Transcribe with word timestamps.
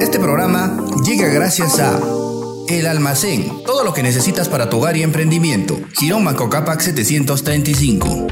Este 0.00 0.18
programa 0.18 0.86
llega 1.04 1.28
gracias 1.28 1.78
a 1.78 2.00
El 2.68 2.86
Almacén, 2.86 3.64
todo 3.64 3.84
lo 3.84 3.92
que 3.92 4.02
necesitas 4.02 4.48
para 4.48 4.68
tu 4.68 4.78
hogar 4.78 4.96
y 4.96 5.02
emprendimiento. 5.02 5.78
Girón 5.98 6.24
Macocapac 6.24 6.80
735. 6.80 8.28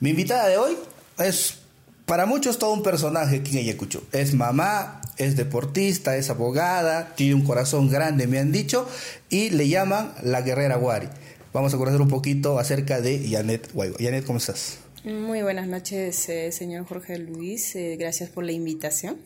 Mi 0.00 0.10
invitada 0.10 0.48
de 0.48 0.58
hoy 0.58 0.76
es 1.18 1.58
para 2.06 2.26
muchos 2.26 2.58
todo 2.58 2.72
un 2.72 2.82
personaje 2.82 3.36
aquí 3.36 3.58
en 3.58 3.64
Ayacucho. 3.64 4.02
Es 4.12 4.34
mamá, 4.34 5.00
es 5.16 5.36
deportista, 5.36 6.16
es 6.16 6.28
abogada, 6.30 7.14
tiene 7.14 7.34
un 7.34 7.44
corazón 7.44 7.88
grande, 7.88 8.26
me 8.26 8.38
han 8.38 8.52
dicho, 8.52 8.86
y 9.30 9.50
le 9.50 9.68
llaman 9.68 10.12
la 10.22 10.42
guerrera 10.42 10.76
Wari. 10.76 11.08
Vamos 11.52 11.72
a 11.72 11.78
conocer 11.78 12.00
un 12.00 12.08
poquito 12.08 12.58
acerca 12.58 13.00
de 13.00 13.28
Janet 13.30 13.72
Guaygo. 13.72 13.96
Janet, 13.98 14.24
¿cómo 14.26 14.38
estás? 14.38 14.83
Muy 15.04 15.42
buenas 15.42 15.66
noches, 15.66 16.28
eh, 16.28 16.50
señor 16.52 16.86
Jorge 16.86 17.18
Luis. 17.18 17.76
Eh, 17.76 17.96
gracias 17.98 18.30
por 18.30 18.44
la 18.44 18.52
invitación. 18.52 19.16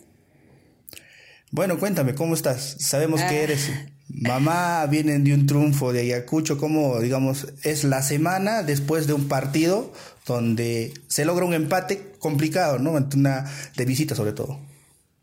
Bueno, 1.51 1.79
cuéntame, 1.79 2.15
¿cómo 2.15 2.34
estás? 2.34 2.77
Sabemos 2.80 3.20
que 3.23 3.37
Ah. 3.39 3.43
eres 3.43 3.70
mamá, 4.09 4.84
vienen 4.87 5.25
de 5.25 5.33
un 5.34 5.47
triunfo 5.47 5.93
de 5.93 6.01
Ayacucho. 6.01 6.59
¿Cómo, 6.59 6.98
digamos, 7.01 7.47
es 7.62 7.84
la 7.84 8.03
semana 8.03 8.62
después 8.62 9.06
de 9.06 9.15
un 9.15 9.29
partido 9.29 9.93
donde 10.27 10.93
se 11.06 11.25
logra 11.25 11.47
un 11.47 11.55
empate 11.55 12.12
complicado, 12.19 12.79
¿no? 12.79 12.97
Ante 12.97 13.17
una 13.17 13.51
de 13.77 13.84
visita, 13.84 14.15
sobre 14.15 14.33
todo. 14.33 14.59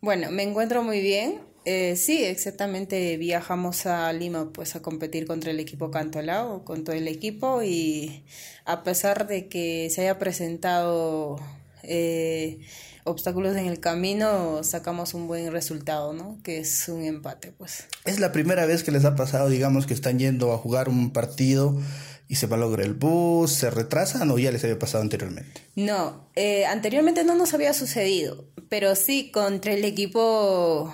Bueno, 0.02 0.32
me 0.32 0.44
encuentro 0.44 0.82
muy 0.84 1.02
bien. 1.02 1.40
Eh, 1.66 1.96
sí, 1.96 2.24
exactamente. 2.24 3.18
Viajamos 3.18 3.88
a 3.88 4.14
Lima 4.14 4.52
pues 4.54 4.76
a 4.76 4.82
competir 4.82 5.26
contra 5.26 5.52
el 5.52 5.60
equipo 5.60 5.90
Cantolao, 5.92 6.64
con 6.64 6.84
todo 6.84 6.96
el 6.96 7.08
equipo 7.08 7.64
y 7.64 8.24
a 8.66 8.84
pesar 8.84 9.28
de 9.28 9.48
que 9.48 9.90
se 9.90 10.02
haya 10.02 10.20
presentado 10.20 11.40
eh, 11.82 12.60
obstáculos 13.04 13.56
en 13.56 13.66
el 13.66 13.80
camino, 13.80 14.64
sacamos 14.64 15.14
un 15.14 15.28
buen 15.28 15.52
resultado, 15.52 16.14
¿no? 16.14 16.40
Que 16.44 16.60
es 16.60 16.88
un 16.88 17.04
empate, 17.04 17.52
pues. 17.52 17.86
Es 18.06 18.20
la 18.20 18.32
primera 18.32 18.66
vez 18.66 18.84
que 18.84 18.92
les 18.92 19.06
ha 19.06 19.16
pasado, 19.16 19.50
digamos, 19.50 19.88
que 19.88 19.94
están 19.94 20.20
yendo 20.20 20.54
a 20.54 20.58
jugar 20.58 20.88
un 20.88 21.12
partido 21.12 21.80
y 22.28 22.36
se 22.36 22.48
malogra 22.48 22.84
el 22.84 22.94
bus, 22.94 23.52
se 23.52 23.70
retrasan 23.70 24.30
o 24.32 24.40
ya 24.40 24.52
les 24.52 24.64
había 24.64 24.80
pasado 24.80 25.04
anteriormente. 25.04 25.62
No, 25.76 26.30
eh, 26.36 26.66
anteriormente 26.66 27.24
no 27.24 27.36
nos 27.36 27.54
había 27.54 27.74
sucedido, 27.74 28.46
pero 28.70 28.96
sí 28.96 29.32
contra 29.32 29.74
el 29.74 29.86
equipo 29.86 30.94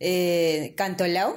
eh, 0.00 0.74
Cantolao 0.76 1.36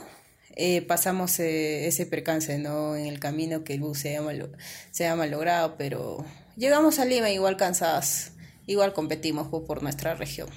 eh, 0.56 0.81
pasamos 0.81 1.40
eh, 1.40 1.88
ese 1.88 2.06
percance 2.06 2.58
¿no? 2.58 2.95
en 2.95 3.06
el 3.08 3.20
camino 3.20 3.64
que 3.64 3.73
el 3.73 3.80
bus 3.80 4.00
se 4.00 4.09
haya, 4.09 4.22
malo- 4.22 4.52
se 4.92 5.14
malogrado, 5.16 5.78
pero 5.78 6.26
llegamos 6.58 7.00
a 7.00 7.06
Lima 7.06 7.30
igual 7.30 7.58
cansadas, 7.58 8.34
igual 8.68 8.94
competimos 8.94 9.48
por 9.48 9.81
nuestra 9.81 10.14
región. 10.16 10.50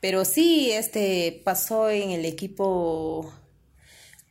Pero 0.00 0.24
sí, 0.24 0.70
este 0.72 1.40
pasó 1.44 1.88
en 1.88 2.10
el 2.10 2.24
equipo 2.26 3.32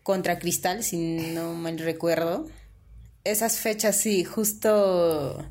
contra 0.03 0.37
Cristal, 0.37 0.83
si 0.83 0.97
no 0.97 1.53
mal 1.53 1.79
recuerdo. 1.79 2.47
Esas 3.23 3.57
fechas 3.57 3.95
sí, 3.95 4.23
justo 4.23 5.49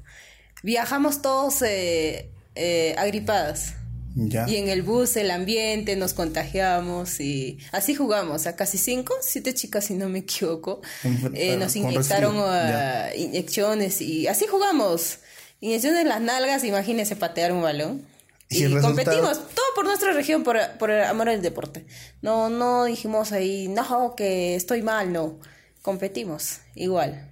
viajamos 0.62 1.22
todos 1.22 1.62
eh, 1.62 2.30
agripadas. 2.98 3.74
Ya. 4.14 4.48
Y 4.48 4.56
en 4.56 4.68
el 4.68 4.82
bus, 4.82 5.16
el 5.16 5.30
ambiente, 5.30 5.96
nos 5.96 6.12
contagiamos 6.14 7.20
y 7.20 7.58
así 7.72 7.94
jugamos, 7.94 8.46
a 8.46 8.56
casi 8.56 8.78
cinco, 8.78 9.14
siete 9.22 9.55
chicas 9.55 9.86
si 9.86 9.94
no 9.94 10.08
me 10.08 10.20
equivoco. 10.20 10.82
Eh, 11.34 11.56
nos 11.56 11.77
inyectaron 11.77 12.36
ah, 12.38 13.08
inyecciones 13.16 14.00
y 14.00 14.27
así 14.27 14.46
jugamos. 14.46 15.18
Inyecciones 15.60 16.00
en 16.00 16.08
las 16.08 16.20
nalgas, 16.20 16.64
imagínense 16.64 17.16
patear 17.16 17.52
un 17.52 17.62
balón. 17.62 18.06
Y 18.50 18.70
competimos, 18.80 19.48
todo 19.55 19.66
por 19.74 19.84
nuestra 19.86 20.12
región, 20.12 20.44
por, 20.44 20.58
por 20.78 20.90
el 20.90 21.05
amor 21.05 21.28
al 21.28 21.40
deporte. 21.40 21.86
No, 22.20 22.50
no 22.50 22.84
dijimos 22.84 23.33
ahí, 23.33 23.68
no, 23.68 24.14
que 24.14 24.55
estoy 24.55 24.83
mal, 24.83 25.12
no. 25.12 25.39
Competimos, 25.80 26.58
igual. 26.74 27.29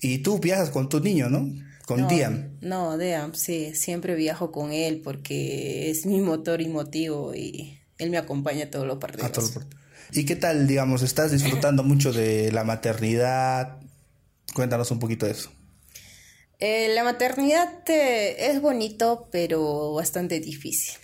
Y 0.00 0.18
tú 0.18 0.38
viajas 0.38 0.70
con 0.70 0.88
tu 0.88 1.00
niño, 1.00 1.30
¿no? 1.30 1.48
Con 1.86 2.00
No, 2.00 2.08
Diam. 2.08 2.56
No, 2.60 2.96
Deam, 2.96 3.34
sí, 3.34 3.74
siempre 3.74 4.14
viajo 4.14 4.50
con 4.50 4.72
él 4.72 5.00
porque 5.02 5.90
es 5.90 6.06
mi 6.06 6.20
motor 6.20 6.60
y 6.60 6.68
motivo 6.68 7.34
y 7.34 7.78
él 7.98 8.10
me 8.10 8.18
acompaña 8.18 8.64
a 8.64 8.70
todos 8.70 8.86
los 8.86 8.98
partidos. 8.98 9.56
A. 9.56 9.66
¿Y 10.12 10.24
qué 10.24 10.36
tal, 10.36 10.66
digamos, 10.66 11.02
estás 11.02 11.32
disfrutando 11.32 11.82
mucho 11.84 12.12
de 12.12 12.52
la 12.52 12.64
maternidad? 12.64 13.78
Cuéntanos 14.54 14.90
un 14.90 14.98
poquito 14.98 15.26
de 15.26 15.32
eso. 15.32 15.50
Eh, 16.58 16.88
la 16.94 17.04
maternidad 17.04 17.82
eh, 17.88 18.50
es 18.50 18.60
bonito, 18.60 19.28
pero 19.30 19.92
bastante 19.92 20.40
difícil. 20.40 20.94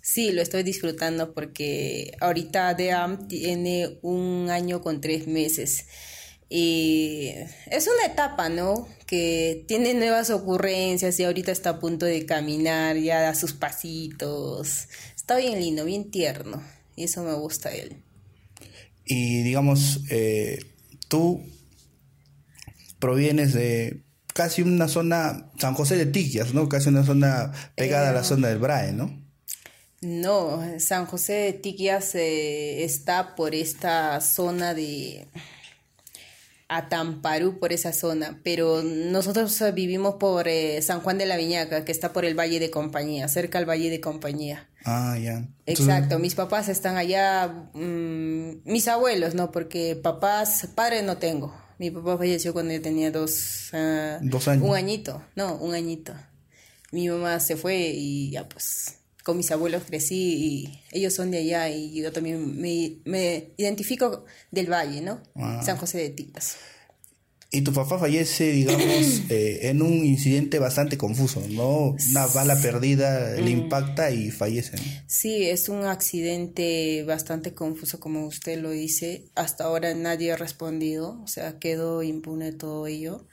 Sí, 0.00 0.32
lo 0.32 0.40
estoy 0.40 0.62
disfrutando 0.62 1.34
porque 1.34 2.16
ahorita 2.20 2.72
Deam 2.74 3.28
tiene 3.28 3.98
un 4.02 4.48
año 4.50 4.80
con 4.80 5.00
tres 5.00 5.26
meses. 5.26 5.84
Y 6.50 7.32
es 7.66 7.88
una 7.88 8.12
etapa, 8.12 8.48
¿no? 8.48 8.88
Que 9.06 9.64
tiene 9.68 9.92
nuevas 9.94 10.30
ocurrencias 10.30 11.18
y 11.20 11.24
ahorita 11.24 11.52
está 11.52 11.70
a 11.70 11.78
punto 11.78 12.06
de 12.06 12.24
caminar, 12.24 12.96
ya 12.96 13.20
da 13.20 13.34
sus 13.34 13.52
pasitos. 13.52 14.88
Está 15.14 15.36
bien 15.36 15.60
lindo, 15.60 15.84
bien 15.84 16.10
tierno. 16.10 16.62
Y 16.96 17.04
eso 17.04 17.22
me 17.22 17.34
gusta 17.34 17.68
de 17.70 17.80
él. 17.80 18.02
Y 19.04 19.42
digamos, 19.42 20.00
eh, 20.10 20.58
tú 21.08 21.42
provienes 22.98 23.52
de 23.52 24.02
casi 24.34 24.62
una 24.62 24.88
zona, 24.88 25.50
San 25.58 25.74
José 25.74 25.96
de 25.96 26.06
Tiquias, 26.06 26.54
¿no? 26.54 26.68
Casi 26.68 26.88
una 26.88 27.04
zona 27.04 27.52
pegada 27.74 28.10
a 28.10 28.12
la 28.12 28.24
zona 28.24 28.48
del 28.48 28.58
Brae, 28.58 28.92
¿no? 28.92 29.28
No, 30.00 30.62
San 30.78 31.06
José 31.06 31.32
de 31.32 31.52
Tiquias 31.54 32.14
eh, 32.14 32.84
está 32.84 33.34
por 33.34 33.54
esta 33.54 34.20
zona 34.20 34.72
de 34.72 35.26
Atamparú, 36.68 37.58
por 37.58 37.72
esa 37.72 37.92
zona, 37.92 38.40
pero 38.44 38.82
nosotros 38.82 39.58
eh, 39.62 39.72
vivimos 39.72 40.16
por 40.16 40.48
eh, 40.48 40.82
San 40.82 41.00
Juan 41.00 41.16
de 41.16 41.24
la 41.26 41.36
Viñaca, 41.38 41.84
que 41.84 41.92
está 41.92 42.12
por 42.12 42.24
el 42.24 42.38
Valle 42.38 42.60
de 42.60 42.70
Compañía, 42.70 43.26
cerca 43.28 43.58
al 43.58 43.68
Valle 43.68 43.88
de 43.88 44.00
Compañía. 44.00 44.68
Ah, 44.84 45.16
ya. 45.18 45.48
Exacto, 45.66 46.18
mis 46.18 46.34
papás 46.34 46.68
están 46.68 46.96
allá, 46.96 47.48
mm, 47.72 48.62
mis 48.64 48.86
abuelos, 48.86 49.34
¿no? 49.34 49.50
Porque 49.50 49.96
papás, 49.96 50.68
padres 50.74 51.02
no 51.04 51.16
tengo. 51.16 51.54
Mi 51.78 51.90
papá 51.90 52.18
falleció 52.18 52.52
cuando 52.52 52.74
yo 52.74 52.82
tenía 52.82 53.10
dos, 53.10 53.70
ah, 53.72 54.18
Dos 54.20 54.46
años. 54.48 54.68
un 54.68 54.76
añito, 54.76 55.22
no, 55.36 55.54
un 55.56 55.74
añito. 55.74 56.12
Mi 56.92 57.08
mamá 57.08 57.40
se 57.40 57.56
fue 57.56 57.92
y 57.94 58.30
ya 58.30 58.48
pues 58.48 58.97
con 59.28 59.36
mis 59.36 59.50
abuelos 59.50 59.82
crecí 59.86 60.14
y 60.16 60.80
ellos 60.90 61.12
son 61.12 61.30
de 61.30 61.36
allá 61.36 61.68
y 61.68 61.92
yo 61.92 62.10
también 62.12 62.58
me, 62.58 62.96
me 63.04 63.50
identifico 63.58 64.24
del 64.50 64.72
valle, 64.72 65.02
¿no? 65.02 65.22
Ah. 65.34 65.60
San 65.62 65.76
José 65.76 65.98
de 65.98 66.08
Tipas. 66.08 66.56
Y 67.50 67.60
tu 67.60 67.74
papá 67.74 67.98
fallece, 67.98 68.52
digamos, 68.52 68.80
eh, 69.28 69.68
en 69.68 69.82
un 69.82 69.92
incidente 70.02 70.58
bastante 70.58 70.96
confuso, 70.96 71.44
¿no? 71.50 71.94
Una 72.10 72.26
bala 72.28 72.58
perdida 72.62 73.32
le 73.32 73.50
impacta 73.50 74.10
y 74.10 74.30
fallece. 74.30 74.76
¿no? 74.76 74.82
Sí, 75.06 75.46
es 75.46 75.68
un 75.68 75.84
accidente 75.84 77.04
bastante 77.06 77.52
confuso, 77.52 78.00
como 78.00 78.26
usted 78.26 78.58
lo 78.58 78.70
dice. 78.70 79.26
Hasta 79.34 79.64
ahora 79.64 79.92
nadie 79.92 80.32
ha 80.32 80.36
respondido, 80.36 81.20
o 81.22 81.26
sea, 81.26 81.58
quedó 81.58 82.02
impune 82.02 82.52
todo 82.52 82.86
ello. 82.86 83.26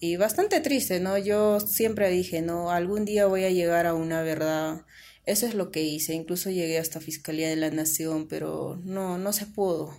Y 0.00 0.16
bastante 0.16 0.60
triste, 0.60 1.00
¿no? 1.00 1.16
Yo 1.16 1.60
siempre 1.60 2.10
dije, 2.10 2.42
no, 2.42 2.70
algún 2.70 3.06
día 3.06 3.24
voy 3.24 3.44
a 3.44 3.50
llegar 3.50 3.86
a 3.86 3.94
una 3.94 4.20
verdad. 4.20 4.84
Eso 5.30 5.46
es 5.46 5.54
lo 5.54 5.70
que 5.70 5.82
hice. 5.84 6.14
Incluso 6.14 6.50
llegué 6.50 6.78
hasta 6.78 7.00
Fiscalía 7.00 7.48
de 7.48 7.54
la 7.54 7.70
Nación, 7.70 8.26
pero 8.28 8.80
no, 8.84 9.16
no 9.16 9.32
se 9.32 9.46
pudo, 9.46 9.94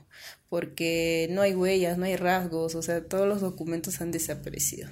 porque 0.50 1.30
no 1.32 1.42
hay 1.42 1.54
huellas, 1.54 1.98
no 1.98 2.04
hay 2.04 2.18
rasgos, 2.18 2.76
o 2.76 2.82
sea, 2.82 3.02
todos 3.02 3.28
los 3.28 3.40
documentos 3.40 4.02
han 4.02 4.12
desaparecido. 4.12 4.90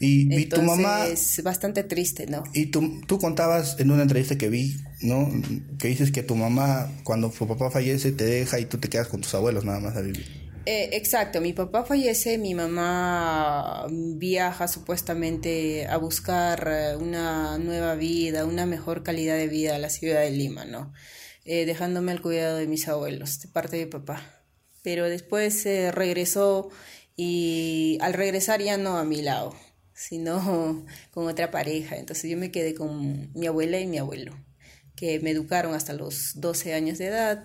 Y, 0.00 0.34
y 0.34 0.46
tu 0.46 0.62
mamá, 0.62 1.08
es 1.08 1.42
bastante 1.42 1.84
triste, 1.84 2.26
¿no? 2.26 2.42
y 2.54 2.66
tú, 2.66 3.02
tú 3.06 3.18
contabas 3.18 3.76
en 3.78 3.90
una 3.90 4.00
entrevista 4.00 4.38
que 4.38 4.48
vi, 4.48 4.78
¿no? 5.02 5.30
Que 5.78 5.88
dices 5.88 6.10
que 6.10 6.22
tu 6.22 6.36
mamá, 6.36 6.90
cuando 7.04 7.28
tu 7.28 7.46
papá 7.46 7.70
fallece, 7.70 8.10
te 8.12 8.24
deja 8.24 8.58
y 8.58 8.64
tú 8.64 8.78
te 8.78 8.88
quedas 8.88 9.08
con 9.08 9.20
tus 9.20 9.34
abuelos 9.34 9.66
nada 9.66 9.78
más 9.78 9.94
a 9.98 10.00
vivir. 10.00 10.49
Eh, 10.66 10.90
exacto, 10.92 11.40
mi 11.40 11.52
papá 11.54 11.84
fallece, 11.84 12.36
mi 12.36 12.54
mamá 12.54 13.86
viaja 13.88 14.68
supuestamente 14.68 15.86
a 15.86 15.96
buscar 15.96 16.68
eh, 16.70 16.96
una 16.96 17.56
nueva 17.58 17.94
vida, 17.94 18.44
una 18.44 18.66
mejor 18.66 19.02
calidad 19.02 19.36
de 19.36 19.48
vida 19.48 19.76
a 19.76 19.78
la 19.78 19.88
ciudad 19.88 20.20
de 20.20 20.30
Lima, 20.30 20.66
¿no? 20.66 20.92
Eh, 21.46 21.64
dejándome 21.64 22.12
al 22.12 22.20
cuidado 22.20 22.58
de 22.58 22.66
mis 22.66 22.86
abuelos, 22.88 23.40
de 23.40 23.48
parte 23.48 23.76
de 23.78 23.86
papá. 23.86 24.22
Pero 24.82 25.08
después 25.08 25.64
eh, 25.66 25.90
regresó 25.92 26.70
y 27.16 27.98
al 28.02 28.12
regresar 28.12 28.60
ya 28.62 28.76
no 28.76 28.98
a 28.98 29.04
mi 29.04 29.22
lado, 29.22 29.56
sino 29.94 30.84
con 31.10 31.26
otra 31.26 31.50
pareja. 31.50 31.96
Entonces 31.96 32.30
yo 32.30 32.36
me 32.36 32.52
quedé 32.52 32.74
con 32.74 33.32
mi 33.34 33.46
abuela 33.46 33.80
y 33.80 33.86
mi 33.86 33.98
abuelo, 33.98 34.36
que 34.94 35.20
me 35.20 35.30
educaron 35.30 35.74
hasta 35.74 35.94
los 35.94 36.40
12 36.40 36.74
años 36.74 36.98
de 36.98 37.06
edad. 37.06 37.44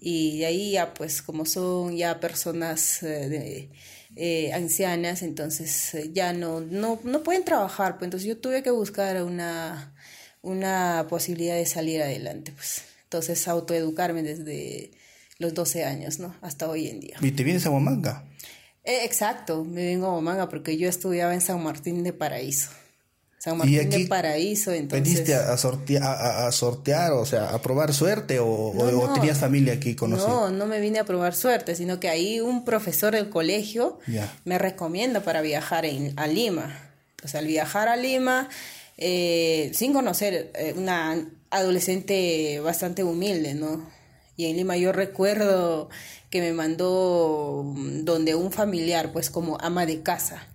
Y 0.00 0.38
de 0.38 0.46
ahí 0.46 0.72
ya, 0.72 0.94
pues, 0.94 1.20
como 1.20 1.44
son 1.44 1.96
ya 1.96 2.18
personas 2.20 3.02
eh, 3.02 3.28
de 3.28 3.70
eh, 4.16 4.52
ancianas, 4.52 5.22
entonces 5.22 5.94
eh, 5.94 6.10
ya 6.12 6.32
no, 6.32 6.60
no, 6.60 6.98
no 7.04 7.22
pueden 7.22 7.44
trabajar, 7.44 7.98
pues 7.98 8.06
entonces 8.06 8.28
yo 8.28 8.38
tuve 8.38 8.62
que 8.62 8.70
buscar 8.70 9.22
una, 9.22 9.94
una 10.42 11.06
posibilidad 11.08 11.54
de 11.54 11.66
salir 11.66 12.02
adelante, 12.02 12.52
pues 12.52 12.82
entonces 13.04 13.46
autoeducarme 13.46 14.22
desde 14.22 14.90
los 15.38 15.54
12 15.54 15.84
años, 15.84 16.18
¿no? 16.18 16.34
Hasta 16.40 16.68
hoy 16.68 16.88
en 16.88 17.00
día. 17.00 17.18
¿Y 17.20 17.30
te 17.32 17.44
vienes 17.44 17.66
a 17.66 17.70
Huamanga? 17.70 18.24
Exacto, 18.82 19.64
me 19.64 19.84
vengo 19.84 20.06
a 20.06 20.14
Huamanga 20.14 20.48
porque 20.48 20.76
yo 20.76 20.88
estudiaba 20.88 21.32
en 21.34 21.40
San 21.40 21.62
Martín 21.62 22.02
de 22.02 22.12
Paraíso. 22.12 22.70
San 23.40 23.56
Martín 23.56 23.88
de 23.88 24.06
Paraíso, 24.06 24.70
entonces... 24.70 25.02
¿Veniste 25.02 25.34
a, 25.34 25.56
sortear, 25.56 26.02
a, 26.02 26.52
sortear, 26.52 27.12
o 27.12 27.24
sea, 27.24 27.54
a 27.54 27.62
probar 27.62 27.94
suerte 27.94 28.38
o, 28.38 29.10
tenías 29.14 29.38
familia 29.38 29.72
aquí 29.72 29.94
conocida? 29.94 30.28
No, 30.28 30.50
no 30.50 30.66
me 30.66 30.78
vine 30.78 30.98
a 30.98 31.04
probar 31.04 31.34
suerte, 31.34 31.74
sino 31.74 31.98
que 32.00 32.10
ahí 32.10 32.40
un 32.40 32.66
profesor 32.66 33.14
del 33.14 33.30
colegio 33.30 33.98
me 34.44 34.58
recomienda 34.58 35.20
para 35.20 35.40
viajar 35.40 35.86
a 36.16 36.26
Lima. 36.26 36.92
O 37.24 37.28
sea, 37.28 37.40
al 37.40 37.46
viajar 37.46 37.88
a 37.88 37.96
Lima, 37.96 38.50
eh, 38.98 39.70
sin 39.72 39.94
conocer 39.94 40.52
eh, 40.54 40.74
una 40.76 41.26
adolescente 41.48 42.60
bastante 42.60 43.04
humilde, 43.04 43.54
¿no? 43.54 43.88
Y 44.36 44.50
en 44.50 44.56
Lima 44.58 44.76
yo 44.76 44.92
recuerdo 44.92 45.88
que 46.28 46.42
me 46.42 46.52
mandó 46.52 47.64
donde 48.02 48.34
un 48.34 48.52
familiar, 48.52 49.12
pues 49.14 49.30
como 49.30 49.56
ama 49.62 49.86
de 49.86 50.02
casa. 50.02 50.46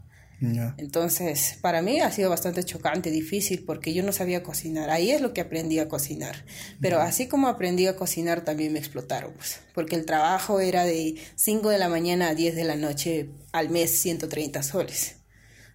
Entonces, 0.77 1.57
para 1.61 1.81
mí 1.81 2.01
ha 2.01 2.11
sido 2.11 2.29
bastante 2.29 2.63
chocante, 2.63 3.09
difícil, 3.09 3.63
porque 3.63 3.93
yo 3.93 4.03
no 4.03 4.11
sabía 4.11 4.43
cocinar. 4.43 4.89
Ahí 4.89 5.11
es 5.11 5.21
lo 5.21 5.33
que 5.33 5.41
aprendí 5.41 5.79
a 5.79 5.87
cocinar. 5.87 6.45
Pero 6.81 6.99
así 6.99 7.27
como 7.27 7.47
aprendí 7.47 7.87
a 7.87 7.95
cocinar, 7.95 8.41
también 8.43 8.73
me 8.73 8.79
explotaron, 8.79 9.33
pues, 9.33 9.61
porque 9.73 9.95
el 9.95 10.05
trabajo 10.05 10.59
era 10.59 10.83
de 10.83 11.15
5 11.35 11.69
de 11.69 11.77
la 11.77 11.89
mañana 11.89 12.29
a 12.29 12.35
10 12.35 12.55
de 12.55 12.63
la 12.63 12.75
noche 12.75 13.29
al 13.53 13.69
mes, 13.69 13.91
130 13.91 14.61
soles. 14.61 15.17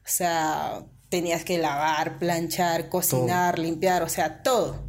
O 0.04 0.12
sea, 0.12 0.84
tenías 1.08 1.44
que 1.44 1.58
lavar, 1.58 2.18
planchar, 2.18 2.88
cocinar, 2.88 3.58
limpiar, 3.58 4.02
o 4.02 4.08
sea, 4.08 4.42
todo. 4.42 4.88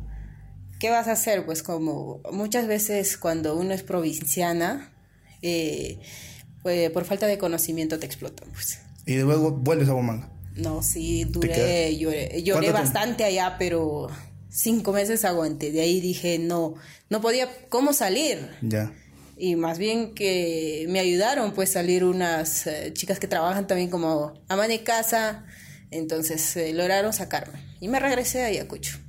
¿Qué 0.80 0.90
vas 0.90 1.08
a 1.08 1.14
hacer? 1.14 1.46
Pues 1.46 1.64
como 1.64 2.22
muchas 2.32 2.68
veces 2.68 3.18
cuando 3.18 3.56
uno 3.56 3.74
es 3.74 3.84
provinciana, 3.84 4.92
eh, 5.42 6.00
pues, 6.62 6.90
por 6.92 7.06
falta 7.06 7.28
de 7.28 7.38
conocimiento 7.38 8.00
te 8.00 8.06
explotan, 8.06 8.50
pues. 8.52 8.80
Y 9.06 9.18
luego 9.18 9.52
vuelves 9.52 9.90
a 9.90 9.94
Bomanga. 9.94 10.30
No, 10.56 10.84
sí, 10.84 11.24
duré, 11.24 11.98
lloré, 11.98 12.44
lloré 12.44 12.72
bastante 12.72 13.24
allá, 13.24 13.56
pero 13.58 14.10
cinco 14.50 14.92
meses 14.94 15.26
aguanté. 15.26 15.72
De 15.72 15.82
ahí 15.82 16.02
dije, 16.02 16.40
no, 16.40 16.76
no 17.10 17.22
podía, 17.22 17.50
¿cómo 17.70 17.94
salir? 17.94 18.50
Ya. 18.62 18.94
Y 19.38 19.56
más 19.56 19.80
bien 19.80 20.14
que 20.14 20.86
me 20.90 21.00
ayudaron, 21.00 21.54
pues, 21.54 21.72
salir 21.72 22.04
unas 22.04 22.68
eh, 22.68 22.92
chicas 22.94 23.18
que 23.18 23.28
trabajan 23.28 23.66
también 23.66 23.90
como 23.90 24.34
ama 24.50 24.68
de 24.68 24.84
casa. 24.84 25.46
Entonces 25.90 26.56
eh, 26.58 26.74
lograron 26.74 27.12
sacarme. 27.12 27.60
Y 27.80 27.88
me 27.88 28.00
regresé 28.00 28.44
a 28.44 28.48
Ayacucho. 28.48 29.00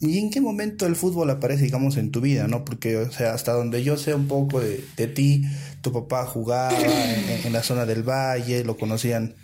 ¿Y 0.00 0.18
en 0.18 0.30
qué 0.30 0.40
momento 0.40 0.86
el 0.86 0.94
fútbol 0.94 1.28
aparece, 1.30 1.64
digamos, 1.64 1.96
en 1.96 2.12
tu 2.12 2.20
vida, 2.20 2.46
no? 2.46 2.64
Porque, 2.64 2.96
o 2.96 3.10
sea, 3.10 3.34
hasta 3.34 3.52
donde 3.52 3.82
yo 3.82 3.96
sé 3.96 4.14
un 4.14 4.28
poco 4.28 4.60
de, 4.60 5.06
ti, 5.08 5.44
tu 5.80 5.92
papá 5.92 6.26
jugaba 6.26 6.76
en, 6.78 7.52
la 7.52 7.62
zona 7.62 7.86
del 7.86 8.02
valle, 8.02 8.64
lo 8.64 8.76
conocían 8.76 9.34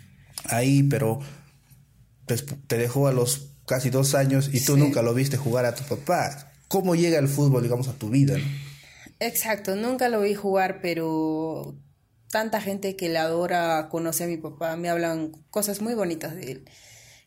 ahí, 0.45 0.83
pero 0.83 1.19
pues, 2.25 2.45
te 2.67 2.77
dejó 2.77 3.07
a 3.07 3.11
los 3.11 3.51
casi 3.65 3.89
dos 3.89 4.15
años 4.15 4.49
y 4.53 4.63
tú 4.63 4.77
nunca 4.77 5.01
lo 5.01 5.13
viste 5.13 5.37
jugar 5.37 5.65
a 5.65 5.75
tu 5.75 5.83
papá. 5.83 6.51
¿Cómo 6.67 6.95
llega 6.95 7.19
el 7.19 7.27
fútbol, 7.27 7.63
digamos, 7.63 7.87
a 7.87 7.93
tu 7.93 8.09
vida? 8.09 8.37
Exacto, 9.19 9.75
nunca 9.75 10.09
lo 10.09 10.21
vi 10.21 10.35
jugar, 10.35 10.79
pero 10.81 11.75
tanta 12.29 12.59
gente 12.59 12.95
que 12.95 13.09
le 13.09 13.17
adora 13.17 13.87
conoce 13.89 14.25
a 14.25 14.27
mi 14.27 14.37
papá, 14.37 14.75
me 14.75 14.89
hablan 14.89 15.31
cosas 15.49 15.81
muy 15.81 15.93
bonitas 15.93 16.35
de 16.35 16.51
él, 16.51 16.69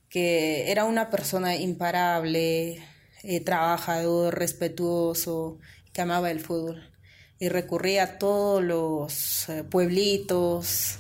que 0.08 0.70
era 0.70 0.84
una 0.84 1.10
persona 1.10 1.56
imparable, 1.56 2.78
eh, 3.22 3.40
trabajador, 3.40 4.38
respetuoso, 4.38 5.58
que 5.92 6.02
amaba 6.02 6.30
el 6.30 6.40
fútbol. 6.40 6.87
Y 7.38 7.48
recurría 7.48 8.02
a 8.02 8.18
todos 8.18 8.62
los 8.62 9.48
eh, 9.48 9.64
pueblitos 9.64 10.96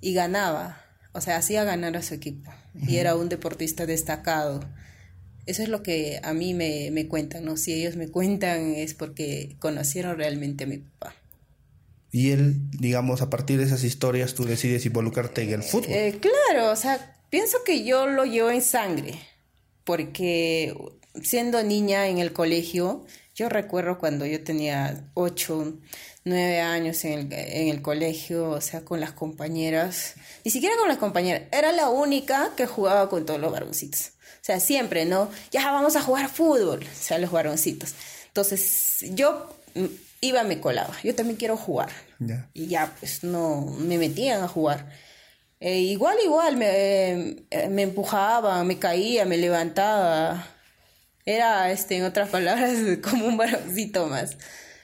y 0.00 0.14
ganaba. 0.14 0.80
O 1.12 1.20
sea, 1.20 1.36
hacía 1.36 1.64
ganar 1.64 1.96
a 1.96 2.02
su 2.02 2.14
equipo. 2.14 2.50
Y 2.86 2.96
era 2.96 3.14
un 3.14 3.28
deportista 3.28 3.86
destacado. 3.86 4.60
Eso 5.46 5.62
es 5.62 5.68
lo 5.68 5.82
que 5.82 6.20
a 6.22 6.32
mí 6.32 6.54
me, 6.54 6.90
me 6.90 7.06
cuentan, 7.06 7.44
¿no? 7.44 7.56
Si 7.56 7.72
ellos 7.72 7.96
me 7.96 8.08
cuentan 8.08 8.74
es 8.74 8.94
porque 8.94 9.56
conocieron 9.60 10.16
realmente 10.16 10.64
a 10.64 10.66
mi 10.66 10.78
papá. 10.78 11.14
Y 12.14 12.30
él, 12.30 12.70
digamos, 12.70 13.22
a 13.22 13.28
partir 13.28 13.58
de 13.58 13.64
esas 13.64 13.82
historias 13.82 14.34
tú 14.34 14.44
decides 14.44 14.86
involucrarte 14.86 15.42
en 15.42 15.50
el 15.50 15.62
fútbol. 15.64 15.90
Eh, 15.90 16.20
claro, 16.20 16.70
o 16.70 16.76
sea, 16.76 17.18
pienso 17.28 17.58
que 17.66 17.84
yo 17.84 18.06
lo 18.06 18.24
llevo 18.24 18.52
en 18.52 18.62
sangre, 18.62 19.18
porque 19.82 20.72
siendo 21.20 21.60
niña 21.64 22.06
en 22.06 22.18
el 22.18 22.32
colegio, 22.32 23.04
yo 23.34 23.48
recuerdo 23.48 23.98
cuando 23.98 24.26
yo 24.26 24.42
tenía 24.44 25.08
ocho, 25.14 25.74
nueve 26.24 26.60
años 26.60 27.04
en 27.04 27.18
el, 27.18 27.32
en 27.32 27.68
el 27.68 27.82
colegio, 27.82 28.50
o 28.50 28.60
sea, 28.60 28.84
con 28.84 29.00
las 29.00 29.12
compañeras, 29.12 30.14
ni 30.44 30.50
siquiera 30.50 30.76
con 30.76 30.88
las 30.88 30.98
compañeras, 30.98 31.42
era 31.50 31.72
la 31.72 31.88
única 31.88 32.52
que 32.56 32.66
jugaba 32.66 33.08
con 33.08 33.26
todos 33.26 33.40
los 33.40 33.52
varoncitos. 33.52 34.12
O 34.40 34.46
sea, 34.46 34.60
siempre, 34.60 35.04
¿no? 35.04 35.30
Ya 35.50 35.72
vamos 35.72 35.96
a 35.96 36.02
jugar 36.02 36.28
fútbol, 36.28 36.80
o 36.84 36.96
sea, 36.96 37.18
los 37.18 37.32
varoncitos. 37.32 37.94
Entonces, 38.28 39.04
yo 39.14 39.48
iba, 40.20 40.44
me 40.44 40.60
colaba, 40.60 40.94
yo 41.02 41.14
también 41.14 41.36
quiero 41.36 41.56
jugar. 41.56 41.90
Y 42.52 42.68
ya, 42.68 42.94
pues, 43.00 43.24
no, 43.24 43.62
me 43.78 43.98
metían 43.98 44.42
a 44.42 44.48
jugar. 44.48 44.90
Eh, 45.60 45.80
igual, 45.80 46.18
igual, 46.24 46.56
me, 46.56 46.66
eh, 47.50 47.68
me 47.70 47.82
empujaba, 47.82 48.62
me 48.64 48.78
caía, 48.78 49.24
me 49.24 49.38
levantaba 49.38 50.53
era, 51.26 51.70
este, 51.70 51.96
en 51.96 52.04
otras 52.04 52.28
palabras, 52.28 52.78
como 53.02 53.26
un 53.26 53.36
varoncito 53.36 54.06
más. 54.08 54.36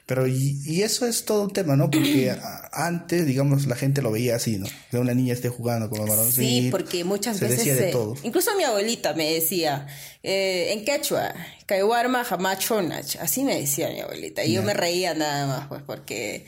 Pero 0.07 0.27
y, 0.27 0.83
eso 0.83 1.07
es 1.07 1.25
todo 1.25 1.45
un 1.45 1.53
tema, 1.53 1.77
¿no? 1.77 1.89
Porque 1.89 2.35
antes, 2.73 3.27
digamos, 3.27 3.67
la 3.67 3.77
gente 3.77 4.03
lo 4.03 4.11
veía 4.11 4.35
así, 4.35 4.59
¿no? 4.59 4.67
Que 4.91 4.99
una 4.99 5.15
niña 5.15 5.35
esté 5.35 5.51
jugando 5.51 5.89
con 5.89 6.01
los 6.01 6.09
varones. 6.09 6.35
Sí, 6.35 6.69
porque 6.71 7.05
muchas 7.05 7.39
veces... 7.39 7.59
Decía 7.59 7.77
de 7.77 7.93
todo. 7.93 8.17
Incluso 8.25 8.57
mi 8.57 8.65
abuelita 8.65 9.15
me 9.15 9.33
decía, 9.33 9.87
eh, 10.25 10.73
en 10.73 10.85
quechua, 10.85 11.33
Kaiwarma 11.67 12.27
Hamachonach. 12.29 13.17
Así 13.21 13.45
me 13.45 13.57
decía 13.61 13.89
mi 13.91 14.01
abuelita. 14.01 14.45
Y 14.45 14.55
yo 14.55 14.65
me 14.65 14.75
reía 14.75 15.15
nada 15.15 15.47
más, 15.47 15.69
pues, 15.69 15.83
porque... 15.83 16.47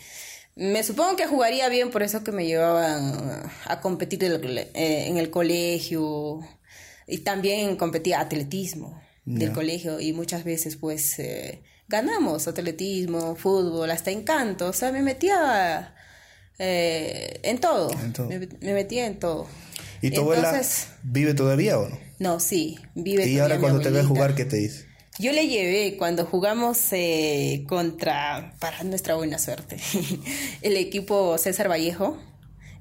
Me 0.55 0.83
supongo 0.83 1.17
que 1.17 1.27
jugaría 1.27 1.71
bien, 1.71 1.91
por 1.91 2.03
eso 2.03 2.23
que 2.25 2.31
me 2.31 2.45
llevaban 2.45 3.51
a 3.65 3.81
competir 3.81 4.23
eh, 4.25 5.07
en 5.07 5.17
el 5.17 5.31
colegio. 5.31 6.41
Y 7.07 7.19
también 7.19 7.77
competía 7.77 8.21
atletismo 8.21 9.02
del 9.25 9.53
colegio 9.53 10.01
y 10.01 10.13
muchas 10.13 10.45
veces 10.45 10.77
pues 10.77 11.19
eh, 11.19 11.63
ganamos 11.89 12.49
atletismo, 12.49 13.37
fútbol, 13.37 13.91
hasta 13.91 14.11
encanto, 14.11 14.69
o 14.69 14.73
sea, 14.73 14.91
me 14.93 15.03
metía 15.03 15.95
eh, 16.59 17.41
en 17.43 17.59
todo, 17.59 17.91
Me, 18.29 18.73
metía 18.73 19.07
en 19.07 19.19
todo. 19.19 19.47
¿Y 20.01 20.11
tu 20.11 20.23
abuela 20.23 20.61
vive 21.03 21.35
todavía 21.35 21.79
o 21.79 21.89
no? 21.89 21.99
No, 22.19 22.41
sí, 22.41 22.79
vive 22.95 23.29
¿Y 23.29 23.39
ahora 23.39 23.61
cuando 23.61 23.81
te 23.81 23.91
ve 23.91 24.03
jugar, 24.03 24.35
qué 24.35 24.45
te 24.45 24.57
dice? 24.57 24.87
Yo 25.19 25.33
le 25.33 25.47
llevé 25.47 25.97
cuando 25.99 26.25
jugamos 26.25 26.79
eh, 26.93 27.65
contra, 27.69 28.57
para 28.59 28.83
nuestra 28.83 29.15
buena 29.15 29.39
suerte, 29.39 29.77
el 30.63 30.77
equipo 30.77 31.37
César 31.39 31.71
Vallejo. 31.71 32.19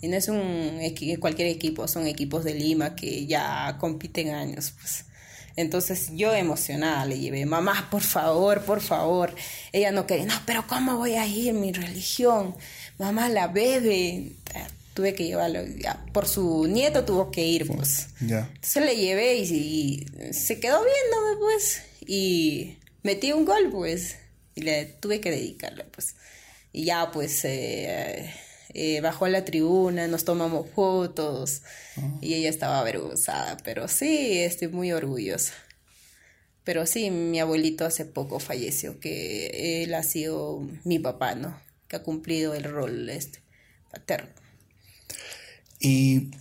Y 0.03 0.07
no 0.07 0.17
es 0.17 0.29
un 0.29 0.79
cualquier 1.19 1.47
equipo, 1.49 1.87
son 1.87 2.07
equipos 2.07 2.43
de 2.43 2.55
Lima 2.55 2.95
que 2.95 3.27
ya 3.27 3.77
compiten 3.79 4.29
años, 4.29 4.73
pues. 4.79 5.05
Entonces 5.55 6.09
yo 6.13 6.33
emocionada 6.33 7.05
le 7.05 7.19
llevé, 7.19 7.45
mamá, 7.45 7.87
por 7.91 8.01
favor, 8.01 8.63
por 8.63 8.81
favor. 8.81 9.33
Ella 9.71 9.91
no 9.91 10.07
quería, 10.07 10.25
no, 10.25 10.41
pero 10.45 10.65
¿cómo 10.67 10.97
voy 10.97 11.15
a 11.15 11.25
ir? 11.25 11.53
Mi 11.53 11.71
religión, 11.71 12.55
mamá 12.97 13.29
la 13.29 13.47
bebe. 13.47 14.33
Tuve 14.93 15.13
que 15.13 15.25
llevarlo, 15.25 15.65
ya, 15.65 16.03
por 16.11 16.27
su 16.27 16.67
nieto 16.67 17.05
tuvo 17.05 17.31
que 17.31 17.45
ir, 17.45 17.65
pues. 17.65 18.09
Entonces 18.19 18.85
le 18.85 18.95
llevé 18.97 19.37
y, 19.37 20.05
se 20.31 20.59
quedó 20.59 20.81
viéndome, 20.83 21.37
pues. 21.39 21.81
Y 22.05 22.77
metí 23.03 23.31
un 23.31 23.45
gol, 23.45 23.69
pues. 23.71 24.17
Y 24.53 24.61
le 24.61 24.85
tuve 24.85 25.21
que 25.21 25.31
dedicarle, 25.31 25.85
pues. 25.85 26.15
Y 26.73 26.85
ya, 26.85 27.09
pues, 27.11 27.45
eh, 27.45 28.33
eh, 28.73 29.01
bajó 29.01 29.25
a 29.25 29.29
la 29.29 29.45
tribuna, 29.45 30.07
nos 30.07 30.25
tomamos 30.25 30.69
fotos 30.69 31.61
ah. 31.97 32.17
y 32.21 32.33
ella 32.35 32.49
estaba 32.49 32.79
avergonzada, 32.79 33.57
pero 33.63 33.87
sí, 33.87 34.39
estoy 34.39 34.69
muy 34.69 34.91
orgullosa. 34.91 35.53
Pero 36.63 36.85
sí, 36.85 37.09
mi 37.09 37.39
abuelito 37.39 37.85
hace 37.85 38.05
poco 38.05 38.39
falleció, 38.39 38.99
que 38.99 39.83
él 39.83 39.93
ha 39.93 40.03
sido 40.03 40.67
mi 40.83 40.99
papá, 40.99 41.35
¿no? 41.35 41.59
Que 41.87 41.95
ha 41.95 42.03
cumplido 42.03 42.53
el 42.53 42.63
rol 42.63 43.09
este 43.09 43.41
paterno. 43.91 44.29
Y 45.79 46.31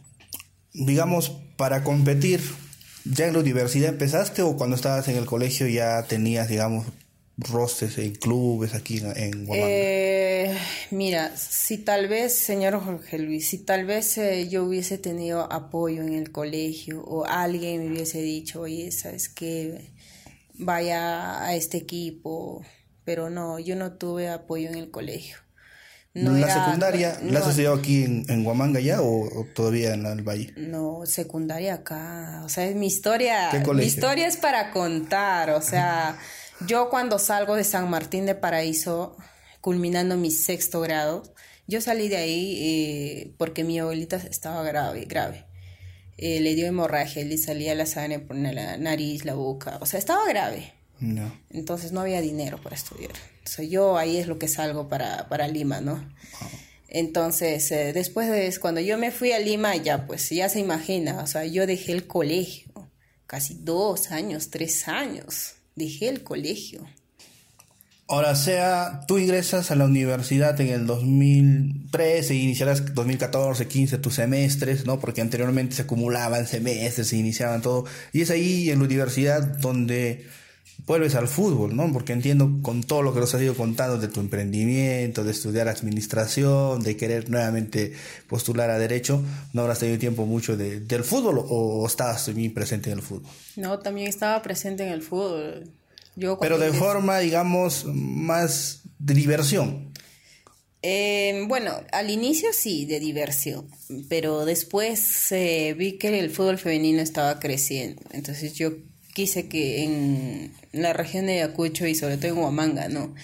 digamos, 0.75 1.31
para 1.57 1.83
competir, 1.83 2.41
¿ya 3.05 3.27
en 3.27 3.33
la 3.33 3.41
universidad 3.41 3.89
empezaste 3.89 4.43
o 4.43 4.57
cuando 4.57 4.77
estabas 4.77 5.09
en 5.09 5.17
el 5.17 5.25
colegio 5.25 5.67
ya 5.67 6.05
tenías, 6.05 6.49
digamos, 6.49 6.87
rostes 7.37 7.99
en 7.99 8.15
clubes 8.15 8.75
aquí 8.75 8.99
en, 8.99 9.17
en 9.17 9.47
eh, 9.53 10.59
mira, 10.91 11.37
si 11.37 11.79
tal 11.79 12.09
vez, 12.09 12.35
señor 12.35 12.79
Jorge 12.85 13.19
Luis, 13.19 13.49
si 13.49 13.59
tal 13.59 13.87
vez 13.87 14.19
eh, 14.19 14.49
yo 14.49 14.65
hubiese 14.65 14.99
tenido 14.99 15.51
apoyo 15.53 16.03
en 16.03 16.13
el 16.13 16.33
colegio 16.33 17.03
o 17.03 17.25
alguien 17.25 17.85
me 17.85 17.93
hubiese 17.93 18.21
dicho, 18.21 18.61
oye, 18.61 18.93
¿sabes 18.93 19.29
qué? 19.29 19.91
Vaya 20.55 21.43
a 21.43 21.55
este 21.55 21.79
equipo, 21.79 22.63
pero 23.05 23.31
no, 23.31 23.59
yo 23.59 23.77
no 23.77 23.93
tuve 23.93 24.29
apoyo 24.29 24.69
en 24.69 24.77
el 24.77 24.91
colegio. 24.91 25.37
No 26.13 26.33
¿La 26.33 26.53
secundaria 26.53 27.21
la 27.23 27.39
has 27.39 27.49
estudiado 27.51 27.77
aquí 27.77 28.03
en, 28.03 28.25
en 28.29 28.45
Huamanga 28.45 28.81
ya 28.81 29.01
o, 29.01 29.47
todavía 29.55 29.95
en 29.95 30.07
el 30.07 30.23
Valle? 30.23 30.53
No, 30.57 31.07
secundaria 31.07 31.75
acá. 31.75 32.43
O 32.45 32.49
sea, 32.49 32.69
mi 32.75 32.89
historia, 32.89 33.49
mi 33.73 33.85
historia 33.85 34.27
es 34.27 34.37
para 34.37 34.73
contar. 34.73 35.51
O 35.51 35.63
sea, 35.63 36.19
yo 36.67 36.89
cuando 36.91 37.19
salgo 37.19 37.57
de 37.57 37.65
San 37.65 37.89
Martín 37.91 38.27
de 38.27 38.35
Paraíso, 38.35 39.17
culminando 39.61 40.17
mi 40.17 40.31
sexto 40.31 40.81
grado, 40.81 41.23
yo 41.67 41.81
salí 41.81 42.09
de 42.09 42.17
ahí 42.17 42.57
eh, 42.61 43.35
porque 43.39 43.65
mi 43.65 43.79
abuelita 43.79 44.17
estaba 44.17 44.63
grave, 44.63 45.05
grave. 45.05 45.47
Eh, 46.17 46.41
le 46.41 46.55
dio 46.55 46.67
hemorragia, 46.67 47.25
le 47.25 47.39
salía 47.39 47.75
la 47.75 47.87
sangre 47.87 48.19
por 48.19 48.37
la 48.37 48.77
nariz, 48.77 49.25
la 49.25 49.35
boca. 49.35 49.79
O 49.81 49.87
sea, 49.87 49.99
estaba 49.99 50.27
grave. 50.29 50.75
No. 50.99 51.33
Entonces 51.49 51.93
no 51.93 52.01
había 52.01 52.21
dinero 52.21 52.61
para 52.61 52.77
estudiar. 52.77 53.13
O 53.59 53.63
yo 53.63 53.97
ahí 53.97 54.19
es 54.19 54.27
lo 54.27 54.39
que 54.39 54.49
salgo 54.49 54.89
para, 54.89 55.29
para 55.29 55.49
Lima, 55.49 55.81
¿no? 55.81 56.05
Entonces, 56.89 57.71
eh, 57.71 57.93
después 57.93 58.29
de 58.29 58.55
cuando 58.61 58.81
yo 58.81 58.99
me 58.99 59.13
fui 59.13 59.33
a 59.33 59.39
Lima, 59.39 59.77
ya 59.77 60.07
pues, 60.07 60.29
ya 60.31 60.49
se 60.49 60.59
imagina, 60.59 61.23
o 61.23 61.27
sea, 61.27 61.47
yo 61.47 61.67
dejé 61.67 61.93
el 61.93 62.07
colegio, 62.07 62.91
casi 63.27 63.55
dos 63.55 64.11
años, 64.11 64.51
tres 64.51 64.89
años, 64.89 65.55
dejé 65.77 66.09
el 66.09 66.23
colegio. 66.23 66.87
Ahora, 68.09 68.35
sea, 68.35 69.03
tú 69.07 69.19
ingresas 69.19 69.71
a 69.71 69.77
la 69.77 69.85
universidad 69.85 70.61
en 70.61 70.67
el 70.67 70.85
2013, 70.85 72.35
iniciarás 72.35 72.93
2014, 72.93 73.69
15 73.69 73.99
tus 73.99 74.15
semestres, 74.15 74.85
¿no? 74.85 74.99
Porque 74.99 75.21
anteriormente 75.21 75.77
se 75.77 75.83
acumulaban 75.83 76.49
semestres, 76.49 77.07
se 77.07 77.17
iniciaban 77.17 77.63
todo. 77.63 77.85
Y 78.13 78.23
es 78.23 78.31
ahí 78.31 78.69
en 78.71 78.81
la 78.81 78.85
universidad 78.87 79.43
donde 79.43 80.27
vuelves 80.87 81.15
al 81.15 81.29
fútbol, 81.29 81.77
¿no? 81.77 81.93
Porque 81.93 82.13
entiendo 82.13 82.59
con 82.63 82.83
todo 82.83 83.03
lo 83.03 83.15
que 83.15 83.21
nos 83.21 83.35
has 83.35 83.43
ido 83.43 83.55
contando 83.55 83.99
de 83.99 84.09
tu 84.09 84.21
emprendimiento, 84.21 85.25
de 85.25 85.31
estudiar 85.31 85.69
administración, 85.69 86.83
de 86.83 86.97
querer 86.97 87.31
nuevamente 87.31 87.93
postular 88.29 88.71
a 88.71 88.79
derecho, 88.79 89.23
no 89.53 89.63
habrás 89.63 89.79
tenido 89.79 89.99
tiempo 89.99 90.27
mucho 90.27 90.57
de, 90.57 90.81
del 90.81 91.05
fútbol 91.05 91.45
o 91.49 91.87
estabas 91.87 92.27
también 92.27 92.53
presente 92.53 92.91
en 92.91 92.99
el 92.99 93.03
fútbol. 93.03 93.31
No, 93.57 93.79
también 93.79 94.09
estaba 94.09 94.41
presente 94.43 94.85
en 94.85 94.93
el 94.93 95.03
fútbol. 95.03 95.71
Yo 96.17 96.39
Pero 96.39 96.59
de 96.59 96.73
forma, 96.73 97.19
digamos, 97.19 97.85
más 97.87 98.81
de 98.99 99.15
diversión. 99.15 99.91
Eh, 100.83 101.45
bueno, 101.47 101.73
al 101.93 102.09
inicio 102.09 102.49
sí, 102.55 102.87
de 102.87 103.01
diversión, 103.01 103.69
pero 104.09 104.47
después 104.47 105.31
eh, 105.31 105.75
vi 105.77 105.99
que 105.99 106.19
el 106.19 106.31
fútbol 106.31 106.57
femenino 106.57 107.03
estaba 107.03 107.39
creciendo, 107.39 108.03
entonces 108.13 108.55
yo 108.55 108.71
quise 109.13 109.49
que 109.49 109.85
en 109.85 110.53
la 110.73 110.93
región 110.93 111.27
de 111.27 111.43
Ayacucho 111.43 111.87
y 111.87 111.95
sobre 111.95 112.17
todo 112.17 112.29
en 112.29 112.39
Huamanga, 112.39 112.89
¿no? 112.89 113.15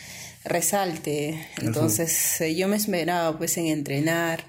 Resalte. 0.45 1.47
Entonces 1.61 2.40
eh, 2.40 2.55
yo 2.55 2.69
me 2.69 2.76
esmeraba 2.76 3.37
pues 3.37 3.57
en 3.59 3.66
entrenar, 3.66 4.45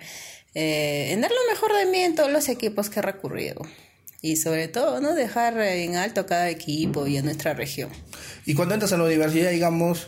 eh, 0.54 1.10
en 1.12 1.22
dar 1.22 1.32
lo 1.32 1.52
mejor 1.52 1.76
de 1.78 1.86
mí 1.86 2.00
en 2.00 2.16
todos 2.16 2.32
los 2.32 2.50
equipos 2.50 2.90
que 2.90 3.00
he 3.00 3.04
recurrido. 3.04 3.62
Y 4.22 4.38
sobre 4.38 4.68
todo, 4.68 5.00
¿no? 5.00 5.14
Dejar 5.14 5.60
en 5.60 5.96
alto 5.96 6.26
cada 6.26 6.50
equipo 6.50 7.06
y 7.08 7.18
a 7.18 7.22
nuestra 7.22 7.54
región. 7.54 7.90
Y 8.46 8.56
cuando 8.56 8.74
entras 8.74 8.92
a 8.94 8.98
la 8.98 9.04
universidad, 9.04 9.52
digamos, 9.52 10.08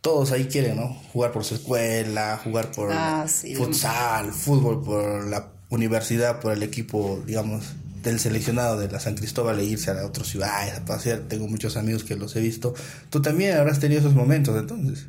todos 0.00 0.32
ahí 0.32 0.46
quieren, 0.46 0.76
¿no? 0.76 1.00
Jugar 1.12 1.32
por 1.32 1.44
su 1.44 1.54
escuela, 1.54 2.40
jugar 2.42 2.70
por 2.72 2.90
ah, 2.92 3.26
futsal, 3.56 4.32
fútbol 4.32 4.82
por 4.84 5.26
la 5.26 5.52
universidad, 5.70 6.40
por 6.40 6.52
el 6.52 6.62
equipo, 6.62 7.22
digamos, 7.24 7.74
del 8.04 8.20
seleccionado 8.20 8.78
de 8.78 8.88
la 8.88 9.00
San 9.00 9.16
Cristóbal 9.16 9.58
e 9.58 9.64
irse 9.64 9.90
a 9.90 10.06
otras 10.06 10.28
ciudades 10.28 10.74
a 10.74 10.84
pasear. 10.84 11.20
Tengo 11.28 11.48
muchos 11.48 11.76
amigos 11.76 12.04
que 12.04 12.14
los 12.16 12.36
he 12.36 12.40
visto. 12.40 12.74
Tú 13.10 13.22
también 13.22 13.56
habrás 13.56 13.80
tenido 13.80 14.00
esos 14.00 14.14
momentos 14.14 14.56
entonces. 14.58 15.06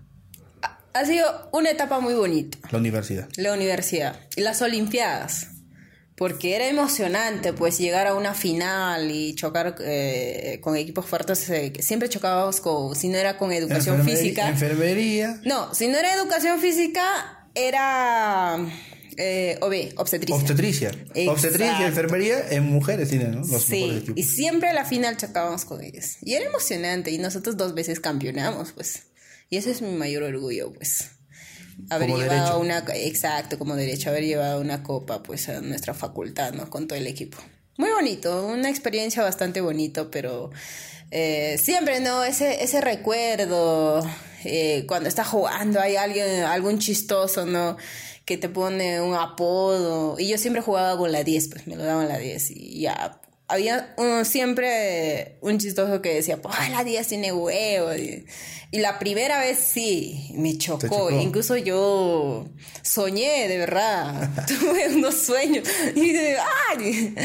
Ha 0.93 1.05
sido 1.05 1.49
una 1.51 1.71
etapa 1.71 1.99
muy 1.99 2.13
bonita. 2.13 2.57
La 2.71 2.79
universidad. 2.79 3.27
La 3.35 3.53
universidad. 3.53 4.17
Y 4.37 4.41
las 4.41 4.61
Olimpiadas. 4.61 5.47
Porque 6.15 6.55
era 6.55 6.69
emocionante, 6.69 7.51
pues, 7.51 7.77
llegar 7.77 8.07
a 8.07 8.15
una 8.15 8.33
final 8.33 9.11
y 9.11 9.35
chocar 9.35 9.75
eh, 9.81 10.61
con 10.63 10.77
equipos 10.77 11.05
fuertes. 11.05 11.49
Eh, 11.49 11.73
siempre 11.81 12.07
chocábamos 12.07 12.61
con, 12.61 12.95
si 12.95 13.09
no 13.09 13.17
era 13.17 13.37
con 13.37 13.51
educación 13.51 14.05
física. 14.05 14.47
Enfermería. 14.47 15.41
No, 15.43 15.73
si 15.75 15.89
no 15.89 15.97
era 15.97 16.15
educación 16.15 16.61
física, 16.61 17.49
era 17.53 18.57
eh, 19.17 19.57
OB, 19.61 19.99
obstetricia. 19.99 20.35
Obstetricia. 20.35 20.91
Obstetricia 21.27 21.81
y 21.81 21.83
enfermería 21.83 22.49
en 22.49 22.65
mujeres 22.65 23.09
tienen, 23.09 23.41
¿no? 23.41 23.59
sí, 23.59 24.05
y 24.15 24.23
siempre 24.23 24.69
a 24.69 24.73
la 24.73 24.85
final 24.85 25.17
chocábamos 25.17 25.65
con 25.65 25.83
ellos. 25.83 26.17
Y 26.21 26.33
era 26.33 26.45
emocionante 26.45 27.11
y 27.11 27.17
nosotros 27.17 27.57
dos 27.57 27.73
veces 27.73 27.99
campeonamos, 27.99 28.71
pues. 28.71 29.03
Y 29.49 29.57
ese 29.57 29.71
es 29.71 29.81
mi 29.81 29.91
mayor 29.91 30.23
orgullo, 30.23 30.71
pues. 30.73 31.11
Haber 31.89 32.09
llevado 32.09 32.59
una, 32.59 32.83
exacto, 32.95 33.59
como 33.59 33.75
derecho, 33.75 34.09
haber 34.09 34.23
llevado 34.23 34.61
una 34.61 34.81
copa, 34.81 35.21
pues, 35.23 35.49
a 35.49 35.61
nuestra 35.61 35.93
facultad, 35.93 36.53
¿no? 36.53 36.69
Con 36.69 36.87
todo 36.87 36.97
el 36.97 37.07
equipo. 37.07 37.37
Muy 37.77 37.89
bonito, 37.91 38.47
una 38.47 38.69
experiencia 38.69 39.21
bastante 39.21 39.59
bonito, 39.59 40.09
pero 40.09 40.49
eh, 41.11 41.57
siempre, 41.61 41.99
¿no? 41.99 42.23
Ese, 42.23 42.63
ese 42.63 42.79
recuerdo, 42.79 44.05
eh, 44.45 44.85
cuando 44.87 45.09
está 45.09 45.25
jugando 45.25 45.79
hay 45.81 45.97
alguien, 45.97 46.43
algún 46.43 46.79
chistoso, 46.79 47.45
¿no? 47.45 47.77
Que 48.25 48.37
te 48.37 48.49
pone 48.49 49.01
un 49.01 49.15
apodo. 49.15 50.19
Y 50.19 50.27
yo 50.27 50.37
siempre 50.37 50.61
jugaba 50.61 50.97
con 50.97 51.11
la 51.11 51.23
10, 51.23 51.47
pues 51.49 51.67
me 51.67 51.75
lo 51.75 51.83
daban 51.83 52.07
la 52.07 52.17
10 52.17 52.51
y 52.51 52.81
ya. 52.81 53.21
Había 53.47 53.95
siempre 54.23 55.37
un 55.41 55.59
chistoso 55.59 56.01
que 56.01 56.15
decía, 56.15 56.41
pues 56.41 56.55
la 56.71 56.83
10 56.83 57.07
tiene 57.07 57.31
huevo. 57.31 57.93
Y, 57.93 58.25
la 58.71 58.99
primera 58.99 59.39
vez 59.39 59.57
sí, 59.59 60.31
me 60.33 60.57
chocó. 60.57 61.09
Incluso 61.11 61.55
yo 61.55 62.45
soñé, 62.81 63.47
de 63.47 63.57
verdad. 63.57 64.31
Tuve 64.47 64.89
unos 64.95 65.15
sueños. 65.15 65.65
Y 65.95 66.11
de, 66.11 66.37
¡ay! 66.69 67.15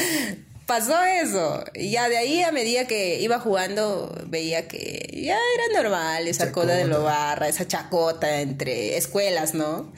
pasó 0.70 1.02
eso. 1.02 1.64
Y 1.74 1.90
ya 1.90 2.08
de 2.08 2.18
ahí 2.18 2.42
a 2.42 2.52
medida 2.52 2.86
que 2.86 3.18
iba 3.20 3.40
jugando, 3.40 4.14
veía 4.28 4.68
que 4.68 5.10
ya 5.12 5.36
era 5.36 5.82
normal 5.82 6.28
esa 6.28 6.52
cosa 6.52 6.74
de 6.74 6.84
lo 6.84 7.02
barra, 7.02 7.48
esa 7.48 7.66
chacota 7.66 8.40
entre 8.40 8.96
escuelas, 8.96 9.54
¿no? 9.54 9.92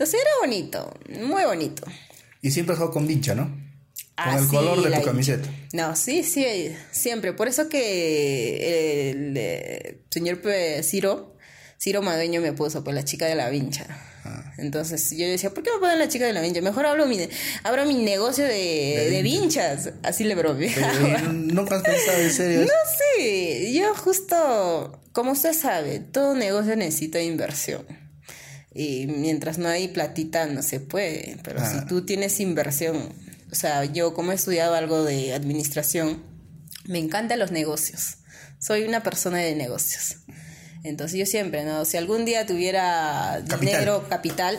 Entonces 0.00 0.18
era 0.18 0.30
bonito, 0.40 0.94
muy 1.26 1.44
bonito. 1.44 1.82
Y 2.40 2.50
siempre 2.52 2.72
has 2.72 2.78
jugado 2.78 2.94
con 2.94 3.06
vincha, 3.06 3.34
¿no? 3.34 3.54
Con 4.16 4.34
el 4.34 4.48
color 4.48 4.82
de 4.82 4.96
tu 4.96 5.04
camiseta. 5.04 5.46
No, 5.74 5.94
sí, 5.94 6.22
sí, 6.22 6.74
siempre. 6.90 7.34
Por 7.34 7.48
eso 7.48 7.68
que 7.68 9.10
el, 9.10 10.00
señor 10.08 10.40
Ciro, 10.82 11.36
Ciro 11.78 12.00
Madueño 12.00 12.40
me 12.40 12.54
puso 12.54 12.82
pues 12.82 12.96
la 12.96 13.04
chica 13.04 13.26
de 13.26 13.34
la 13.34 13.50
vincha. 13.50 13.88
Ah. 14.24 14.54
Entonces 14.56 15.10
yo 15.10 15.28
decía, 15.28 15.50
¿por 15.50 15.62
qué 15.62 15.70
me 15.70 15.80
ponen 15.80 15.98
la 15.98 16.08
chica 16.08 16.24
de 16.24 16.32
la 16.32 16.40
vincha? 16.40 16.62
Mejor 16.62 16.86
hablo 16.86 17.04
mi, 17.04 17.18
abro 17.62 17.84
mi 17.84 17.96
negocio 17.96 18.44
de, 18.44 19.06
de, 19.10 19.22
vinchas. 19.22 19.90
Así 20.02 20.24
le 20.24 20.34
bromeaba. 20.34 21.18
¿Nunca 21.30 21.76
has 21.76 21.82
pensado 21.82 22.18
en 22.22 22.32
serio? 22.32 22.60
No, 22.62 23.18
sí. 23.18 23.78
Yo 23.78 23.94
justo, 23.94 24.98
como 25.12 25.32
usted 25.32 25.52
sabe, 25.52 26.00
todo 26.00 26.34
negocio 26.34 26.74
necesita 26.74 27.20
inversión. 27.20 27.99
Y 28.72 29.06
mientras 29.06 29.58
no 29.58 29.68
hay 29.68 29.88
platita 29.88 30.46
no 30.46 30.62
se 30.62 30.78
puede, 30.80 31.36
pero 31.42 31.58
si 31.60 31.78
ah. 31.78 31.86
tú 31.88 32.04
tienes 32.04 32.38
inversión, 32.38 33.12
o 33.50 33.54
sea, 33.54 33.84
yo 33.84 34.14
como 34.14 34.32
he 34.32 34.36
estudiado 34.36 34.74
algo 34.74 35.02
de 35.02 35.34
administración, 35.34 36.22
me 36.86 36.98
encantan 36.98 37.38
los 37.38 37.50
negocios. 37.50 38.18
Soy 38.58 38.84
una 38.84 39.02
persona 39.02 39.38
de 39.38 39.56
negocios. 39.56 40.18
Entonces 40.84 41.18
yo 41.18 41.26
siempre, 41.26 41.64
¿no? 41.64 41.84
Si 41.84 41.96
algún 41.96 42.24
día 42.24 42.46
tuviera 42.46 43.42
dinero, 43.60 44.06
capital, 44.08 44.58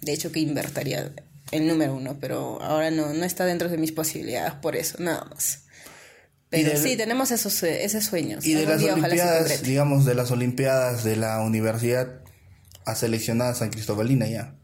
de 0.00 0.12
hecho 0.12 0.32
que 0.32 0.40
invertiría 0.40 1.12
el 1.50 1.66
número 1.66 1.94
uno, 1.94 2.16
pero 2.20 2.60
ahora 2.62 2.90
no, 2.90 3.12
no 3.12 3.24
está 3.24 3.44
dentro 3.44 3.68
de 3.68 3.76
mis 3.76 3.92
posibilidades 3.92 4.54
por 4.54 4.74
eso, 4.74 4.96
nada 4.98 5.24
más. 5.26 5.60
Pero 6.48 6.76
sí, 6.80 6.96
tenemos 6.96 7.30
esos, 7.30 7.62
esos 7.62 8.04
sueños. 8.04 8.46
Y 8.46 8.54
de 8.54 8.64
las 8.66 8.82
Olimpiadas, 8.82 9.62
digamos, 9.62 10.04
de 10.04 10.14
las 10.14 10.30
Olimpiadas 10.30 11.02
de 11.02 11.16
la 11.16 11.40
universidad, 11.40 12.23
a 12.84 12.94
seleccionar 12.94 13.48
a 13.48 13.54
San 13.54 13.70
Cristobalina 13.70 14.26
ya. 14.26 14.54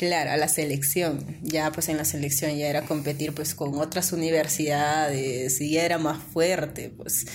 Claro, 0.00 0.30
a 0.30 0.38
la 0.38 0.48
selección. 0.48 1.38
Ya 1.42 1.70
pues 1.72 1.90
en 1.90 1.98
la 1.98 2.06
selección 2.06 2.56
ya 2.56 2.68
era 2.68 2.86
competir 2.86 3.34
pues 3.34 3.54
con 3.54 3.74
otras 3.78 4.12
universidades 4.12 5.60
y 5.60 5.72
ya 5.72 5.84
era 5.84 5.98
más 5.98 6.22
fuerte, 6.22 6.88
pues. 6.88 7.26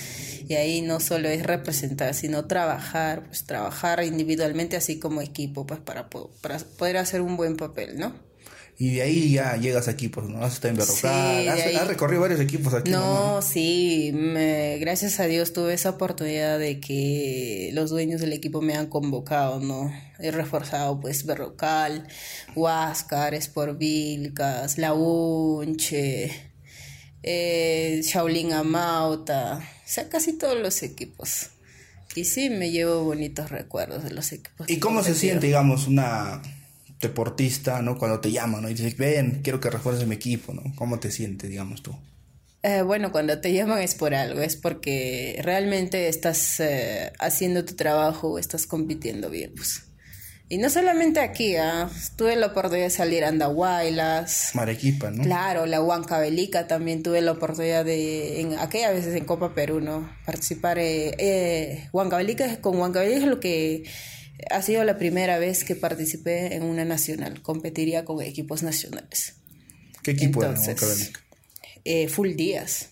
Y 0.48 0.56
ahí 0.56 0.82
no 0.82 1.00
solo 1.00 1.30
es 1.30 1.44
representar, 1.44 2.16
sino 2.16 2.46
trabajar, 2.46 3.28
pues 3.28 3.46
trabajar 3.46 4.04
individualmente 4.04 4.76
así 4.76 4.98
como 4.98 5.22
equipo, 5.22 5.68
pues 5.68 5.80
para, 5.80 6.10
para 6.10 6.58
poder 6.58 6.98
hacer 6.98 7.22
un 7.22 7.38
buen 7.38 7.56
papel, 7.56 8.00
¿no? 8.00 8.25
Y 8.78 8.96
de 8.96 9.02
ahí 9.04 9.32
ya 9.32 9.56
llegas 9.56 9.88
a 9.88 9.92
equipos, 9.92 10.30
¿no? 10.30 10.44
Has 10.44 10.56
estado 10.56 10.72
en 10.74 10.78
Berrocal, 10.78 11.48
has, 11.48 11.88
recorrido 11.88 12.22
varios 12.22 12.42
equipos 12.42 12.74
aquí. 12.74 12.92
No, 12.92 13.42
sí, 13.42 14.12
gracias 14.80 15.20
a 15.22 15.28
Dios 15.28 15.54
tuve 15.54 15.74
esa 15.74 15.92
oportunidad 15.92 16.60
de 16.60 16.82
que 16.82 17.70
los 17.74 17.90
dueños 17.90 18.20
del 18.20 18.34
equipo 18.34 18.62
me 18.62 18.76
han 18.76 18.88
convocado, 18.88 19.62
¿no? 19.62 19.94
He 20.20 20.32
reforzado 20.32 21.00
pues 21.00 21.26
Berrocal, 21.26 22.06
Huáscar, 22.54 23.34
Sport 23.36 23.78
Vilcas, 23.78 24.78
La 24.78 24.94
Unche, 24.94 26.32
eh, 27.24 28.02
Shaolin 28.04 28.52
Amauta, 28.52 29.58
o 29.58 29.88
sea, 29.88 30.10
casi 30.10 30.34
todos 30.34 30.60
los 30.60 30.84
equipos. 30.84 31.52
Y 32.14 32.26
sí, 32.26 32.50
me 32.50 32.72
llevo 32.72 33.04
bonitos 33.04 33.52
recuerdos 33.52 34.04
de 34.04 34.12
los 34.12 34.34
equipos. 34.34 34.70
¿Y 34.70 34.80
cómo 34.80 35.02
se 35.04 35.16
siente, 35.16 35.48
digamos, 35.48 35.88
una 35.88 36.42
deportista, 37.00 37.82
¿no? 37.82 37.98
Cuando 37.98 38.20
te 38.20 38.32
llaman, 38.32 38.62
¿no? 38.62 38.70
Y 38.70 38.74
dices, 38.74 38.98
ven, 38.98 39.42
quiero 39.44 39.60
que 39.60 39.70
refuerces 39.70 40.08
mi 40.08 40.16
equipo, 40.16 40.54
¿no? 40.54 40.64
¿Cómo 40.76 41.00
te 41.00 41.12
sientes, 41.12 41.50
digamos 41.50 41.84
tú? 41.84 41.96
Eh, 42.64 42.82
bueno, 42.82 43.12
cuando 43.12 43.40
te 43.40 43.54
llaman 43.54 43.80
es 43.80 43.94
por 43.94 44.16
algo, 44.16 44.42
es 44.42 44.56
porque 44.56 45.40
realmente 45.44 46.08
estás 46.08 46.60
eh, 46.60 47.14
haciendo 47.20 47.64
tu 47.64 47.76
trabajo 47.76 48.40
estás 48.40 48.66
compitiendo 48.66 49.30
bien, 49.30 49.54
pues. 49.56 49.84
Y 50.48 50.58
no 50.58 50.70
solamente 50.70 51.20
aquí, 51.20 51.56
¿ah? 51.56 51.90
tuve 52.16 52.36
la 52.36 52.48
oportunidad 52.48 52.86
de 52.86 52.92
salir 52.92 53.24
a 53.24 53.30
Andahuaylas. 53.30 54.52
Marequipa, 54.54 55.10
¿no? 55.10 55.24
Claro, 55.24 55.66
la 55.66 55.82
Huancavelica 55.82 56.68
también 56.68 57.02
tuve 57.02 57.22
la 57.22 57.32
oportunidad 57.32 57.84
de, 57.84 58.42
en 58.42 58.60
aquellas 58.60 58.94
veces 58.94 59.16
en 59.16 59.26
Copa 59.26 59.56
Perú, 59.56 59.80
¿no? 59.80 60.08
Participar. 60.26 60.78
Eh, 60.78 61.16
eh 61.18 61.90
Huancavelica, 61.92 62.62
con 62.62 62.78
Huancavelica 62.78 63.18
es 63.18 63.28
lo 63.28 63.40
que 63.40 63.84
ha 64.50 64.62
sido 64.62 64.84
la 64.84 64.98
primera 64.98 65.40
vez 65.40 65.64
que 65.64 65.76
participé 65.76 66.56
en 66.56 66.64
una 66.64 66.86
nacional. 66.86 67.42
Competiría 67.42 68.06
con 68.06 68.22
equipos 68.22 68.64
nacionales. 68.64 69.36
¿Qué 70.04 70.12
equipo 70.12 70.44
era 70.44 70.56
eh, 71.84 72.08
Full 72.08 72.36
Días. 72.36 72.90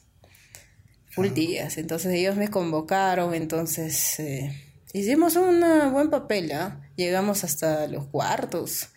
Full 1.12 1.28
ah. 1.30 1.34
Días. 1.34 1.78
Entonces 1.78 2.14
ellos 2.14 2.36
me 2.36 2.50
convocaron, 2.50 3.34
entonces 3.34 4.20
eh, 4.20 4.52
hicimos 4.94 5.36
un 5.36 5.64
buen 5.92 6.10
papel, 6.10 6.52
¿ah? 6.52 6.82
Llegamos 6.96 7.44
hasta 7.44 7.88
los 7.88 8.06
cuartos. 8.08 8.90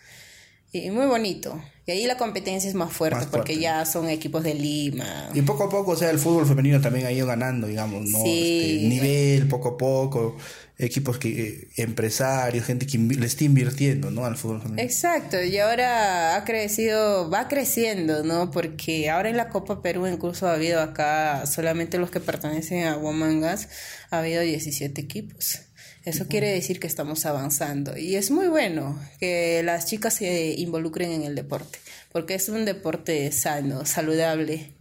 Y 0.71 0.91
muy 0.91 1.05
bonito. 1.05 1.61
Y 1.85 1.91
ahí 1.91 2.05
la 2.05 2.17
competencia 2.17 2.67
es 2.67 2.75
más 2.75 2.91
fuerte, 2.91 3.27
porque 3.31 3.57
ya 3.57 3.85
son 3.85 4.09
equipos 4.09 4.43
de 4.43 4.53
Lima. 4.53 5.29
Y 5.33 5.41
poco 5.43 5.63
a 5.63 5.69
poco, 5.69 5.91
o 5.91 5.95
sea, 5.95 6.09
el 6.09 6.19
fútbol 6.19 6.45
femenino 6.45 6.81
también 6.81 7.05
ha 7.05 7.11
ido 7.11 7.25
ganando, 7.25 7.67
digamos, 7.67 8.09
¿no? 8.09 8.17
Este, 8.17 8.87
nivel, 8.87 9.47
poco 9.47 9.69
a 9.69 9.77
poco, 9.77 10.35
equipos 10.79 11.17
que, 11.17 11.29
eh, 11.29 11.67
empresarios, 11.77 12.65
gente 12.65 12.85
que 12.85 12.97
le 12.97 13.25
está 13.25 13.43
invirtiendo, 13.43 14.11
¿no? 14.11 14.25
Al 14.25 14.37
fútbol 14.37 14.61
femenino. 14.61 14.81
Exacto, 14.81 15.41
y 15.41 15.57
ahora 15.57 16.35
ha 16.35 16.43
crecido, 16.43 17.29
va 17.29 17.47
creciendo, 17.47 18.23
¿no? 18.23 18.51
Porque 18.51 19.09
ahora 19.09 19.29
en 19.29 19.37
la 19.37 19.49
Copa 19.49 19.81
Perú 19.81 20.07
incluso 20.07 20.47
ha 20.47 20.53
habido 20.53 20.81
acá, 20.81 21.45
solamente 21.45 21.97
los 21.97 22.11
que 22.11 22.19
pertenecen 22.19 22.85
a 22.85 22.97
Womangas, 22.97 23.69
ha 24.11 24.19
habido 24.19 24.41
17 24.41 25.01
equipos. 25.01 25.61
Eso 26.05 26.27
quiere 26.29 26.49
decir 26.49 26.79
que 26.79 26.87
estamos 26.87 27.25
avanzando 27.25 27.97
y 27.97 28.15
es 28.15 28.31
muy 28.31 28.47
bueno 28.47 28.97
que 29.19 29.61
las 29.61 29.87
chicas 29.87 30.13
se 30.13 30.53
involucren 30.53 31.11
en 31.11 31.23
el 31.23 31.35
deporte, 31.35 31.79
porque 32.13 32.35
es 32.35 32.47
un 32.47 32.63
deporte 32.63 33.29
sano, 33.33 33.85
saludable, 33.85 34.71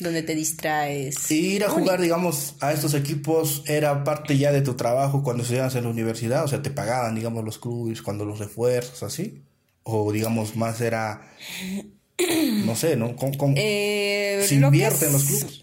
donde 0.00 0.22
te 0.22 0.34
distraes. 0.34 1.30
Y 1.30 1.56
ir 1.56 1.64
a 1.64 1.70
jugar, 1.70 2.00
digamos, 2.00 2.54
a 2.60 2.72
estos 2.72 2.94
equipos 2.94 3.62
era 3.66 4.04
parte 4.04 4.36
ya 4.36 4.52
de 4.52 4.62
tu 4.62 4.74
trabajo 4.74 5.22
cuando 5.22 5.42
estudiabas 5.42 5.74
en 5.76 5.84
la 5.84 5.90
universidad, 5.90 6.44
o 6.44 6.48
sea, 6.48 6.62
te 6.62 6.70
pagaban, 6.70 7.14
digamos, 7.14 7.44
los 7.44 7.58
clubes, 7.58 8.02
cuando 8.02 8.24
los 8.24 8.38
refuerzos, 8.38 9.02
así, 9.02 9.42
o 9.82 10.12
digamos, 10.12 10.56
más 10.56 10.80
era, 10.80 11.22
no 12.64 12.76
sé, 12.76 12.96
¿no? 12.96 13.16
Con, 13.16 13.54
eh, 13.56 14.44
se 14.46 14.56
invierte 14.56 15.06
en 15.06 15.12
los 15.12 15.24
clubes. 15.24 15.60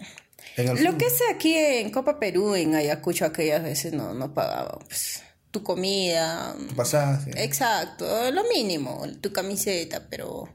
Lo 0.81 0.97
que 0.97 1.05
es 1.05 1.19
aquí 1.31 1.55
en 1.55 1.91
Copa 1.91 2.19
Perú, 2.19 2.55
en 2.55 2.73
Ayacucho, 2.73 3.25
aquellas 3.25 3.61
veces 3.61 3.93
no, 3.93 4.15
no 4.15 4.33
pagaba 4.33 4.79
pues, 4.79 5.21
tu 5.51 5.61
comida. 5.61 6.55
Tu 6.69 6.75
pasaje. 6.75 7.31
Exacto, 7.43 8.31
lo 8.31 8.43
mínimo, 8.45 9.05
tu 9.21 9.31
camiseta, 9.31 10.07
pero 10.09 10.49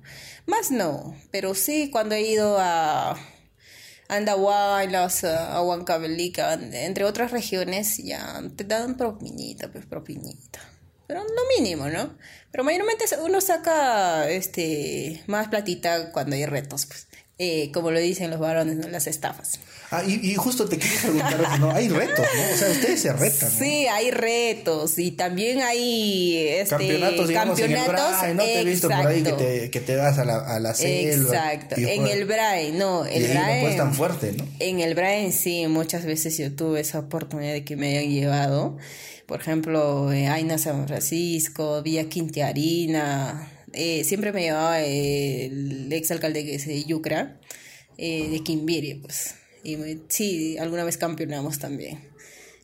más 0.47 0.73
no. 0.73 1.15
Pero 1.31 1.55
sí, 1.55 1.89
cuando 1.91 2.17
he 2.17 2.23
ido 2.23 2.57
a 2.59 3.17
Andahuaylas, 4.09 5.25
a 5.25 5.63
Huancavelica, 5.63 6.55
entre 6.55 7.05
otras 7.05 7.31
regiones, 7.31 7.97
ya 7.99 8.43
te 8.57 8.65
dan 8.65 8.97
propinita, 8.97 9.71
pues 9.71 9.87
propinita. 9.87 10.61
Pero 11.07 11.25
lo 11.25 11.59
mínimo, 11.59 11.89
¿no? 11.89 12.17
Pero 12.51 12.65
mayormente 12.65 13.05
uno 13.23 13.41
saca 13.41 14.31
este 14.31 15.23
más 15.27 15.49
platita 15.49 16.13
cuando 16.13 16.37
hay 16.37 16.47
retos, 16.47 16.87
pues. 16.87 17.09
Eh, 17.39 17.73
como 17.73 17.91
lo 17.91 17.99
dicen 17.99 18.31
los 18.31 18.39
varones, 18.39 18.77
¿no? 18.77 18.89
las 18.89 19.07
estafas. 19.07 19.59
Ah, 19.95 20.03
y, 20.07 20.35
justo 20.37 20.67
te 20.67 20.79
quería 20.79 21.01
preguntar 21.03 21.61
¿no? 21.61 21.71
Hay 21.71 21.91
retos, 21.91 22.25
¿no? 22.35 22.55
O 22.55 22.57
sea, 22.57 22.71
ustedes 22.71 23.03
se 23.03 23.13
retan, 23.13 23.53
¿no? 23.53 23.59
Sí, 23.59 23.87
hay 23.87 24.11
retos 24.11 24.99
y 24.99 25.11
también 25.11 25.61
hay 25.61 26.47
este, 26.49 26.71
campeonatos, 26.71 27.29
digamos, 27.29 27.61
campeonatos, 27.61 28.23
en 28.23 28.31
el 28.31 28.37
¿no? 28.39 28.45
Te 28.45 28.61
he 28.61 28.65
visto 28.65 28.89
por 28.89 29.07
ahí 29.07 29.23
que 29.23 29.33
te, 29.33 29.71
que 29.71 29.81
te 29.81 30.01
a 30.01 30.25
la, 30.25 30.39
a 30.39 30.59
la 30.61 30.73
selva. 30.73 31.37
Exacto, 31.37 31.75
en 31.77 32.07
el 32.07 32.25
Brain, 32.25 32.79
no, 32.79 33.05
el 33.05 33.23
y 33.23 33.27
Brain. 33.29 33.71
No 33.71 33.77
tan 33.77 33.95
fuerte, 33.95 34.33
¿no? 34.33 34.47
En 34.61 34.81
el 34.81 34.95
Brain 34.95 35.31
sí, 35.31 35.67
muchas 35.67 36.07
veces 36.07 36.39
yo 36.39 36.51
tuve 36.53 36.81
esa 36.81 36.99
oportunidad 36.99 37.53
de 37.53 37.63
que 37.63 37.77
me 37.77 37.99
hayan 37.99 38.11
llevado. 38.11 38.79
Por 39.27 39.41
ejemplo, 39.41 40.11
eh, 40.11 40.27
Aina 40.29 40.57
San 40.57 40.87
Francisco, 40.87 41.83
Villa 41.83 42.09
Quintiarina, 42.09 43.47
eh, 43.75 44.05
siempre 44.05 44.33
me 44.33 44.41
llevaba 44.41 44.81
el 44.81 45.93
ex 45.93 46.11
alcalde 46.11 46.47
que 46.47 46.55
es 46.55 46.67
de 46.67 46.83
Yucra, 46.85 47.39
eh, 47.99 48.29
de 48.31 48.43
Quimbiria, 48.43 48.97
pues. 49.03 49.35
Y 49.63 50.03
sí, 50.09 50.59
alguna 50.59 50.85
vez 50.85 50.97
campeonamos 50.97 51.59
también. 51.59 52.11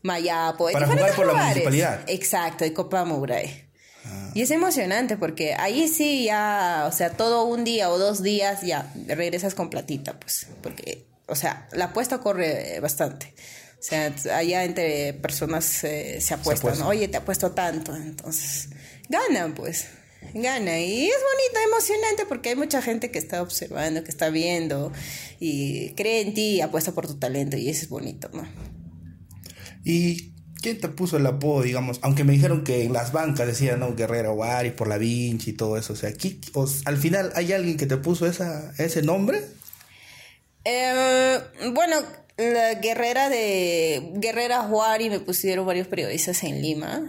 Mayapo, 0.03 0.71
Para 0.71 0.87
jugar 0.87 1.15
por 1.15 1.27
la 1.27 1.35
municipalidad. 1.35 2.01
Exacto, 2.07 2.65
de 2.65 2.73
Copa 2.73 3.05
Mugray. 3.05 3.69
Ah. 4.05 4.31
Y 4.35 4.43
es 4.43 4.51
emocionante 4.51 5.17
porque 5.17 5.55
ahí 5.55 5.89
sí 5.89 6.25
ya, 6.25 6.87
o 6.89 6.93
sea, 6.93 7.11
todo 7.11 7.45
un 7.45 7.65
día 7.65 7.91
o 7.91 7.99
dos 7.99 8.23
días 8.23 8.63
ya 8.63 8.93
regresas 9.07 9.55
con 9.55 9.71
platita, 9.71 10.19
pues, 10.19 10.47
porque, 10.63 11.07
o 11.27 11.35
sea, 11.35 11.69
la 11.73 11.87
apuesta 11.87 12.19
corre 12.19 12.79
bastante. 12.81 13.35
O 13.79 13.83
sea, 13.83 14.13
allá 14.35 14.65
entre 14.65 15.15
personas 15.15 15.85
eh, 15.85 16.21
se 16.21 16.35
apuestan, 16.35 16.83
oye, 16.83 17.07
te 17.09 17.17
apuesto 17.17 17.53
tanto, 17.53 17.95
entonces 17.95 18.71
ganan, 19.09 19.55
pues 19.55 19.87
gana. 20.35 20.81
Y 20.81 21.07
es 21.07 21.17
bonito, 21.17 21.73
emocionante, 21.73 22.27
porque 22.27 22.51
hay 22.51 22.57
mucha 22.57 22.83
gente 22.83 23.11
que 23.11 23.19
está 23.19 23.43
observando, 23.43 24.05
que 24.05 24.11
está 24.11 24.31
viendo 24.31 24.93
y 25.41 25.91
cree 25.95 26.21
en 26.21 26.35
ti 26.35 26.57
y 26.57 26.61
apuesta 26.61 26.93
por 26.93 27.07
tu 27.07 27.19
talento, 27.19 27.57
y 27.57 27.69
eso 27.69 27.83
es 27.83 27.89
bonito, 27.89 28.31
¿no? 28.33 28.47
¿Y 29.85 30.33
quién 30.61 30.81
te 30.81 30.89
puso 30.89 31.17
el 31.17 31.27
apodo, 31.27 31.63
digamos? 31.63 31.99
Aunque 32.03 32.25
me 32.25 32.33
dijeron 32.33 32.65
que 32.65 32.85
en 32.85 32.93
las 32.93 33.13
bancas 33.13 33.47
decían, 33.47 33.81
¿no? 33.81 33.95
Guerrero 33.95 34.37
por 34.77 34.89
la 34.89 34.99
Vinci 34.99 35.51
y 35.51 35.55
todo 35.55 35.77
eso. 35.77 35.93
O 35.93 35.97
sea, 35.97 36.11
aquí, 36.11 36.41
al 36.85 36.97
final, 36.97 37.33
¿hay 37.35 37.53
alguien 37.53 37.77
que 37.77 37.87
te 37.87 37.97
puso 37.97 38.27
esa, 38.27 38.73
ese 38.79 39.03
nombre? 39.03 39.41
Eh, 40.65 41.39
bueno, 41.73 41.97
la 42.37 42.75
guerrera 42.75 43.29
de 43.31 44.13
Guerrera 44.17 44.63
Juari 44.65 45.11
me 45.11 45.21
pusieron 45.21 45.67
varios 45.67 45.87
periodistas 45.87 46.43
en 46.45 46.61
Lima 46.61 47.07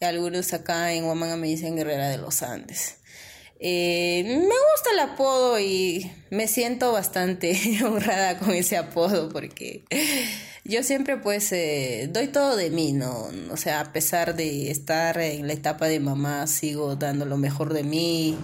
algunos 0.00 0.52
acá 0.52 0.92
en 0.92 1.04
Huamanga 1.04 1.36
me 1.36 1.48
dicen 1.48 1.76
Guerrera 1.76 2.08
de 2.08 2.18
los 2.18 2.42
Andes. 2.42 2.96
Eh, 3.58 4.22
me 4.26 4.42
gusta 4.42 4.90
el 4.92 4.98
apodo 4.98 5.58
y 5.58 6.10
me 6.30 6.46
siento 6.46 6.92
bastante 6.92 7.58
honrada 7.84 8.38
con 8.38 8.50
ese 8.50 8.76
apodo 8.76 9.30
porque 9.30 9.82
yo 10.64 10.82
siempre 10.82 11.16
pues 11.16 11.50
eh, 11.52 12.08
doy 12.12 12.28
todo 12.28 12.56
de 12.56 12.70
mí, 12.70 12.92
¿no? 12.92 13.30
O 13.50 13.56
sea, 13.56 13.80
a 13.80 13.92
pesar 13.92 14.36
de 14.36 14.70
estar 14.70 15.18
en 15.18 15.46
la 15.46 15.54
etapa 15.54 15.86
de 15.88 16.00
mamá, 16.00 16.46
sigo 16.46 16.96
dando 16.96 17.24
lo 17.24 17.38
mejor 17.38 17.72
de 17.72 17.82
mí 17.82 18.36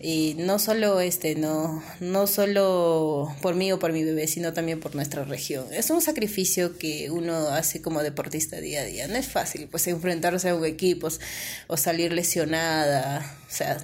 y 0.00 0.34
no 0.38 0.58
solo 0.58 1.00
este 1.00 1.34
no 1.34 1.82
no 2.00 2.26
solo 2.26 3.34
por 3.42 3.54
mí 3.54 3.70
o 3.70 3.78
por 3.78 3.92
mi 3.92 4.02
bebé 4.02 4.26
sino 4.26 4.54
también 4.54 4.80
por 4.80 4.94
nuestra 4.94 5.24
región. 5.24 5.66
Es 5.72 5.90
un 5.90 6.00
sacrificio 6.00 6.78
que 6.78 7.10
uno 7.10 7.48
hace 7.48 7.82
como 7.82 8.02
deportista 8.02 8.56
día 8.56 8.80
a 8.80 8.84
día. 8.84 9.08
No 9.08 9.16
es 9.16 9.28
fácil 9.28 9.68
pues 9.70 9.86
enfrentarse 9.88 10.48
a 10.48 10.54
un 10.54 10.64
equipos 10.64 11.20
o 11.66 11.76
salir 11.76 12.12
lesionada. 12.12 13.38
O 13.48 13.52
sea 13.52 13.78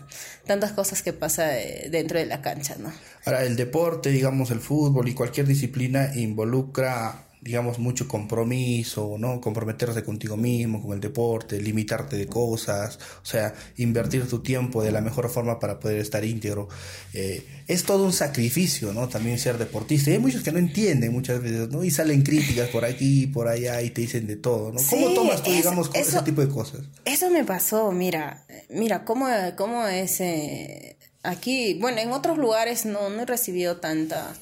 tantas 0.47 0.73
cosas 0.73 1.03
que 1.03 1.13
pasa 1.13 1.61
eh, 1.61 1.89
dentro 1.91 2.19
de 2.19 2.27
la 2.27 2.41
cancha 2.41 2.77
no 2.79 2.93
ahora 3.25 3.45
el 3.45 3.57
deporte 3.57 4.11
digamos 4.11 4.53
el 4.53 4.61
fútbol 4.61 5.09
y 5.09 5.15
cualquier 5.15 5.47
disciplina 5.47 6.13
involucra 6.15 7.26
digamos, 7.47 7.79
mucho 7.79 8.09
compromiso, 8.09 9.17
¿no? 9.19 9.41
Comprometerse 9.41 10.03
contigo 10.03 10.37
mismo, 10.37 10.83
con 10.83 10.93
el 10.93 11.01
deporte, 11.01 11.61
limitarte 11.61 12.17
de 12.17 12.27
cosas, 12.27 12.99
o 13.23 13.25
sea, 13.25 13.55
invertir 13.77 14.27
tu 14.29 14.41
tiempo 14.41 14.83
de 14.83 14.91
la 14.91 15.01
mejor 15.01 15.31
forma 15.31 15.61
para 15.61 15.79
poder 15.79 15.99
estar 15.99 16.25
íntegro. 16.25 16.69
Eh, 17.15 17.47
es 17.69 17.85
todo 17.85 18.05
un 18.05 18.13
sacrificio, 18.13 18.93
¿no? 18.93 19.09
También 19.09 19.39
ser 19.39 19.59
deportista. 19.59 20.11
Y 20.11 20.15
hay 20.15 20.19
muchos 20.19 20.43
que 20.43 20.51
no 20.51 20.59
entienden 20.59 21.13
muchas 21.13 21.41
veces, 21.41 21.69
¿no? 21.71 21.85
Y 21.85 21.91
salen 21.93 22.23
críticas 22.23 22.69
por 22.71 22.85
aquí, 22.85 23.29
por 23.29 23.47
allá 23.47 23.81
y 23.81 23.91
te 23.91 24.01
dicen 24.01 24.27
de 24.27 24.37
todo, 24.37 24.73
¿no? 24.73 24.81
¿Cómo 24.91 25.11
tomas 25.15 25.43
tú, 25.43 25.53
digamos, 25.53 25.91
ese 25.95 26.21
tipo 26.23 26.41
de 26.41 26.49
cosas? 26.49 26.81
Eso 27.05 27.31
me 27.31 27.45
pasó, 27.45 27.93
mira, 27.93 28.45
mira, 28.69 29.05
cómo, 29.05 29.29
cómo 29.57 29.87
es... 29.87 30.21
Eh, 30.21 30.97
aquí, 31.23 31.75
bueno, 31.81 32.01
en 32.01 32.11
otros 32.11 32.39
lugares 32.39 32.87
no, 32.87 33.09
no 33.09 33.23
he 33.23 33.27
recibido 33.27 33.77
tanta... 33.77 34.35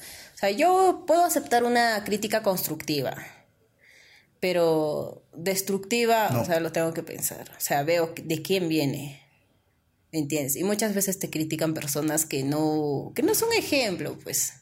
Sea, 0.45 0.51
yo 0.55 1.05
puedo 1.07 1.23
aceptar 1.23 1.63
una 1.63 2.03
crítica 2.03 2.43
constructiva, 2.43 3.15
pero 4.39 5.25
destructiva, 5.33 6.39
o 6.39 6.45
sea, 6.45 6.59
lo 6.59 6.71
tengo 6.71 6.93
que 6.93 7.01
pensar. 7.01 7.49
O 7.57 7.59
sea, 7.59 7.81
veo 7.81 8.13
de 8.23 8.43
quién 8.43 8.69
viene. 8.69 9.23
¿Entiendes? 10.11 10.55
Y 10.55 10.63
muchas 10.63 10.93
veces 10.93 11.17
te 11.17 11.31
critican 11.31 11.73
personas 11.73 12.27
que 12.27 12.43
no, 12.43 13.11
que 13.15 13.23
no 13.23 13.33
son 13.33 13.51
ejemplo, 13.53 14.19
pues. 14.23 14.53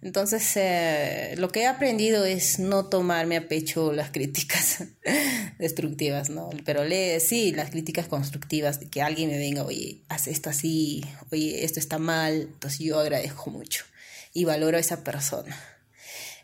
Entonces, 0.00 0.50
eh, 0.56 1.34
lo 1.36 1.50
que 1.50 1.60
he 1.60 1.66
aprendido 1.66 2.24
es 2.24 2.58
no 2.58 2.86
tomarme 2.86 3.36
a 3.36 3.48
pecho 3.48 3.92
las 3.92 4.12
críticas 4.12 4.84
destructivas, 5.58 6.30
¿no? 6.30 6.48
Pero 6.64 6.84
lee, 6.84 7.20
sí, 7.20 7.52
las 7.52 7.68
críticas 7.68 8.08
constructivas, 8.08 8.80
de 8.80 8.88
que 8.88 9.02
alguien 9.02 9.28
me 9.28 9.36
venga, 9.36 9.62
oye, 9.62 10.04
haz 10.08 10.26
esto 10.26 10.48
así, 10.48 11.04
oye, 11.30 11.66
esto 11.66 11.80
está 11.80 11.98
mal, 11.98 12.48
entonces 12.54 12.78
yo 12.78 12.98
agradezco 12.98 13.50
mucho 13.50 13.84
y 14.32 14.44
valoro 14.44 14.76
a 14.76 14.80
esa 14.80 15.04
persona. 15.04 15.58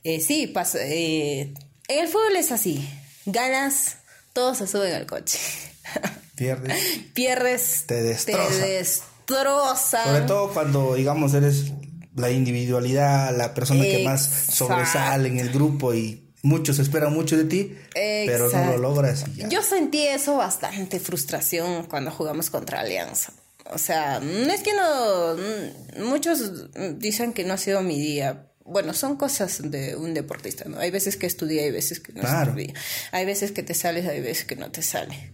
Eh, 0.05 0.21
sí, 0.21 0.47
pasa, 0.47 0.79
eh, 0.81 1.53
en 1.89 1.99
el 1.99 2.09
fútbol 2.09 2.37
es 2.37 2.53
así, 2.53 2.89
ganas, 3.27 3.97
todos 4.33 4.59
se 4.59 4.67
suben 4.67 4.95
al 4.95 5.07
coche. 5.07 5.39
Pierdes. 6.37 6.79
Pierdes. 7.15 7.85
Te 7.87 8.03
destroza. 8.03 8.49
Te 8.49 8.69
destroza. 8.69 10.05
Sobre 10.05 10.21
todo 10.21 10.53
cuando, 10.53 10.95
digamos, 10.95 11.35
eres 11.35 11.73
la 12.15 12.31
individualidad, 12.31 13.37
la 13.37 13.55
persona 13.55 13.83
que 13.83 14.05
más 14.05 14.25
sobresale 14.53 15.29
en 15.29 15.39
el 15.39 15.51
grupo 15.51 15.95
y 15.95 16.29
muchos 16.43 16.79
esperan 16.79 17.13
mucho 17.13 17.37
de 17.37 17.45
ti, 17.45 17.77
pero 17.95 18.51
no 18.51 18.73
lo 18.73 18.79
logras. 18.79 19.25
Yo 19.49 19.63
sentí 19.63 20.07
eso 20.07 20.37
bastante 20.37 21.01
frustración 21.01 21.85
cuando 21.87 22.11
jugamos 22.11 22.51
contra 22.51 22.81
Alianza. 22.81 23.33
O 23.71 23.79
sea, 23.79 24.21
no 24.21 24.53
es 24.53 24.63
que 24.63 24.73
no. 24.75 25.37
Muchos 26.05 26.71
dicen 26.99 27.33
que 27.33 27.45
no 27.45 27.55
ha 27.55 27.59
sido 27.59 27.83
mi 27.83 27.99
día. 27.99 28.47
Bueno, 28.65 28.93
son 28.93 29.17
cosas 29.17 29.71
de 29.71 29.97
un 29.97 30.15
deportista, 30.15 30.69
¿no? 30.69 30.79
Hay 30.79 30.91
veces 30.91 31.17
que 31.17 31.27
estudia, 31.27 31.63
hay 31.63 31.71
veces 31.71 32.01
que 32.01 32.13
no 32.13 32.23
estudia. 32.23 32.75
Hay 33.13 33.25
veces 33.25 33.53
que 33.53 33.63
te 33.63 33.75
sales, 33.75 34.07
hay 34.07 34.21
veces 34.21 34.45
que 34.45 34.57
no 34.57 34.71
te 34.71 34.83
sale. 34.83 35.33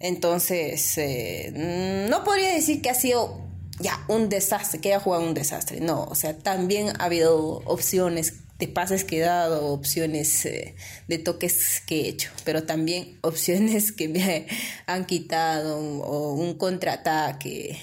Entonces, 0.00 0.98
eh, 0.98 2.06
no 2.08 2.24
podría 2.24 2.52
decir 2.52 2.82
que 2.82 2.90
ha 2.90 2.94
sido 2.94 3.40
ya 3.78 4.04
un 4.08 4.28
desastre, 4.28 4.80
que 4.80 4.88
haya 4.88 5.00
jugado 5.00 5.24
un 5.24 5.34
desastre. 5.34 5.80
No, 5.80 6.04
o 6.04 6.14
sea, 6.14 6.36
también 6.36 6.88
ha 6.98 7.04
habido 7.04 7.62
opciones 7.66 8.34
de 8.62 8.68
pases 8.68 9.02
que 9.02 9.16
he 9.18 9.20
dado, 9.22 9.66
opciones 9.72 10.46
eh, 10.46 10.76
de 11.08 11.18
toques 11.18 11.82
que 11.84 12.02
he 12.02 12.08
hecho, 12.10 12.30
pero 12.44 12.62
también 12.62 13.18
opciones 13.22 13.90
que 13.90 14.08
me 14.08 14.46
han 14.86 15.04
quitado 15.04 15.80
o 15.80 16.34
un 16.34 16.54
contraataque, 16.54 17.76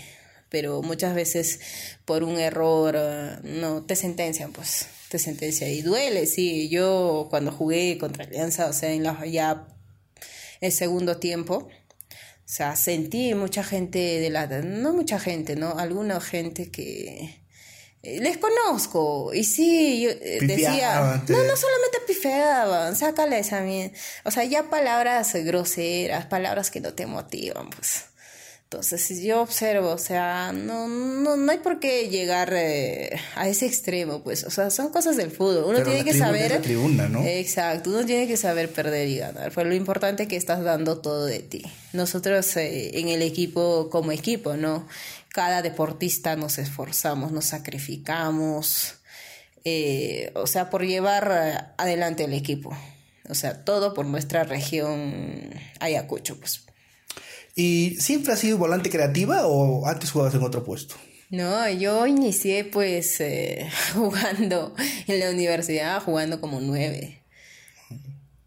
pero 0.48 0.82
muchas 0.82 1.14
veces 1.16 1.60
por 2.06 2.24
un 2.24 2.40
error 2.40 2.96
eh, 2.98 3.40
no 3.44 3.84
te 3.84 3.98
sentencian, 3.98 4.54
pues 4.54 4.88
te 5.10 5.20
sentencia 5.20 5.68
y 5.68 5.82
duele, 5.82 6.26
sí. 6.28 6.70
Yo 6.70 7.28
cuando 7.30 7.52
jugué 7.52 7.98
contra 7.98 8.24
Alianza, 8.24 8.68
o 8.68 8.74
sea, 8.74 8.94
en 8.94 9.04
la 9.04 9.26
ya 9.26 9.68
el 10.62 10.72
segundo 10.72 11.18
tiempo, 11.18 11.56
o 11.58 11.72
sea, 12.46 12.78
sentí 12.78 13.36
mucha 13.36 13.66
gente 13.66 14.00
de 14.00 14.30
la... 14.30 14.48
No 14.48 14.94
mucha 14.94 15.20
gente, 15.20 15.58
¿no? 15.58 15.78
Alguna 15.78 16.22
gente 16.22 16.72
que... 16.72 17.39
Eh, 18.02 18.20
les 18.22 18.38
conozco. 18.38 19.34
Y 19.34 19.44
sí, 19.44 20.02
yo 20.02 20.10
eh, 20.10 20.40
decía... 20.42 21.22
No, 21.28 21.44
no 21.44 21.56
solamente 21.56 22.00
pifeaban, 22.08 22.96
sácale 22.96 23.40
esa 23.40 23.62
bien. 23.62 23.94
O 24.24 24.32
sea, 24.32 24.44
ya 24.46 24.70
palabras 24.70 25.34
groseras, 25.34 26.26
palabras 26.26 26.72
que 26.72 26.80
no 26.80 26.94
te 26.94 27.06
motivan, 27.06 27.70
pues. 27.70 28.06
Entonces, 28.72 29.24
yo 29.24 29.42
observo, 29.42 29.90
o 29.90 29.98
sea, 29.98 30.52
no, 30.54 30.88
no, 30.88 31.36
no 31.36 31.52
hay 31.52 31.58
por 31.58 31.80
qué 31.80 32.08
llegar 32.08 32.54
eh, 32.54 33.20
a 33.34 33.48
ese 33.48 33.66
extremo, 33.66 34.22
pues, 34.22 34.44
o 34.44 34.52
sea, 34.52 34.70
son 34.70 34.90
cosas 34.90 35.18
del 35.18 35.32
fútbol. 35.32 35.64
Uno 35.66 35.82
tiene 35.82 36.04
que 36.04 36.14
saber. 36.14 36.62
tribuna, 36.62 37.10
¿no? 37.10 37.26
Exacto, 37.26 37.90
uno 37.90 38.06
tiene 38.06 38.28
que 38.28 38.38
saber 38.38 38.72
perder 38.72 39.08
y 39.08 39.18
ganar. 39.18 39.50
Fue 39.50 39.66
lo 39.66 39.74
importante 39.74 40.28
que 40.28 40.36
estás 40.36 40.64
dando 40.64 41.00
todo 41.00 41.26
de 41.26 41.40
ti. 41.40 41.64
Nosotros 41.94 42.56
eh, 42.58 43.00
en 43.00 43.08
el 43.08 43.24
equipo, 43.24 43.90
como 43.90 44.12
equipo, 44.12 44.56
¿no? 44.56 44.88
Cada 45.30 45.64
deportista 45.64 46.36
nos 46.36 46.60
esforzamos, 46.60 47.32
nos 47.32 47.46
sacrificamos, 47.46 48.98
eh, 49.66 50.32
o 50.36 50.46
sea, 50.46 50.70
por 50.70 50.86
llevar 50.86 51.74
adelante 51.80 52.26
el 52.26 52.34
equipo. 52.34 52.78
O 53.30 53.34
sea, 53.34 53.66
todo 53.66 53.96
por 53.96 54.06
nuestra 54.06 54.44
región 54.44 55.56
Ayacucho, 55.80 56.40
pues. 56.40 56.69
¿Y 57.56 57.96
siempre 58.00 58.34
has 58.34 58.40
sido 58.40 58.58
volante 58.58 58.90
creativa 58.90 59.48
o 59.48 59.86
antes 59.88 60.12
jugabas 60.12 60.36
en 60.36 60.44
otro 60.44 60.64
puesto? 60.64 60.96
No, 61.30 61.70
yo 61.70 62.08
inicié 62.08 62.64
pues 62.64 63.22
eh, 63.22 63.70
jugando 63.94 64.74
en 65.08 65.20
la 65.20 65.30
universidad, 65.30 66.02
jugando 66.02 66.42
como 66.42 66.60
nueve. 66.60 67.24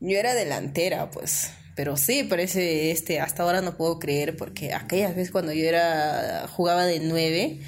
Yo 0.00 0.18
era 0.18 0.34
delantera, 0.34 1.10
pues. 1.10 1.50
Pero 1.76 1.96
sí, 1.96 2.24
parece, 2.24 2.90
este, 2.90 3.20
hasta 3.20 3.44
ahora 3.44 3.62
no 3.62 3.76
puedo 3.76 3.98
creer, 3.98 4.36
porque 4.36 4.74
aquellas 4.74 5.14
veces 5.14 5.30
cuando 5.30 5.52
yo 5.52 5.64
era, 5.64 6.46
jugaba 6.48 6.84
de 6.84 7.00
nueve, 7.00 7.60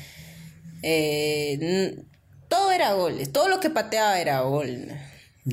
eh, 0.82 1.96
todo 2.48 2.72
era 2.72 2.92
goles, 2.92 3.32
todo 3.32 3.48
lo 3.48 3.60
que 3.60 3.70
pateaba 3.70 4.20
era 4.20 4.40
gol. 4.40 4.88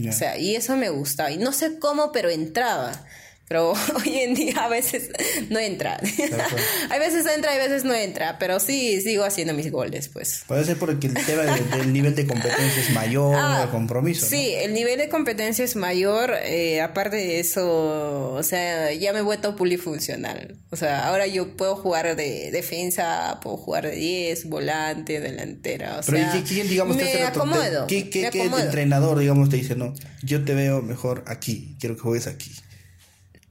O 0.07 0.11
sea, 0.11 0.37
y 0.37 0.55
eso 0.55 0.75
me 0.75 0.89
gustaba. 0.89 1.31
Y 1.31 1.37
no 1.37 1.53
sé 1.53 1.77
cómo, 1.79 2.11
pero 2.11 2.29
entraba 2.29 3.05
pero 3.51 3.73
hoy 3.95 4.19
en 4.19 4.33
día 4.33 4.63
a 4.63 4.69
veces 4.69 5.09
no 5.49 5.59
entra. 5.59 5.99
hay 6.89 6.99
veces 6.99 7.25
entra, 7.25 7.53
y 7.53 7.59
a 7.59 7.61
veces 7.61 7.83
no 7.83 7.93
entra, 7.93 8.39
pero 8.39 8.61
sí 8.61 9.01
sigo 9.01 9.25
haciendo 9.25 9.53
mis 9.53 9.69
goles, 9.69 10.07
pues. 10.07 10.45
Puede 10.47 10.63
ser 10.63 10.77
porque 10.77 11.07
el 11.07 11.15
tema 11.15 11.41
del, 11.41 11.91
nivel 11.91 12.15
de 12.15 12.25
competencia 12.25 12.81
es 12.81 12.91
mayor, 12.91 13.35
ah, 13.37 13.63
el 13.63 13.69
compromiso. 13.69 14.25
Sí, 14.25 14.53
el 14.53 14.73
nivel 14.73 14.99
de 14.99 15.09
competencia 15.09 15.65
es 15.65 15.75
mayor, 15.75 16.33
eh, 16.45 16.79
aparte 16.79 17.17
de 17.17 17.41
eso, 17.41 18.31
o 18.31 18.41
sea, 18.41 18.93
ya 18.93 19.11
me 19.11 19.19
he 19.19 19.21
vuelto 19.21 19.57
polifuncional. 19.57 20.55
O 20.69 20.77
sea, 20.77 21.09
ahora 21.09 21.27
yo 21.27 21.57
puedo 21.57 21.75
jugar 21.75 22.15
de 22.15 22.51
defensa, 22.51 23.41
puedo 23.43 23.57
jugar 23.57 23.85
de 23.85 23.97
10, 23.97 24.45
volante, 24.45 25.19
delantera. 25.19 25.99
O 25.99 26.03
pero 26.09 26.25
¿quién, 26.47 26.69
digamos, 26.69 26.95
me 26.95 27.03
te 27.03 27.23
acomodo. 27.23 27.87
¿Qué, 27.87 28.09
qué, 28.09 28.29
qué 28.31 28.43
entrenador, 28.43 29.19
digamos, 29.19 29.49
te 29.49 29.57
dice, 29.57 29.75
no, 29.75 29.93
yo 30.23 30.45
te 30.45 30.53
veo 30.53 30.81
mejor 30.81 31.25
aquí, 31.27 31.75
quiero 31.81 31.97
que 31.97 32.01
juegues 32.03 32.27
aquí? 32.27 32.49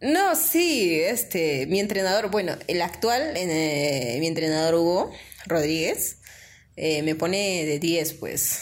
No, 0.01 0.35
sí, 0.35 0.99
este, 0.99 1.67
mi 1.67 1.79
entrenador, 1.79 2.31
bueno, 2.31 2.57
el 2.69 2.81
actual, 2.81 3.35
eh, 3.37 4.17
mi 4.19 4.27
entrenador 4.29 4.75
Hugo 4.77 5.13
Rodríguez, 5.47 6.17
eh, 6.77 7.03
me 7.03 7.15
pone 7.15 7.67
de 7.67 7.79
10, 7.79 8.15
pues, 8.15 8.61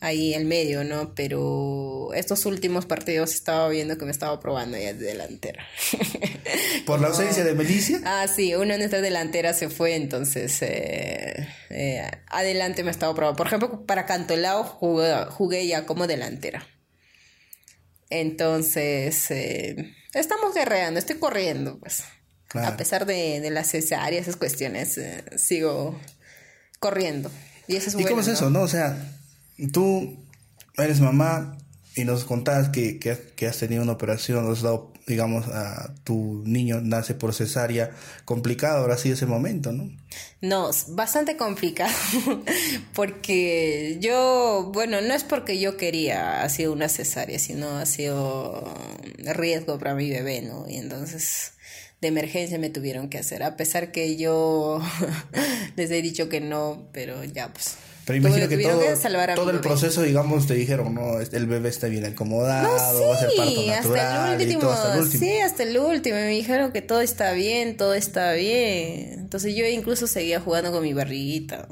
ahí 0.00 0.32
en 0.32 0.48
medio, 0.48 0.82
¿no? 0.82 1.14
Pero 1.14 2.14
estos 2.14 2.46
últimos 2.46 2.86
partidos 2.86 3.34
estaba 3.34 3.68
viendo 3.68 3.98
que 3.98 4.06
me 4.06 4.10
estaba 4.10 4.40
probando 4.40 4.78
ya 4.78 4.94
de 4.94 5.04
delantera. 5.04 5.62
¿Por 6.86 7.02
la 7.02 7.08
ausencia 7.08 7.44
de 7.44 7.54
Melicia? 7.54 8.00
Ah, 8.06 8.26
sí, 8.26 8.54
una 8.54 8.72
de 8.72 8.78
nuestras 8.78 9.02
delanteras 9.02 9.58
se 9.58 9.68
fue, 9.68 9.94
entonces 9.94 10.56
eh, 10.62 11.46
adelante 12.28 12.82
me 12.82 12.90
estaba 12.90 13.14
probando. 13.14 13.36
Por 13.36 13.46
ejemplo, 13.46 13.84
para 13.84 14.06
Cantolao 14.06 14.64
jugué, 14.64 15.26
jugué 15.28 15.66
ya 15.66 15.84
como 15.84 16.06
delantera. 16.06 16.66
Entonces, 18.10 19.30
eh, 19.30 19.94
estamos 20.14 20.54
guerreando, 20.54 20.98
estoy 20.98 21.16
corriendo, 21.16 21.78
pues. 21.78 22.02
A 22.52 22.76
pesar 22.76 23.06
de, 23.06 23.38
de, 23.40 23.50
las 23.50 23.70
cesáreas, 23.70 24.22
esas 24.22 24.34
cuestiones, 24.34 24.98
eh, 24.98 25.22
sigo 25.36 25.96
corriendo. 26.80 27.30
Y 27.68 27.76
eso 27.76 27.90
es 27.90 27.94
¿Y 27.94 28.04
cómo 28.04 28.22
es 28.22 28.26
eso, 28.26 28.50
no? 28.50 28.62
O 28.62 28.68
sea, 28.68 29.00
tú 29.72 30.18
eres 30.76 31.00
mamá 31.00 31.56
y 31.94 32.04
nos 32.04 32.24
contás 32.24 32.70
que, 32.70 32.98
que, 32.98 33.46
has 33.46 33.58
tenido 33.58 33.84
una 33.84 33.92
operación, 33.92 34.50
has 34.50 34.62
dado, 34.62 34.89
digamos, 35.06 35.46
a 35.48 35.94
tu 36.04 36.42
niño 36.44 36.80
nace 36.80 37.14
por 37.14 37.34
cesárea, 37.34 37.90
complicado 38.24 38.78
ahora 38.78 38.96
sí 38.96 39.10
ese 39.10 39.26
momento, 39.26 39.72
¿no? 39.72 39.90
No, 40.40 40.70
bastante 40.88 41.36
complicado, 41.36 41.92
porque 42.94 43.98
yo, 44.00 44.70
bueno, 44.72 45.00
no 45.00 45.14
es 45.14 45.24
porque 45.24 45.60
yo 45.60 45.76
quería, 45.76 46.42
ha 46.42 46.48
sido 46.48 46.72
una 46.72 46.88
cesárea, 46.88 47.38
sino 47.38 47.78
ha 47.78 47.86
sido 47.86 48.74
riesgo 49.18 49.78
para 49.78 49.94
mi 49.94 50.10
bebé, 50.10 50.42
¿no? 50.42 50.68
Y 50.68 50.76
entonces 50.76 51.52
de 52.00 52.08
emergencia 52.08 52.58
me 52.58 52.70
tuvieron 52.70 53.08
que 53.08 53.18
hacer, 53.18 53.42
a 53.42 53.56
pesar 53.56 53.92
que 53.92 54.16
yo 54.16 54.80
les 55.76 55.90
he 55.90 56.02
dicho 56.02 56.28
que 56.28 56.40
no, 56.40 56.88
pero 56.92 57.24
ya 57.24 57.52
pues 57.52 57.76
pero 58.10 58.26
imagino 58.26 58.48
que 58.48 58.58
todo, 58.58 58.82
todo 59.36 59.50
el 59.50 59.60
proceso, 59.60 60.02
digamos, 60.02 60.48
te 60.48 60.54
dijeron, 60.54 60.94
no, 60.94 61.20
el 61.20 61.46
bebé 61.46 61.68
está 61.68 61.86
bien 61.86 62.04
acomodado, 62.04 62.68
va 62.68 63.14
a 63.14 63.18
ser 63.18 63.28
parto 63.36 63.62
natural 63.62 63.70
hasta 63.70 64.32
el 64.34 64.40
último, 64.42 64.70
hasta 64.70 64.94
el 64.94 65.00
último. 65.02 65.24
Sí, 65.24 65.38
hasta 65.38 65.62
el 65.62 65.78
último. 65.78 66.16
Me 66.16 66.26
dijeron 66.26 66.72
que 66.72 66.82
todo 66.82 67.00
está 67.02 67.30
bien, 67.32 67.76
todo 67.76 67.94
está 67.94 68.32
bien. 68.32 69.12
Entonces 69.12 69.54
yo 69.54 69.64
incluso 69.64 70.08
seguía 70.08 70.40
jugando 70.40 70.72
con 70.72 70.82
mi 70.82 70.92
barriguita. 70.92 71.68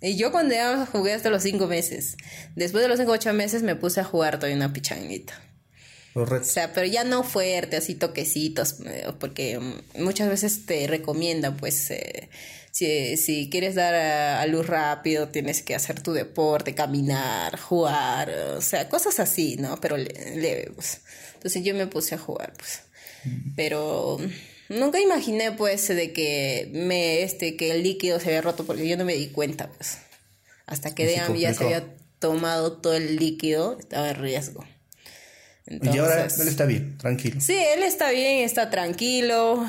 Y 0.00 0.16
yo 0.16 0.32
cuando 0.32 0.54
ya 0.54 0.86
jugué 0.86 1.12
hasta 1.12 1.28
los 1.28 1.42
cinco 1.42 1.66
meses. 1.66 2.16
Después 2.56 2.82
de 2.82 2.88
los 2.88 2.98
cinco 2.98 3.12
ocho 3.12 3.34
meses 3.34 3.62
me 3.62 3.76
puse 3.76 4.00
a 4.00 4.04
jugar 4.04 4.38
todavía 4.38 4.56
una 4.56 4.72
pichanguita. 4.72 5.34
O 6.14 6.42
sea, 6.44 6.72
pero 6.72 6.86
ya 6.86 7.04
no 7.04 7.24
fuerte, 7.24 7.76
así 7.76 7.94
toquecitos, 7.94 8.76
eh, 8.86 9.06
porque 9.20 9.60
muchas 9.98 10.30
veces 10.30 10.64
te 10.64 10.86
recomiendan, 10.86 11.58
pues, 11.58 11.90
eh, 11.90 12.30
si, 12.78 13.16
si, 13.16 13.50
quieres 13.50 13.74
dar 13.74 13.94
a, 13.94 14.46
luz 14.46 14.66
rápido, 14.66 15.28
tienes 15.28 15.62
que 15.62 15.74
hacer 15.74 16.00
tu 16.00 16.12
deporte, 16.12 16.74
caminar, 16.74 17.58
jugar, 17.58 18.30
o 18.30 18.60
sea, 18.60 18.88
cosas 18.88 19.18
así, 19.18 19.56
¿no? 19.56 19.80
Pero 19.80 19.96
leve, 19.96 20.70
pues. 20.74 21.00
Entonces 21.34 21.64
yo 21.64 21.74
me 21.74 21.86
puse 21.86 22.14
a 22.14 22.18
jugar, 22.18 22.52
pues. 22.56 22.82
Pero 23.56 24.18
nunca 24.68 25.00
imaginé, 25.00 25.52
pues, 25.52 25.88
de 25.88 26.12
que 26.12 26.70
me, 26.72 27.22
este, 27.22 27.56
que 27.56 27.72
el 27.72 27.82
líquido 27.82 28.20
se 28.20 28.28
había 28.28 28.42
roto, 28.42 28.64
porque 28.64 28.86
yo 28.86 28.96
no 28.96 29.04
me 29.04 29.14
di 29.14 29.28
cuenta, 29.28 29.70
pues. 29.70 29.98
Hasta 30.66 30.94
que 30.94 31.06
de 31.06 31.16
ya 31.38 31.54
se 31.54 31.64
había 31.64 31.96
tomado 32.20 32.74
todo 32.74 32.94
el 32.94 33.16
líquido, 33.16 33.76
estaba 33.78 34.10
en 34.10 34.22
riesgo 34.22 34.64
y 35.70 35.98
ahora 35.98 36.24
él 36.24 36.48
está 36.48 36.64
bien, 36.64 36.96
tranquilo. 36.96 37.40
Sí, 37.40 37.54
él 37.54 37.82
está 37.82 38.10
bien, 38.10 38.44
está 38.44 38.70
tranquilo. 38.70 39.66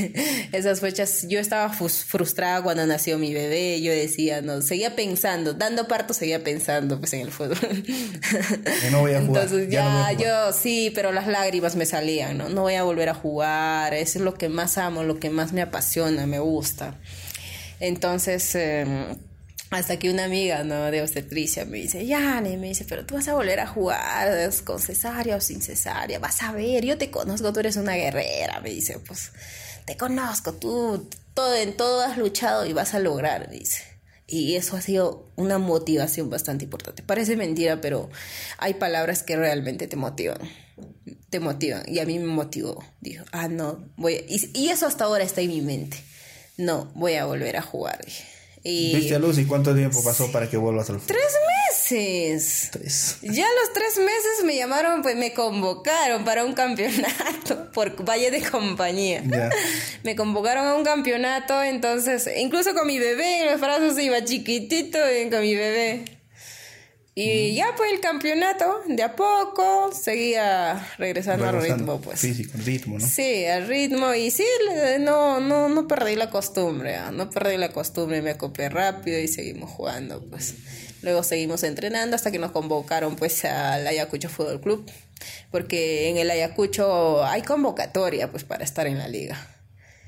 Esas 0.52 0.80
fechas, 0.80 1.26
yo 1.28 1.38
estaba 1.38 1.70
frustrada 1.70 2.62
cuando 2.62 2.86
nació 2.86 3.18
mi 3.18 3.34
bebé. 3.34 3.82
Yo 3.82 3.92
decía, 3.92 4.40
no, 4.40 4.62
seguía 4.62 4.96
pensando, 4.96 5.52
dando 5.52 5.88
parto, 5.88 6.14
seguía 6.14 6.42
pensando 6.42 6.98
pues 6.98 7.12
en 7.12 7.20
el 7.20 7.30
fútbol. 7.30 7.84
no 8.90 9.00
voy 9.00 9.12
a 9.12 9.20
jugar. 9.20 9.44
Entonces 9.44 9.68
ya, 9.68 10.12
yo 10.12 10.52
sí, 10.52 10.90
pero 10.94 11.12
las 11.12 11.26
lágrimas 11.26 11.76
me 11.76 11.84
salían, 11.84 12.38
¿no? 12.38 12.48
No 12.48 12.62
voy 12.62 12.74
a 12.74 12.82
volver 12.82 13.10
a 13.10 13.14
jugar. 13.14 13.92
Eso 13.92 14.18
es 14.18 14.24
lo 14.24 14.34
que 14.34 14.48
más 14.48 14.78
amo, 14.78 15.02
lo 15.02 15.20
que 15.20 15.28
más 15.28 15.52
me 15.52 15.60
apasiona, 15.60 16.26
me 16.26 16.38
gusta. 16.38 16.94
Entonces. 17.78 18.54
Em, 18.54 19.16
hasta 19.72 19.98
que 19.98 20.10
una 20.10 20.24
amiga, 20.24 20.64
¿no? 20.64 20.90
De 20.90 21.00
obstetricia 21.00 21.64
me 21.64 21.78
dice, 21.78 22.06
Yane, 22.06 22.56
me 22.58 22.68
dice, 22.68 22.84
pero 22.88 23.06
tú 23.06 23.14
vas 23.14 23.28
a 23.28 23.34
volver 23.34 23.60
a 23.60 23.66
jugar 23.66 24.50
con 24.64 24.78
cesárea 24.78 25.36
o 25.36 25.40
sin 25.40 25.62
cesárea, 25.62 26.18
vas 26.18 26.42
a 26.42 26.52
ver, 26.52 26.84
yo 26.84 26.98
te 26.98 27.10
conozco, 27.10 27.52
tú 27.52 27.60
eres 27.60 27.76
una 27.76 27.94
guerrera, 27.94 28.60
me 28.60 28.70
dice, 28.70 28.98
pues, 28.98 29.32
te 29.86 29.96
conozco, 29.96 30.52
tú 30.54 31.08
todo, 31.34 31.54
en 31.54 31.76
todo 31.76 32.02
has 32.02 32.18
luchado 32.18 32.66
y 32.66 32.72
vas 32.72 32.94
a 32.94 32.98
lograr, 32.98 33.50
dice. 33.50 33.82
Y 34.26 34.56
eso 34.56 34.76
ha 34.76 34.80
sido 34.80 35.30
una 35.36 35.58
motivación 35.58 36.30
bastante 36.30 36.64
importante. 36.64 37.02
Parece 37.02 37.36
mentira, 37.36 37.80
pero 37.80 38.08
hay 38.56 38.74
palabras 38.74 39.22
que 39.22 39.36
realmente 39.36 39.88
te 39.88 39.96
motivan. 39.96 40.38
Te 41.28 41.40
motivan. 41.40 41.82
Y 41.86 41.98
a 41.98 42.06
mí 42.06 42.18
me 42.18 42.26
motivó. 42.26 42.82
Dijo, 43.00 43.24
ah, 43.32 43.48
no, 43.48 43.90
voy 43.96 44.24
y, 44.28 44.58
y, 44.58 44.68
eso 44.68 44.86
hasta 44.86 45.04
ahora 45.04 45.24
está 45.24 45.42
en 45.42 45.48
mi 45.48 45.60
mente. 45.60 45.98
No, 46.56 46.90
voy 46.94 47.14
a 47.14 47.26
volver 47.26 47.56
a 47.56 47.62
jugar. 47.62 48.02
Dije. 48.04 48.24
Y 48.64 48.94
¿Viste 48.94 49.16
a 49.16 49.18
Luz 49.18 49.38
y 49.38 49.44
cuánto 49.44 49.74
tiempo 49.74 50.04
pasó 50.04 50.30
para 50.30 50.48
que 50.48 50.56
vuelvas 50.56 50.88
al 50.90 51.00
fútbol? 51.00 51.16
Tres 51.16 51.32
meses. 51.90 52.68
Tres. 52.70 53.16
Ya 53.22 53.46
los 53.60 53.72
tres 53.72 53.98
meses 53.98 54.44
me 54.44 54.54
llamaron, 54.54 55.02
pues 55.02 55.16
me 55.16 55.32
convocaron 55.32 56.24
para 56.24 56.44
un 56.44 56.52
campeonato 56.52 57.70
por 57.72 58.08
Valle 58.08 58.30
de 58.30 58.42
Compañía. 58.42 59.22
Me 60.04 60.16
convocaron 60.16 60.66
a 60.66 60.74
un 60.74 60.84
campeonato, 60.84 61.62
entonces, 61.62 62.28
incluso 62.36 62.74
con 62.74 62.86
mi 62.86 62.98
bebé 62.98 63.40
en 63.40 63.52
los 63.52 63.60
brazos 63.60 63.98
iba 63.98 64.24
chiquitito 64.24 64.98
con 65.30 65.40
mi 65.40 65.54
bebé. 65.54 66.04
Y 67.14 67.54
ya 67.54 67.74
pues 67.76 67.92
el 67.92 68.00
campeonato, 68.00 68.80
de 68.88 69.02
a 69.02 69.14
poco, 69.14 69.92
seguía 69.92 70.88
regresando, 70.96 71.46
al 71.46 71.60
ritmo, 71.60 72.00
pues. 72.00 72.20
Físico, 72.20 72.56
ritmo, 72.64 72.98
¿no? 72.98 73.06
Sí, 73.06 73.44
al 73.44 73.68
ritmo. 73.68 74.14
Y 74.14 74.30
sí, 74.30 74.46
no, 75.00 75.38
no, 75.38 75.68
no 75.68 75.86
perdí 75.86 76.16
la 76.16 76.30
costumbre, 76.30 76.96
¿ah? 76.96 77.10
no 77.12 77.28
perdí 77.28 77.58
la 77.58 77.70
costumbre, 77.70 78.22
me 78.22 78.30
acopié 78.30 78.70
rápido 78.70 79.18
y 79.18 79.28
seguimos 79.28 79.70
jugando, 79.70 80.24
pues. 80.24 80.54
Luego 81.02 81.22
seguimos 81.22 81.64
entrenando 81.64 82.16
hasta 82.16 82.30
que 82.30 82.38
nos 82.38 82.50
convocaron, 82.50 83.16
pues, 83.16 83.44
al 83.44 83.86
Ayacucho 83.86 84.30
Fútbol 84.30 84.62
Club. 84.62 84.90
Porque 85.50 86.08
en 86.08 86.16
el 86.16 86.30
Ayacucho 86.30 87.24
hay 87.26 87.42
convocatoria, 87.42 88.30
pues, 88.30 88.44
para 88.44 88.64
estar 88.64 88.86
en 88.86 88.96
la 88.96 89.08
liga. 89.08 89.48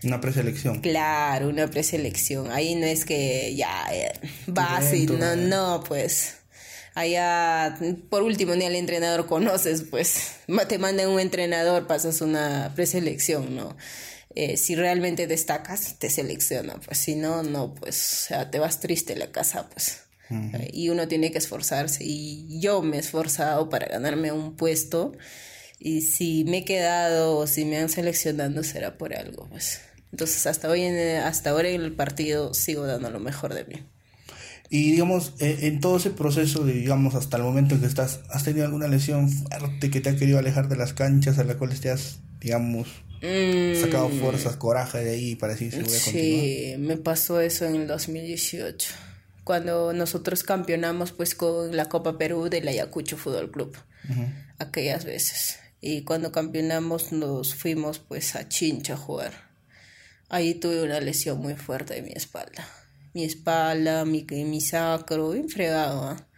Una 0.05 0.23
preselección. 0.23 0.81
Claro, 0.81 1.49
una 1.49 1.69
preselección. 1.69 2.51
Ahí 2.51 2.75
no 2.77 2.87
es 2.87 3.05
que 3.05 3.55
ya 3.55 3.87
eh, 3.93 4.13
vas 4.47 4.95
y 4.95 5.07
no, 5.07 5.37
no, 5.37 5.85
pues 5.87 6.37
allá, 6.95 7.77
por 8.09 8.23
último, 8.23 8.55
ni 8.55 8.65
al 8.65 8.77
entrenador 8.77 9.27
conoces, 9.27 9.83
pues 9.91 10.33
te 10.69 10.79
mandan 10.79 11.09
un 11.09 11.21
entrenador, 11.21 11.87
pasas 11.87 12.21
una 12.21 12.73
preselección, 12.75 13.57
¿no? 13.57 13.77
Eh, 14.37 14.57
si 14.57 14.75
realmente 14.75 15.27
destacas, 15.27 15.99
te 15.99 16.11
selecciona, 16.11 16.75
pues 16.81 16.99
si 16.99 17.15
no, 17.15 17.43
no, 17.43 17.75
pues, 17.75 17.97
o 17.97 18.27
sea, 18.29 18.51
te 18.51 18.59
vas 18.59 18.81
triste 18.81 19.13
a 19.13 19.17
la 19.17 19.31
casa, 19.31 19.69
pues. 19.69 20.01
Y 20.73 20.89
uno 20.89 21.07
tiene 21.07 21.31
que 21.31 21.39
esforzarse 21.39 22.03
y 22.03 22.59
yo 22.59 22.83
me 22.83 22.97
he 22.97 23.01
esforzado 23.01 23.69
para 23.69 23.87
ganarme 23.87 24.33
un 24.33 24.57
puesto 24.57 25.13
y 25.79 26.01
si 26.01 26.45
me 26.45 26.59
he 26.59 26.65
quedado 26.65 27.37
o 27.37 27.47
si 27.47 27.65
me 27.65 27.77
han 27.77 27.89
seleccionado 27.89 28.65
será 28.65 28.97
por 28.99 29.15
algo, 29.15 29.47
pues. 29.49 29.83
Entonces 30.11 30.47
hasta 30.47 30.69
hoy 30.69 30.83
en, 30.83 31.19
hasta 31.19 31.51
ahora 31.51 31.69
en 31.69 31.83
el 31.83 31.95
partido 31.95 32.55
sigo 32.55 32.87
dando 32.87 33.11
lo 33.11 33.21
mejor 33.21 33.55
de 33.55 33.65
mí. 33.65 33.87
Y 34.75 34.91
digamos, 34.91 35.35
eh, 35.39 35.59
en 35.69 35.79
todo 35.79 35.99
ese 35.99 36.11
proceso, 36.11 36.65
digamos, 36.65 37.15
hasta 37.15 37.37
el 37.37 37.45
momento 37.45 37.77
en 37.77 37.81
que 37.81 37.87
estás, 37.87 38.23
¿has 38.29 38.43
tenido 38.43 38.65
alguna 38.65 38.89
lesión 38.89 39.31
fuerte 39.31 39.89
que 39.89 40.01
te 40.01 40.09
ha 40.09 40.17
querido 40.17 40.41
alejar 40.41 40.69
de 40.69 40.75
las 40.75 40.93
canchas 40.93 41.39
a 41.39 41.45
la 41.45 41.55
cual 41.57 41.79
te 41.79 41.91
has, 41.91 42.19
digamos, 42.41 42.89
sacado 43.81 44.09
mm. 44.09 44.19
fuerzas, 44.19 44.57
coraje 44.57 44.99
de 44.99 45.13
ahí 45.13 45.37
para 45.37 45.53
decir 45.53 45.71
si 45.71 45.77
voy 45.77 45.95
a 45.95 46.03
continuar? 46.03 46.45
Sí, 46.45 46.75
me 46.79 46.97
pasó 46.97 47.41
eso 47.41 47.67
en 47.67 47.77
el 47.77 47.87
2018, 47.87 48.91
cuando 49.45 49.93
nosotros 49.93 50.43
campeonamos 50.43 51.13
pues 51.13 51.37
con 51.37 51.77
la 51.77 51.89
Copa 51.89 52.19
Perú 52.19 52.49
del 52.51 52.67
Ayacucho 52.67 53.17
Fútbol 53.17 53.53
Club, 53.53 53.77
aquellas 54.59 55.05
veces. 55.05 55.61
Y 55.81 56.03
cuando 56.03 56.33
campeonamos 56.33 57.13
nos 57.13 57.55
fuimos 57.55 58.01
pues 58.01 58.35
a 58.35 58.49
Chincha 58.49 58.95
a 58.95 58.97
jugar. 58.97 59.35
Ahí 60.31 60.55
tuve 60.55 60.83
una 60.83 60.99
lesión 60.99 61.39
muy 61.39 61.55
fuerte 61.55 61.95
de 61.95 62.03
mi 62.03 62.11
espalda 62.11 62.67
mi 63.15 63.25
espalda, 63.25 64.05
mi, 64.05 64.27
mi 64.29 64.61
sacro, 64.61 65.31
bien 65.31 65.49
fregado. 65.49 66.03
¿ah? 66.03 66.29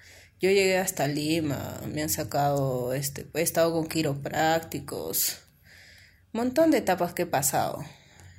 Yo 0.41 0.51
llegué 0.51 0.77
hasta 0.77 1.09
Lima, 1.09 1.81
me 1.93 2.03
han 2.03 2.11
sacado, 2.11 2.93
este, 2.93 3.27
he 3.35 3.43
estado 3.43 3.73
con 3.73 3.89
quiroprácticos, 3.89 5.39
un 6.33 6.41
montón 6.41 6.71
de 6.71 6.79
etapas 6.79 7.15
que 7.15 7.23
he 7.23 7.27
pasado. 7.27 7.83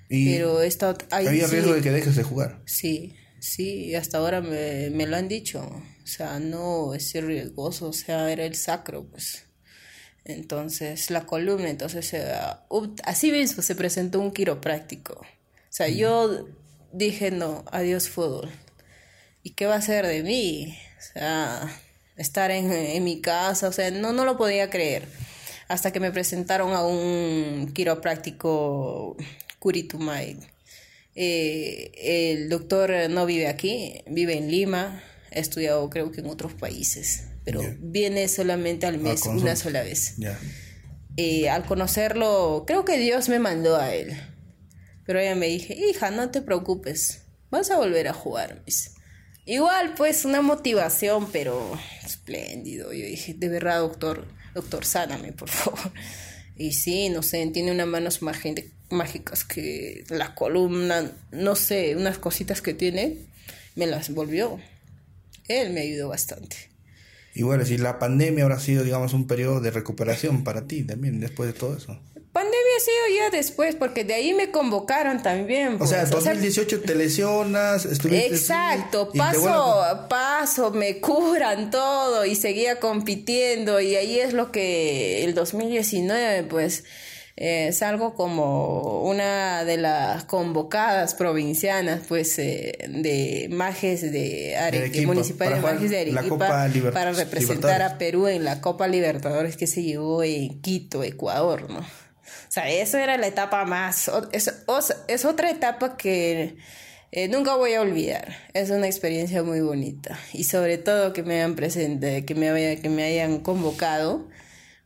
pero 0.08 0.62
he 0.62 0.68
estado, 0.68 0.96
¿Había 1.10 1.48
riesgo 1.48 1.74
de 1.74 1.82
que 1.82 1.92
dejes 1.92 2.16
de 2.16 2.24
jugar? 2.24 2.62
Sí, 2.66 3.16
sí, 3.40 3.96
hasta 3.96 4.20
ahora 4.20 4.42
me, 4.42 4.92
me 4.92 5.08
lo 5.08 5.18
han 5.18 5.28
dicho. 5.28 5.62
O 5.62 6.08
sea, 6.08 6.40
no 6.40 6.94
es 6.94 7.12
riesgoso, 7.14 7.90
o 7.90 7.94
sea, 7.94 8.32
era 8.32 8.46
el 8.46 8.56
sacro, 8.56 9.06
pues. 9.10 9.46
Entonces, 10.24 11.10
la 11.10 11.26
columna, 11.26 11.70
entonces, 11.70 12.14
así 13.04 13.32
mismo 13.32 13.64
se 13.64 13.76
presentó 13.76 14.20
un 14.20 14.32
quiropráctico. 14.32 15.14
O 15.14 15.26
sea, 15.70 15.88
yo 15.88 16.48
dije, 16.92 17.32
no, 17.32 17.64
adiós 17.72 18.10
fútbol. 18.10 18.50
¿Y 19.44 19.52
qué 19.52 19.66
va 19.66 19.76
a 19.76 19.82
ser 19.82 20.06
de 20.06 20.24
mí? 20.24 20.78
O 20.98 21.14
sea, 21.14 21.82
estar 22.18 22.52
en, 22.52 23.04
mi 23.04 23.22
casa, 23.22 23.70
o 23.70 23.72
sea, 23.72 23.92
no, 23.92 24.14
no 24.14 24.26
lo 24.26 24.38
podía 24.38 24.70
creer. 24.70 25.08
Hasta 25.68 25.92
que 25.92 26.00
me 26.00 26.12
presentaron 26.12 26.74
a 26.74 26.86
un 26.86 27.72
quiropráctico 27.74 29.16
Curitumay. 29.60 30.38
Eh, 31.16 31.92
el 32.36 32.50
doctor 32.50 32.92
no 33.10 33.26
vive 33.26 33.48
aquí, 33.48 34.02
vive 34.08 34.38
en 34.38 34.52
Lima, 34.52 35.04
ha 35.32 35.40
estudiado 35.40 35.90
creo 35.90 36.12
que 36.12 36.22
en 36.22 36.28
otros 36.28 36.54
países, 36.54 37.24
pero 37.44 37.62
viene 37.80 38.28
solamente 38.28 38.86
al 38.86 39.00
mes, 39.00 39.24
una 39.26 39.56
sola 39.56 39.82
vez. 39.82 40.16
Eh, 41.18 41.50
al 41.50 41.66
conocerlo, 41.66 42.66
creo 42.68 42.86
que 42.86 43.00
Dios 43.00 43.30
me 43.30 43.40
mandó 43.40 43.78
a 43.78 43.94
él 43.96 44.16
pero 45.08 45.20
ella 45.20 45.36
me 45.36 45.48
dije, 45.48 45.74
hija, 45.74 46.12
no 46.12 46.30
te 46.30 46.42
preocupes, 46.42 47.22
vas 47.50 47.72
a 47.72 47.78
volver 47.78 48.10
a 48.10 48.14
jugar. 48.14 48.62
Igual, 49.46 49.94
pues, 49.96 50.26
una 50.26 50.42
motivación, 50.42 51.32
pero 51.32 51.80
espléndido. 52.06 52.92
Yo 52.92 53.06
dije, 53.06 53.34
de 53.34 53.48
verdad, 53.48 53.80
doctor, 53.80 54.28
doctor, 54.54 54.84
sáname, 54.84 55.32
por 55.32 55.48
favor. 55.50 55.94
Y 56.58 56.74
sí, 56.74 57.08
no 57.08 57.24
sé, 57.24 57.48
tiene 57.54 57.72
unas 57.72 57.88
manos 57.88 58.20
mágicas 58.22 59.46
que 59.46 60.04
la 60.10 60.36
columna, 60.36 61.14
no 61.32 61.56
sé, 61.56 61.96
unas 61.96 62.18
cositas 62.18 62.62
que 62.62 62.74
tiene, 62.74 63.16
me 63.76 63.88
las 63.88 64.10
volvió. 64.10 64.60
Él 65.48 65.72
me 65.72 65.82
ayudó 65.82 66.10
bastante. 66.10 66.58
Y 67.34 67.44
bueno, 67.44 67.64
si 67.64 67.78
la 67.78 67.98
pandemia 67.98 68.44
habrá 68.44 68.60
sido, 68.60 68.84
digamos, 68.84 69.14
un 69.14 69.26
periodo 69.26 69.62
de 69.62 69.72
recuperación 69.72 70.44
para 70.44 70.68
ti 70.68 70.84
también, 70.84 71.22
después 71.22 71.54
de 71.54 71.58
todo 71.58 71.78
eso. 71.78 71.98
Pandemia 72.78 72.80
ha 72.80 72.80
sido 72.80 73.18
ya 73.18 73.30
después, 73.30 73.76
porque 73.76 74.04
de 74.04 74.14
ahí 74.14 74.34
me 74.34 74.52
convocaron 74.52 75.22
también. 75.22 75.78
o 75.80 75.88
sea, 75.88 76.04
en 76.04 76.10
2018 76.10 76.82
te 76.82 76.96
lesionas, 76.96 77.86
estuviste... 77.86 78.28
Exacto, 78.28 79.12
paso 79.16 79.84
a 79.84 80.08
paso, 80.08 80.72
me 80.72 81.00
curan 81.00 81.70
todo 81.72 82.26
y 82.26 82.36
seguía 82.36 82.80
compitiendo 82.80 83.80
y 83.80 83.96
ahí 83.96 84.20
es 84.20 84.34
lo 84.34 84.52
que 84.52 85.24
el 85.24 85.34
2019, 85.34 86.44
pues 86.44 86.84
eh, 87.40 87.72
salgo 87.72 88.16
como 88.16 89.04
una 89.04 89.64
de 89.64 89.78
las 89.78 90.24
convocadas 90.24 91.14
provincianas, 91.14 92.02
pues, 92.08 92.40
eh, 92.40 92.76
de 92.90 93.48
Majes 93.52 94.12
de 94.12 94.58
Arequipa, 94.58 95.06
municipales 95.06 95.62
Majes 95.62 95.92
de 95.92 96.00
Arequipa, 96.00 96.68
para 96.92 97.12
representar 97.12 97.84
a 97.84 98.00
Perú 98.00 98.26
en 98.26 98.44
la 98.44 98.60
Copa 98.60 98.88
Libertadores 98.88 99.56
que 99.56 99.68
se 99.68 99.84
llevó 99.84 100.24
en 100.24 100.60
Quito, 100.62 101.04
Ecuador, 101.04 101.70
¿no? 101.70 101.86
Sea, 102.58 102.72
esa 102.72 103.04
era 103.04 103.18
la 103.18 103.28
etapa 103.28 103.66
más, 103.66 104.10
es, 104.32 104.52
es 105.08 105.26
otra 105.26 105.52
etapa 105.52 105.96
que 105.96 106.58
eh, 107.12 107.28
nunca 107.28 107.56
voy 107.56 107.74
a 107.74 107.82
olvidar. 107.82 108.36
Es 108.54 108.72
una 108.72 108.88
experiencia 108.88 109.44
muy 109.44 109.62
bonita. 109.62 110.18
Y 110.34 110.46
sobre 110.46 110.80
todo 110.80 111.14
que 111.14 111.22
me 111.22 111.36
hayan 111.36 111.56
presente, 111.56 112.26
que 112.26 112.34
me, 112.34 112.50
haya, 112.50 112.82
que 112.82 112.90
me 112.90 113.04
hayan 113.04 113.42
convocado, 113.42 114.28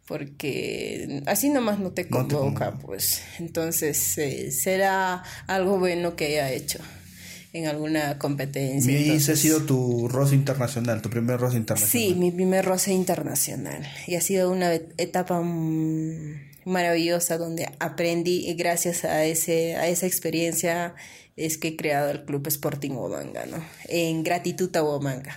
porque 0.05 1.23
así 1.27 1.49
nomás 1.49 1.79
no 1.79 1.91
te 1.91 2.09
convoca, 2.09 2.73
pues. 2.73 3.23
Entonces 3.39 4.17
eh, 4.17 4.51
será 4.51 5.23
algo 5.47 5.79
bueno 5.79 6.17
que 6.17 6.25
haya 6.25 6.51
hecho 6.51 6.79
en 7.53 7.67
alguna 7.67 8.17
competencia. 8.17 8.99
Y 8.99 9.11
ese 9.11 9.31
ha 9.31 9.35
sido 9.37 9.61
tu 9.61 10.09
roce 10.09 10.35
internacional, 10.35 11.01
tu 11.01 11.09
primer 11.09 11.39
roce 11.39 11.55
internacional. 11.55 12.09
Sí, 12.09 12.19
mi 12.19 12.31
primer 12.31 12.65
roce 12.65 12.91
internacional. 12.91 13.87
Y 14.07 14.15
ha 14.15 14.21
sido 14.21 14.51
una 14.51 14.73
etapa 14.73 15.41
maravillosa 16.65 17.37
donde 17.37 17.69
aprendí 17.79 18.53
gracias 18.53 19.05
a, 19.05 19.25
ese, 19.25 19.75
a 19.75 19.87
esa 19.87 20.05
experiencia 20.05 20.95
es 21.35 21.57
que 21.57 21.69
he 21.69 21.75
creado 21.75 22.11
el 22.11 22.25
Club 22.25 22.47
Sporting 22.47 22.91
Huamanga, 22.91 23.45
¿no? 23.45 23.63
En 23.87 24.23
gratitud 24.23 24.75
a 24.75 24.83
Huamanga. 24.83 25.35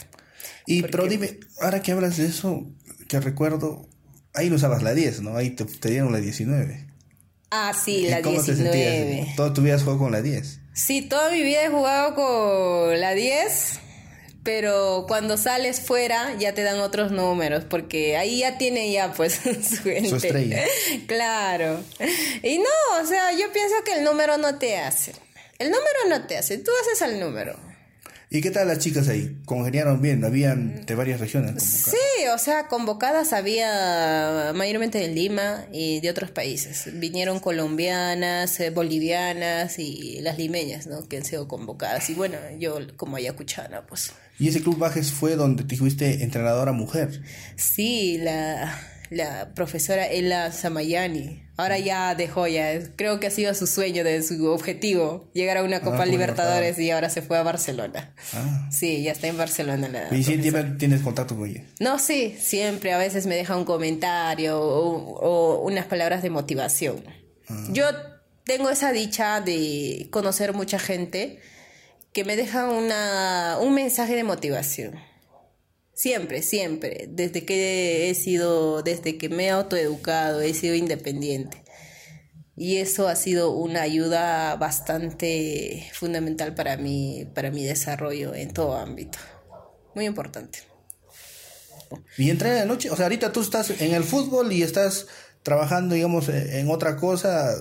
Y, 0.67 0.83
pero 0.83 1.07
dime, 1.07 1.39
ahora 1.61 1.83
que 1.83 1.93
hablas 1.93 2.17
de 2.17 2.27
eso, 2.27 2.67
que 3.09 3.21
recuerdo, 3.21 3.89
ahí 4.35 4.51
no 4.51 4.57
usabas 4.57 4.83
la 4.83 4.95
10, 4.95 5.23
¿no? 5.23 5.37
Ahí 5.37 5.51
te, 5.51 5.89
dieron 5.89 6.13
la 6.13 6.21
19. 6.21 6.87
Ah, 7.51 7.73
sí, 7.73 8.09
la 8.09 8.21
¿Cómo 8.23 8.43
19. 8.43 8.71
Te 8.71 8.83
sentías? 8.83 9.37
¿Toda 9.37 9.53
tu 9.53 9.63
vida 9.63 9.77
has 9.77 9.83
jugado 9.83 9.99
con 10.01 10.13
la 10.13 10.23
10? 10.23 10.61
Sí, 10.73 11.03
toda 11.03 11.31
mi 11.31 11.43
vida 11.43 11.65
he 11.65 11.69
jugado 11.69 12.15
con 12.15 13.01
la 13.01 13.15
10, 13.15 13.81
pero 14.45 15.07
cuando 15.09 15.37
sales 15.39 15.81
fuera 15.81 16.35
ya 16.39 16.55
te 16.55 16.63
dan 16.63 16.79
otros 16.79 17.11
números, 17.11 17.65
porque 17.65 18.17
ahí 18.17 18.41
ya 18.41 18.59
tiene 18.59 18.93
ya 18.93 19.13
pues 19.13 19.35
su 19.43 19.83
gente. 19.83 20.11
Su 20.11 20.17
estrella. 20.17 20.63
Claro. 21.07 21.83
Y 22.43 22.59
no, 22.59 23.03
o 23.03 23.07
sea, 23.07 23.33
yo 23.33 23.51
pienso 23.53 23.75
que 23.85 23.95
el 23.95 24.05
número 24.05 24.37
no 24.37 24.59
te 24.59 24.77
hace. 24.77 25.13
El 25.59 25.71
número 25.71 26.09
no 26.09 26.27
te 26.27 26.37
hace, 26.37 26.59
tú 26.59 26.71
haces 26.83 27.03
el 27.09 27.19
número. 27.19 27.59
¿Y 28.29 28.41
qué 28.41 28.51
tal 28.51 28.67
las 28.67 28.81
chicas 28.81 29.09
ahí? 29.09 29.37
¿Congeniaron 29.45 30.03
bien? 30.03 30.25
¿Habían 30.25 30.85
de 30.85 30.95
varias 30.97 31.21
regiones? 31.21 31.63
Sí, 31.63 32.27
o 32.35 32.39
sea, 32.39 32.67
convocadas 32.67 33.33
había 33.33 34.51
mayormente 34.57 34.99
de 34.99 35.07
Lima 35.07 35.67
y 35.73 36.01
de 36.01 36.11
otros 36.11 36.33
países. 36.33 36.89
Vinieron 36.99 37.39
colombianas, 37.39 38.59
eh, 38.59 38.71
bolivianas 38.71 39.79
y 39.79 40.21
las 40.21 40.37
limeñas, 40.37 40.89
¿no? 40.89 41.07
Que 41.07 41.19
han 41.19 41.25
sido 41.25 41.47
convocadas. 41.47 42.11
Y 42.11 42.15
bueno, 42.15 42.37
yo 42.59 42.79
como 42.97 43.17
ayacuchana, 43.17 43.87
pues. 43.87 44.13
¿Y 44.39 44.49
ese 44.49 44.63
club 44.63 44.79
Bajes 44.79 45.13
fue 45.13 45.37
donde 45.37 45.65
te 45.65 45.77
fuiste 45.77 46.23
entrenadora 46.25 46.73
mujer? 46.73 47.23
Sí, 47.57 48.19
la 48.19 48.75
la 49.11 49.55
profesora 49.55 50.07
Ella 50.07 50.53
Samayani. 50.53 51.43
Ahora 51.57 51.79
ya 51.79 52.15
dejó 52.15 52.49
ya, 52.49 52.81
creo 52.97 53.21
que 53.21 53.29
ha 53.29 53.31
sido 53.31 53.55
su 53.55 53.67
sueño, 53.67 54.03
de 54.03 54.23
su 54.23 54.45
objetivo, 54.47 55.31
llegar 55.35 55.57
a 55.57 55.63
una 55.63 55.81
Copa 55.81 56.03
ah, 56.03 56.07
Libertadores 56.07 56.79
y 56.81 56.91
ahora 56.91 57.09
se 57.11 57.23
fue 57.23 57.39
a 57.39 57.45
Barcelona. 57.45 58.13
Ah. 58.33 58.69
Sí, 58.73 59.05
ya 59.05 59.13
está 59.13 59.29
en 59.29 59.37
Barcelona. 59.37 59.89
La 59.89 60.17
¿Y 60.17 60.25
si 60.25 60.37
tienes 60.39 61.03
contacto 61.03 61.37
con 61.37 61.49
ella? 61.49 61.63
No, 61.79 62.01
sí, 62.01 62.37
siempre, 62.41 62.93
a 62.93 62.99
veces 62.99 63.27
me 63.27 63.37
deja 63.37 63.57
un 63.57 63.65
comentario 63.65 64.61
o, 64.61 65.63
unas 65.63 65.87
palabras 65.87 66.23
de 66.23 66.31
motivación. 66.31 67.05
Ah. 67.49 67.69
Yo 67.71 67.85
tengo 68.45 68.69
esa 68.71 68.91
dicha 68.91 69.41
de 69.41 70.09
conocer 70.11 70.55
mucha 70.55 70.81
gente 70.81 71.41
que 72.15 72.25
me 72.25 72.37
deja 72.37 72.71
una, 72.71 73.59
un 73.61 73.75
mensaje 73.75 74.15
de 74.15 74.23
motivación. 74.23 74.95
Siempre, 75.95 76.43
siempre. 76.43 77.09
Desde 77.11 77.45
que 77.45 78.09
he 78.09 78.15
sido, 78.15 78.83
desde 78.83 79.19
que 79.19 79.29
me 79.29 79.47
he 79.47 79.51
autoeducado, 79.51 80.41
he 80.41 80.55
sido 80.55 80.77
independiente. 80.77 81.65
Y 82.57 82.77
eso 82.77 83.09
ha 83.09 83.17
sido 83.17 83.51
una 83.51 83.83
ayuda 83.83 84.55
bastante 84.55 85.91
fundamental 85.93 86.55
para 86.55 86.77
mí, 86.77 87.27
para 87.35 87.51
mi 87.51 87.65
desarrollo 87.65 88.33
en 88.33 88.53
todo 88.53 88.77
ámbito. 88.77 89.19
Muy 89.97 90.07
importante. 90.07 90.61
Y 92.17 92.31
entra 92.31 92.51
en 92.51 92.57
la 92.59 92.65
noche, 92.65 92.91
o 92.91 92.97
sea, 92.97 93.07
ahorita 93.07 93.33
tú 93.33 93.41
estás 93.41 93.71
en 93.81 93.93
el 93.93 94.05
fútbol 94.05 94.53
y 94.53 94.63
estás 94.63 95.09
trabajando, 95.45 95.95
digamos, 95.95 96.29
en 96.29 96.69
otra 96.69 96.97
cosa. 96.97 97.55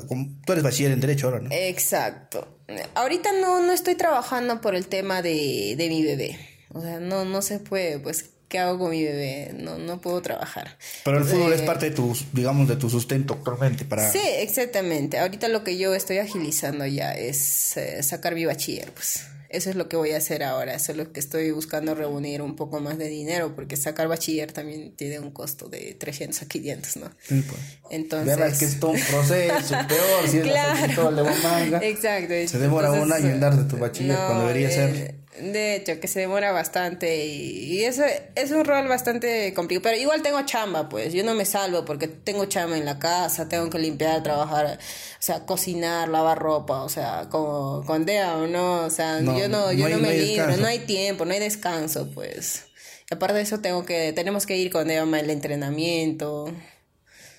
Tú 0.46 0.52
eres 0.52 0.64
bachiller 0.64 0.92
en 0.92 1.00
Derecho 1.00 1.28
ahora, 1.28 1.42
¿no? 1.42 1.50
Exacto. 1.52 2.58
Ahorita 2.96 3.30
no, 3.40 3.62
no 3.62 3.72
estoy 3.72 3.94
trabajando 3.94 4.60
por 4.62 4.74
el 4.74 4.88
tema 4.88 5.22
de, 5.22 5.76
de 5.78 5.90
mi 5.90 6.04
bebé 6.04 6.40
o 6.74 6.82
sea, 6.82 7.00
no, 7.00 7.24
no 7.24 7.42
se 7.42 7.60
puede, 7.60 8.00
pues, 8.00 8.32
¿qué 8.48 8.58
hago 8.58 8.80
con 8.80 8.92
mi 8.92 9.04
bebé? 9.04 9.54
No, 9.54 9.78
no 9.78 10.02
puedo 10.02 10.22
trabajar. 10.24 10.76
Pero 11.06 11.20
el 11.20 11.24
fútbol 11.24 11.54
es 11.54 11.62
eh, 11.62 11.66
parte 11.66 11.92
de 11.92 11.96
tu, 11.96 12.18
digamos, 12.34 12.68
de 12.68 12.76
tu 12.76 12.90
sustento 12.90 13.36
actualmente 13.36 13.86
para... 13.86 14.12
Sí, 14.12 14.20
exactamente. 14.40 15.20
Ahorita 15.20 15.48
lo 15.50 15.64
que 15.64 15.78
yo 15.78 15.94
estoy 15.94 16.18
agilizando 16.18 16.86
ya 16.88 17.14
es 17.14 17.78
eh, 17.78 18.02
sacar 18.02 18.34
mi 18.34 18.46
bachiller, 18.46 18.92
pues. 18.92 19.28
Eso 19.54 19.70
es 19.70 19.76
lo 19.76 19.88
que 19.88 19.96
voy 19.96 20.12
a 20.12 20.18
hacer 20.18 20.44
ahora, 20.44 20.74
eso 20.74 20.94
es 20.94 20.98
lo 20.98 21.12
que 21.12 21.20
estoy 21.20 21.52
buscando 21.52 21.94
reunir 21.94 22.42
un 22.42 22.56
poco 22.56 22.80
más 22.80 22.98
de 22.98 23.08
dinero, 23.08 23.56
porque 23.56 23.78
sacar 23.78 24.08
bachiller 24.08 24.52
también 24.52 24.96
tiene 24.96 25.20
un 25.20 25.30
costo 25.30 25.70
de 25.70 25.96
300 26.00 26.42
a 26.42 26.46
500, 26.48 26.98
¿no? 26.98 27.12
Sí, 27.22 27.44
pues. 27.48 27.62
Entonces... 27.92 28.28
Verdad, 28.28 28.48
es 28.48 28.58
que 28.58 28.66
es 28.66 28.80
todo 28.80 28.92
un 28.92 29.00
proceso, 29.00 29.76
peor, 29.88 30.28
si 30.28 30.38
es 30.38 30.44
claro. 30.48 31.12
la 31.12 31.24
de 31.24 31.30
manga. 31.44 31.80
Exacto. 31.84 32.34
Se 32.48 32.58
demora 32.58 32.92
un 32.92 33.14
año 33.14 33.30
en 33.30 33.40
darte 33.40 33.64
tu 33.66 33.78
bachiller 33.78 34.18
cuando 34.18 34.48
debería 34.48 34.72
ser 34.72 34.96
eh, 34.96 35.16
de 35.40 35.76
hecho, 35.76 36.00
que 36.00 36.08
se 36.08 36.20
demora 36.20 36.52
bastante 36.52 37.26
y, 37.26 37.74
y 37.74 37.86
eso 37.86 38.04
es 38.36 38.52
un 38.52 38.64
rol 38.66 38.88
bastante 38.88 39.54
complicado. 39.54 39.84
Pero 39.84 39.98
igual 39.98 40.22
tengo 40.22 40.42
chamba, 40.46 40.90
pues. 40.90 41.14
Yo 41.14 41.24
no 41.24 41.34
me 41.34 41.46
salvo 41.46 41.86
porque 41.86 42.08
tengo 42.08 42.46
chamba 42.46 42.78
en 42.78 42.86
la 42.86 43.00
casa, 43.00 43.50
tengo 43.50 43.70
que 43.70 43.80
limpiar, 43.80 44.22
trabajar, 44.22 44.78
o 44.78 45.22
sea, 45.22 45.46
cocinar, 45.46 46.10
lavar 46.10 46.40
ropa, 46.40 46.84
o 46.84 46.90
sea, 46.90 47.28
como 47.30 47.84
con 47.86 48.06
Dea, 48.06 48.36
¿no? 48.48 48.84
O 48.86 48.90
sea, 48.90 49.22
yo 49.22 49.50
no, 49.50 49.72
yo 49.72 49.90
no, 49.90 49.98
me 49.98 50.14
libro, 50.18 50.56
no 50.58 50.68
hay 50.68 50.80
tiempo, 50.80 51.26
no 51.26 51.34
hay 51.34 51.40
descanso, 51.40 52.10
pues. 52.14 52.66
Y 53.10 53.16
aparte 53.16 53.38
de 53.38 53.42
eso, 53.42 53.60
tengo 53.60 53.86
que, 53.86 54.14
tenemos 54.14 54.46
que 54.46 54.58
ir 54.58 54.72
con 54.72 54.88
Dea 54.88 55.04
el 55.04 55.30
entrenamiento. 55.30 56.54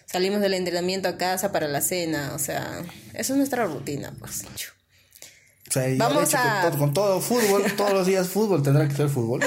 Salimos 0.07 0.41
del 0.41 0.55
entrenamiento 0.55 1.09
a 1.09 1.17
casa 1.17 1.53
para 1.53 1.69
la 1.69 1.81
cena, 1.81 2.33
o 2.35 2.39
sea, 2.39 2.83
eso 3.15 3.33
es 3.33 3.37
nuestra 3.37 3.67
rutina, 3.67 4.15
pues. 4.19 4.45
Vamos 5.97 6.35
a... 6.35 6.71
Con, 6.79 6.93
todo 6.93 7.21
fútbol, 7.21 7.65
todos 7.77 7.93
los 7.93 8.07
días 8.07 8.29
fútbol, 8.29 8.63
tendrá 8.63 8.87
que 8.89 8.95
ser 8.95 9.09
fútbol. 9.09 9.41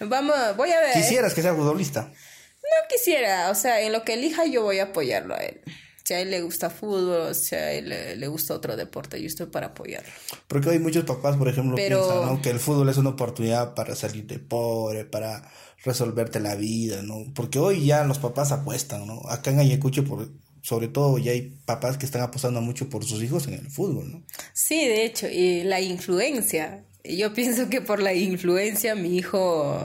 Vamos, 0.00 0.36
voy 0.56 0.70
a 0.70 0.80
ver. 0.80 0.92
¿Quisieras 0.92 1.34
que 1.34 1.42
sea 1.42 1.54
futbolista? 1.54 2.02
No 2.02 2.88
quisiera, 2.88 3.50
o 3.50 3.54
sea, 3.54 3.80
en 3.82 3.92
lo 3.92 4.04
que 4.04 4.14
elija 4.14 4.46
yo 4.46 4.62
voy 4.62 4.78
a 4.78 4.84
apoyarlo 4.84 5.34
a 5.34 5.38
él. 5.38 5.60
Si 6.04 6.12
a 6.12 6.20
él 6.20 6.30
le 6.30 6.42
gusta 6.42 6.68
fútbol, 6.68 7.34
si 7.34 7.54
a 7.54 7.72
él 7.72 7.88
le, 7.88 8.28
gusta 8.28 8.52
otro 8.52 8.76
deporte, 8.76 9.20
yo 9.20 9.26
estoy 9.26 9.46
para 9.46 9.68
apoyarlo. 9.68 10.12
Porque 10.48 10.68
hay 10.68 10.78
muchos 10.78 11.04
papás, 11.04 11.36
por 11.36 11.48
ejemplo, 11.48 11.76
piensan 11.76 12.42
que 12.42 12.50
el 12.50 12.60
fútbol 12.60 12.90
es 12.90 12.98
una 12.98 13.10
oportunidad 13.10 13.74
para 13.74 13.94
salir 13.96 14.26
de 14.26 14.38
pobre, 14.38 15.06
para 15.06 15.50
resolverte 15.82 16.40
la 16.40 16.56
vida, 16.56 17.02
¿no? 17.02 17.32
Porque 17.34 17.58
hoy 17.58 17.86
ya 17.86 18.04
los 18.04 18.18
papás 18.18 18.52
apuestan, 18.52 19.06
¿no? 19.06 19.22
Acá 19.30 19.50
en 19.50 19.60
Ayacucho, 19.60 20.04
por, 20.04 20.28
sobre 20.64 20.88
todo 20.88 21.18
ya 21.18 21.32
hay 21.32 21.54
papás 21.66 21.98
que 21.98 22.06
están 22.06 22.22
apostando 22.22 22.62
mucho 22.62 22.88
por 22.88 23.04
sus 23.04 23.22
hijos 23.22 23.46
en 23.46 23.52
el 23.52 23.70
fútbol, 23.70 24.10
¿no? 24.10 24.22
Sí, 24.54 24.88
de 24.88 25.04
hecho, 25.04 25.28
y 25.28 25.62
la 25.62 25.82
influencia. 25.82 26.86
Yo 27.04 27.34
pienso 27.34 27.68
que 27.68 27.82
por 27.82 28.00
la 28.02 28.14
influencia 28.14 28.94
mi 28.94 29.18
hijo 29.18 29.78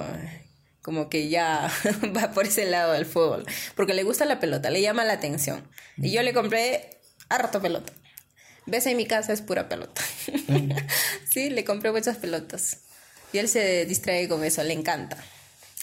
como 0.82 1.10
que 1.10 1.28
ya 1.28 1.70
va 2.16 2.32
por 2.32 2.48
ese 2.48 2.66
lado 2.66 2.94
del 2.94 3.06
fútbol, 3.06 3.46
porque 3.76 3.94
le 3.94 4.04
gusta 4.04 4.24
la 4.24 4.40
pelota, 4.40 4.70
le 4.70 4.82
llama 4.82 5.04
la 5.04 5.14
atención. 5.14 5.68
Y 5.98 6.12
yo 6.12 6.24
le 6.24 6.34
compré 6.34 7.02
harto 7.28 7.62
pelota. 7.62 7.92
Ves 8.66 8.86
en 8.86 8.96
mi 8.96 9.06
casa 9.06 9.34
es 9.34 9.42
pura 9.42 9.68
pelota. 9.68 10.02
Mm. 10.48 10.72
sí, 11.30 11.50
le 11.50 11.66
compré 11.66 11.92
muchas 11.92 12.16
pelotas. 12.16 12.78
Y 13.34 13.40
él 13.40 13.50
se 13.50 13.86
distrae 13.86 14.30
con 14.30 14.46
eso, 14.46 14.64
le 14.64 14.74
encanta. 14.74 15.18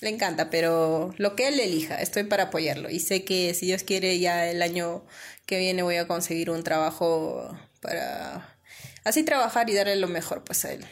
Le 0.02 0.10
encanta, 0.10 0.50
pero 0.50 1.14
lo 1.16 1.36
que 1.36 1.48
él 1.48 1.58
elija, 1.58 2.00
estoy 2.00 2.24
para 2.24 2.44
apoyarlo. 2.44 2.90
Y 2.90 3.00
sé 3.00 3.24
que 3.24 3.54
si 3.54 3.66
Dios 3.66 3.82
quiere, 3.82 4.18
ya 4.18 4.50
el 4.50 4.60
año 4.62 5.04
que 5.46 5.58
viene 5.58 5.82
voy 5.82 5.96
a 5.96 6.06
conseguir 6.06 6.50
un 6.50 6.62
trabajo 6.62 7.56
para 7.80 8.56
así 9.04 9.22
trabajar 9.22 9.70
y 9.70 9.74
darle 9.74 9.96
lo 9.96 10.08
mejor 10.08 10.44
pues 10.44 10.64
a 10.66 10.72
él. 10.72 10.84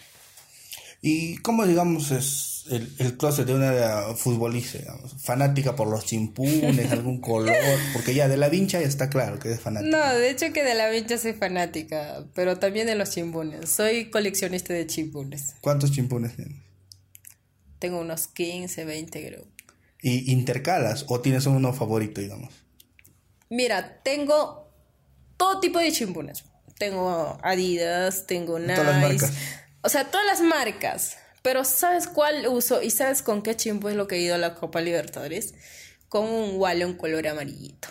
¿Y 1.03 1.37
cómo, 1.39 1.67
digamos, 1.67 2.11
es 2.13 2.65
el, 2.71 2.91
el 2.99 3.19
closet 3.19 3.47
de 3.47 3.55
una 3.55 4.15
futbolista? 4.17 4.79
¿Fanática 5.19 5.77
por 5.77 5.89
los 5.89 6.07
chimpunes, 6.07 6.91
algún 6.91 7.21
color? 7.21 7.55
Porque 7.93 8.15
ya 8.15 8.27
de 8.27 8.39
la 8.39 8.49
vincha 8.49 8.81
ya 8.81 8.87
está 8.87 9.11
claro 9.11 9.39
que 9.39 9.53
es 9.53 9.61
fanática. 9.61 9.99
No, 9.99 10.15
de 10.15 10.31
hecho 10.31 10.51
que 10.55 10.65
de 10.65 10.75
la 10.75 10.89
vincha 10.89 11.19
soy 11.19 11.35
fanática, 11.35 12.25
pero 12.35 12.59
también 12.59 12.87
de 12.87 12.95
los 12.95 13.11
chimpunes. 13.11 13.69
Soy 13.69 14.07
coleccionista 14.07 14.73
de 14.73 14.87
chimpunes. 14.87 15.57
¿Cuántos 15.61 15.93
chimpunes 15.93 16.37
tienes? 16.37 16.64
Tengo 17.85 18.01
unos 18.01 18.29
15, 18.29 18.87
20 18.87 19.27
creo. 19.27 19.45
¿Y 20.01 20.33
intercalas 20.33 21.05
o 21.09 21.21
tienes 21.21 21.45
uno 21.45 21.75
favorito, 21.75 22.23
digamos? 22.23 22.55
Mira, 23.51 24.01
tengo 24.03 24.73
todo 25.37 25.61
tipo 25.61 25.81
de 25.81 25.93
chimpunes. 25.93 26.45
Tengo 26.79 27.39
Adidas, 27.43 28.27
tengo 28.27 28.59
Nice. 28.59 28.77
Todas 28.77 28.87
las 28.87 29.03
marcas. 29.03 29.33
O 29.83 29.91
sea, 29.91 30.11
todas 30.11 30.27
las 30.27 30.41
marcas. 30.41 31.19
Pero 31.43 31.63
¿sabes 31.67 32.07
cuál 32.07 32.49
uso? 32.49 32.81
¿Y 32.81 32.89
sabes 32.89 33.21
con 33.21 33.43
qué 33.43 33.55
chimpo 33.55 33.91
es 33.91 33.97
lo 33.97 34.09
que 34.09 34.15
he 34.15 34.21
ido 34.21 34.35
a 34.35 34.39
la 34.39 34.55
Copa 34.55 34.81
Libertadores? 34.81 35.53
Con 36.09 36.25
un 36.25 36.57
Wallon 36.59 36.95
color 36.95 37.29
amarillito. 37.29 37.89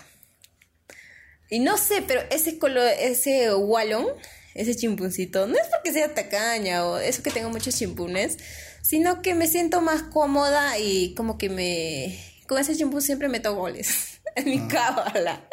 Y 1.52 1.60
no 1.60 1.78
sé, 1.78 2.02
pero 2.02 2.22
ese 2.32 2.58
color, 2.58 2.89
ese 3.00 3.54
Wallon, 3.54 4.08
ese 4.56 4.76
chimpuncito, 4.76 5.46
no 5.46 5.54
es 5.54 5.68
porque 5.68 5.94
sea 5.94 6.16
tacaña 6.16 6.84
o 6.84 6.98
eso 6.98 7.22
que 7.22 7.30
tengo 7.30 7.52
muchos 7.52 7.76
chimpunes, 7.76 8.39
sino 8.84 9.22
que 9.24 9.34
me 9.34 9.48
siento 9.48 9.82
más 9.82 10.04
cómoda 10.04 10.78
y 10.78 11.16
como 11.16 11.38
que 11.40 11.50
me... 11.50 12.20
Con 12.48 12.60
ese 12.60 12.76
chimpún 12.76 13.02
siempre 13.02 13.30
meto 13.30 13.56
goles 13.56 14.20
en 14.36 14.46
mi 14.46 14.68
cábala. 14.68 15.48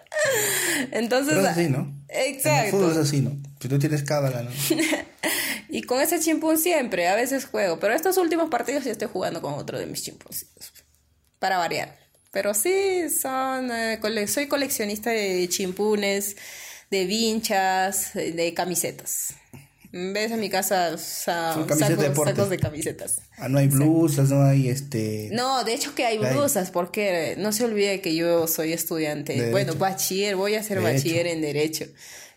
Entonces... 0.90 1.34
Pero 1.34 1.46
es 1.46 1.52
así, 1.52 1.68
¿no? 1.68 1.94
Exacto. 2.08 2.48
En 2.58 2.64
el 2.64 2.70
fútbol 2.72 2.90
es 2.92 2.96
así, 2.98 3.20
¿no? 3.20 3.38
Si 3.60 3.68
tú 3.68 3.78
tienes 3.78 4.02
cábala, 4.02 4.42
¿no? 4.42 4.50
y 5.68 5.82
con 5.82 6.00
ese 6.00 6.18
chimpún 6.20 6.58
siempre, 6.58 7.06
a 7.08 7.14
veces 7.14 7.44
juego. 7.46 7.78
Pero 7.78 7.94
estos 7.94 8.16
últimos 8.16 8.50
partidos 8.50 8.84
ya 8.84 8.90
estoy 8.92 9.08
jugando 9.08 9.40
con 9.40 9.54
otro 9.54 9.78
de 9.78 9.86
mis 9.86 10.02
chimpuncitos. 10.02 10.72
Para 11.38 11.58
variar. 11.58 11.96
Pero 12.32 12.54
sí, 12.54 13.08
son 13.10 13.70
eh, 13.72 13.98
cole- 14.00 14.26
soy 14.28 14.46
coleccionista 14.48 15.10
de 15.10 15.48
chimpunes, 15.48 16.36
de 16.90 17.04
vinchas, 17.04 18.12
de 18.14 18.52
camisetas. 18.54 19.34
Ves 19.92 20.30
en 20.30 20.38
mi 20.38 20.48
casa 20.48 20.96
sa- 20.98 21.54
Son 21.54 21.66
camisetas 21.66 21.98
de 21.98 22.08
sacos, 22.08 22.28
sacos 22.28 22.50
de 22.50 22.58
camisetas. 22.58 23.20
Ah, 23.36 23.48
no 23.48 23.58
hay 23.58 23.66
blusas, 23.66 24.30
no 24.30 24.44
hay 24.44 24.68
este... 24.68 25.30
No, 25.32 25.64
de 25.64 25.74
hecho 25.74 25.94
que 25.96 26.04
hay 26.04 26.18
blusas, 26.18 26.70
porque 26.70 27.34
no 27.38 27.52
se 27.52 27.64
olvide 27.64 28.00
que 28.00 28.14
yo 28.14 28.46
soy 28.46 28.72
estudiante, 28.72 29.50
bueno, 29.50 29.74
bachiller, 29.74 30.36
voy 30.36 30.54
a 30.54 30.62
ser 30.62 30.80
bachiller 30.80 31.26
en 31.26 31.40
Derecho. 31.40 31.86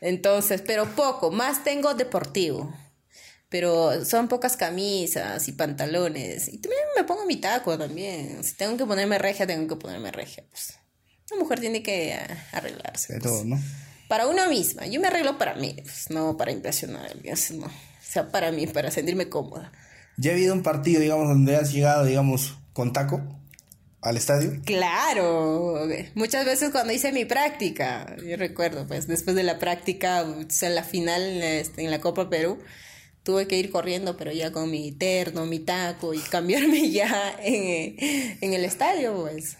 Entonces, 0.01 0.61
pero 0.65 0.95
poco, 0.95 1.31
más 1.31 1.63
tengo 1.63 1.93
deportivo. 1.93 2.73
Pero 3.49 4.03
son 4.03 4.27
pocas 4.27 4.57
camisas 4.57 5.47
y 5.47 5.51
pantalones. 5.51 6.47
Y 6.47 6.57
también 6.57 6.81
me 6.97 7.03
pongo 7.03 7.23
mi 7.27 7.35
taco 7.35 7.77
también. 7.77 8.43
Si 8.43 8.55
tengo 8.55 8.75
que 8.77 8.85
ponerme 8.85 9.19
regia, 9.19 9.45
tengo 9.45 9.67
que 9.67 9.75
ponerme 9.75 10.11
regia. 10.11 10.43
Pues. 10.49 10.73
Una 11.31 11.41
mujer 11.41 11.59
tiene 11.59 11.83
que 11.83 12.13
ah, 12.13 12.47
arreglarse. 12.51 13.13
De 13.13 13.19
pues. 13.19 13.31
todo, 13.31 13.45
¿no? 13.45 13.61
Para 14.07 14.27
una 14.27 14.47
misma. 14.47 14.85
Yo 14.85 14.99
me 14.99 15.07
arreglo 15.07 15.37
para 15.37 15.55
mí, 15.55 15.75
pues, 15.81 16.09
no 16.09 16.37
para 16.37 16.51
impresionar 16.51 17.05
a 17.05 17.11
alguien. 17.11 17.35
No. 17.59 17.65
O 17.65 17.71
sea, 18.01 18.31
para 18.31 18.51
mí, 18.51 18.67
para 18.67 18.91
sentirme 18.91 19.29
cómoda. 19.29 19.71
¿Ya 20.17 20.31
ha 20.31 20.33
habido 20.33 20.53
un 20.53 20.61
partido, 20.61 21.01
digamos, 21.01 21.27
donde 21.27 21.55
has 21.55 21.73
llegado, 21.73 22.05
digamos, 22.05 22.57
con 22.73 22.93
taco 22.93 23.21
al 24.01 24.17
estadio? 24.17 24.61
Claro, 24.65 25.87
muchas 26.13 26.45
veces 26.45 26.69
cuando 26.71 26.93
hice 26.93 27.11
mi 27.11 27.25
práctica, 27.25 28.15
yo 28.23 28.37
recuerdo, 28.37 28.85
pues 28.85 29.07
después 29.07 29.35
de 29.35 29.43
la 29.43 29.57
práctica, 29.57 30.23
o 30.23 30.45
sea, 30.49 30.69
en 30.69 30.75
la 30.75 30.83
final 30.83 31.21
este, 31.41 31.83
en 31.83 31.89
la 31.89 32.01
Copa 32.01 32.29
Perú, 32.29 32.59
tuve 33.23 33.47
que 33.47 33.57
ir 33.57 33.71
corriendo, 33.71 34.17
pero 34.17 34.31
ya 34.31 34.51
con 34.51 34.69
mi 34.69 34.91
terno, 34.91 35.45
mi 35.45 35.59
taco 35.59 36.13
y 36.13 36.19
cambiarme 36.19 36.89
ya 36.91 37.35
en, 37.41 37.95
en 38.41 38.53
el 38.53 38.65
estadio, 38.65 39.15
pues. 39.15 39.57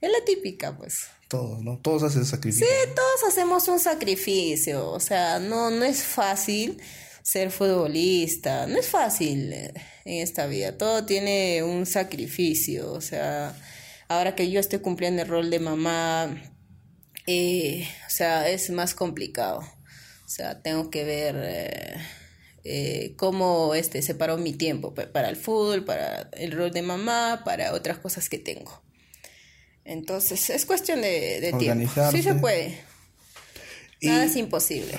Es 0.00 0.10
la 0.10 0.22
típica, 0.26 0.76
pues. 0.76 1.06
Todos, 1.36 1.62
¿no? 1.62 1.78
Todos 1.78 2.02
hacen 2.04 2.24
sacrificio. 2.24 2.66
Sí, 2.66 2.90
todos 2.94 3.32
hacemos 3.32 3.66
un 3.68 3.80
sacrificio, 3.80 4.90
o 4.90 5.00
sea, 5.00 5.38
no, 5.38 5.70
no 5.70 5.84
es 5.84 6.02
fácil 6.02 6.80
ser 7.22 7.50
futbolista, 7.50 8.66
no 8.66 8.78
es 8.78 8.86
fácil 8.88 9.52
eh, 9.52 9.72
en 10.04 10.22
esta 10.22 10.46
vida, 10.46 10.76
todo 10.76 11.04
tiene 11.06 11.62
un 11.62 11.86
sacrificio, 11.86 12.92
o 12.92 13.00
sea, 13.00 13.56
ahora 14.08 14.34
que 14.34 14.50
yo 14.50 14.60
estoy 14.60 14.78
cumpliendo 14.80 15.22
el 15.22 15.28
rol 15.28 15.50
de 15.50 15.58
mamá, 15.58 16.42
eh, 17.26 17.88
o 18.06 18.10
sea, 18.10 18.48
es 18.50 18.68
más 18.70 18.94
complicado, 18.94 19.60
o 19.60 20.28
sea, 20.28 20.60
tengo 20.62 20.90
que 20.90 21.04
ver 21.04 21.98
eh, 22.64 23.14
cómo 23.16 23.74
este, 23.74 24.02
separo 24.02 24.36
mi 24.36 24.52
tiempo 24.52 24.94
pa- 24.94 25.10
para 25.10 25.30
el 25.30 25.36
fútbol, 25.36 25.84
para 25.84 26.28
el 26.32 26.52
rol 26.52 26.70
de 26.72 26.82
mamá, 26.82 27.42
para 27.44 27.72
otras 27.72 27.98
cosas 27.98 28.28
que 28.28 28.38
tengo. 28.38 28.83
Entonces, 29.84 30.48
es 30.50 30.64
cuestión 30.64 31.02
de, 31.02 31.40
de 31.40 31.52
tiempo. 31.58 31.90
Sí 32.10 32.22
se 32.22 32.34
puede. 32.34 32.78
Y- 34.00 34.08
Nada 34.08 34.24
es 34.24 34.36
imposible. 34.36 34.98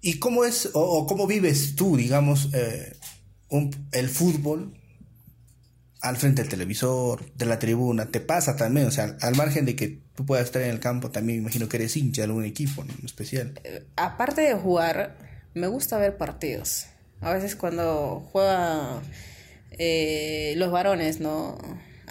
¿Y 0.00 0.18
cómo 0.18 0.44
es, 0.44 0.70
o, 0.74 0.80
o 0.80 1.06
cómo 1.06 1.26
vives 1.26 1.74
tú, 1.76 1.96
digamos, 1.96 2.48
eh, 2.54 2.96
un- 3.48 3.88
el 3.92 4.08
fútbol 4.08 4.74
al 6.00 6.16
frente 6.16 6.42
del 6.42 6.50
televisor, 6.50 7.32
de 7.34 7.46
la 7.46 7.58
tribuna? 7.58 8.06
¿Te 8.10 8.20
pasa 8.20 8.56
también? 8.56 8.86
O 8.86 8.90
sea, 8.90 9.16
al 9.20 9.36
margen 9.36 9.64
de 9.64 9.76
que 9.76 10.00
tú 10.16 10.26
puedas 10.26 10.44
estar 10.46 10.60
en 10.62 10.70
el 10.70 10.80
campo, 10.80 11.10
también 11.10 11.38
me 11.38 11.42
imagino 11.42 11.68
que 11.68 11.76
eres 11.76 11.96
hincha 11.96 12.22
de 12.22 12.26
algún 12.26 12.44
equipo 12.44 12.82
¿no? 12.84 12.92
en 12.98 13.04
especial. 13.06 13.60
Aparte 13.96 14.40
de 14.42 14.54
jugar, 14.54 15.16
me 15.54 15.66
gusta 15.68 15.98
ver 15.98 16.16
partidos. 16.16 16.86
A 17.20 17.32
veces 17.32 17.54
cuando 17.54 18.28
juega 18.32 19.00
eh, 19.70 20.54
los 20.56 20.72
varones, 20.72 21.20
¿no? 21.20 21.56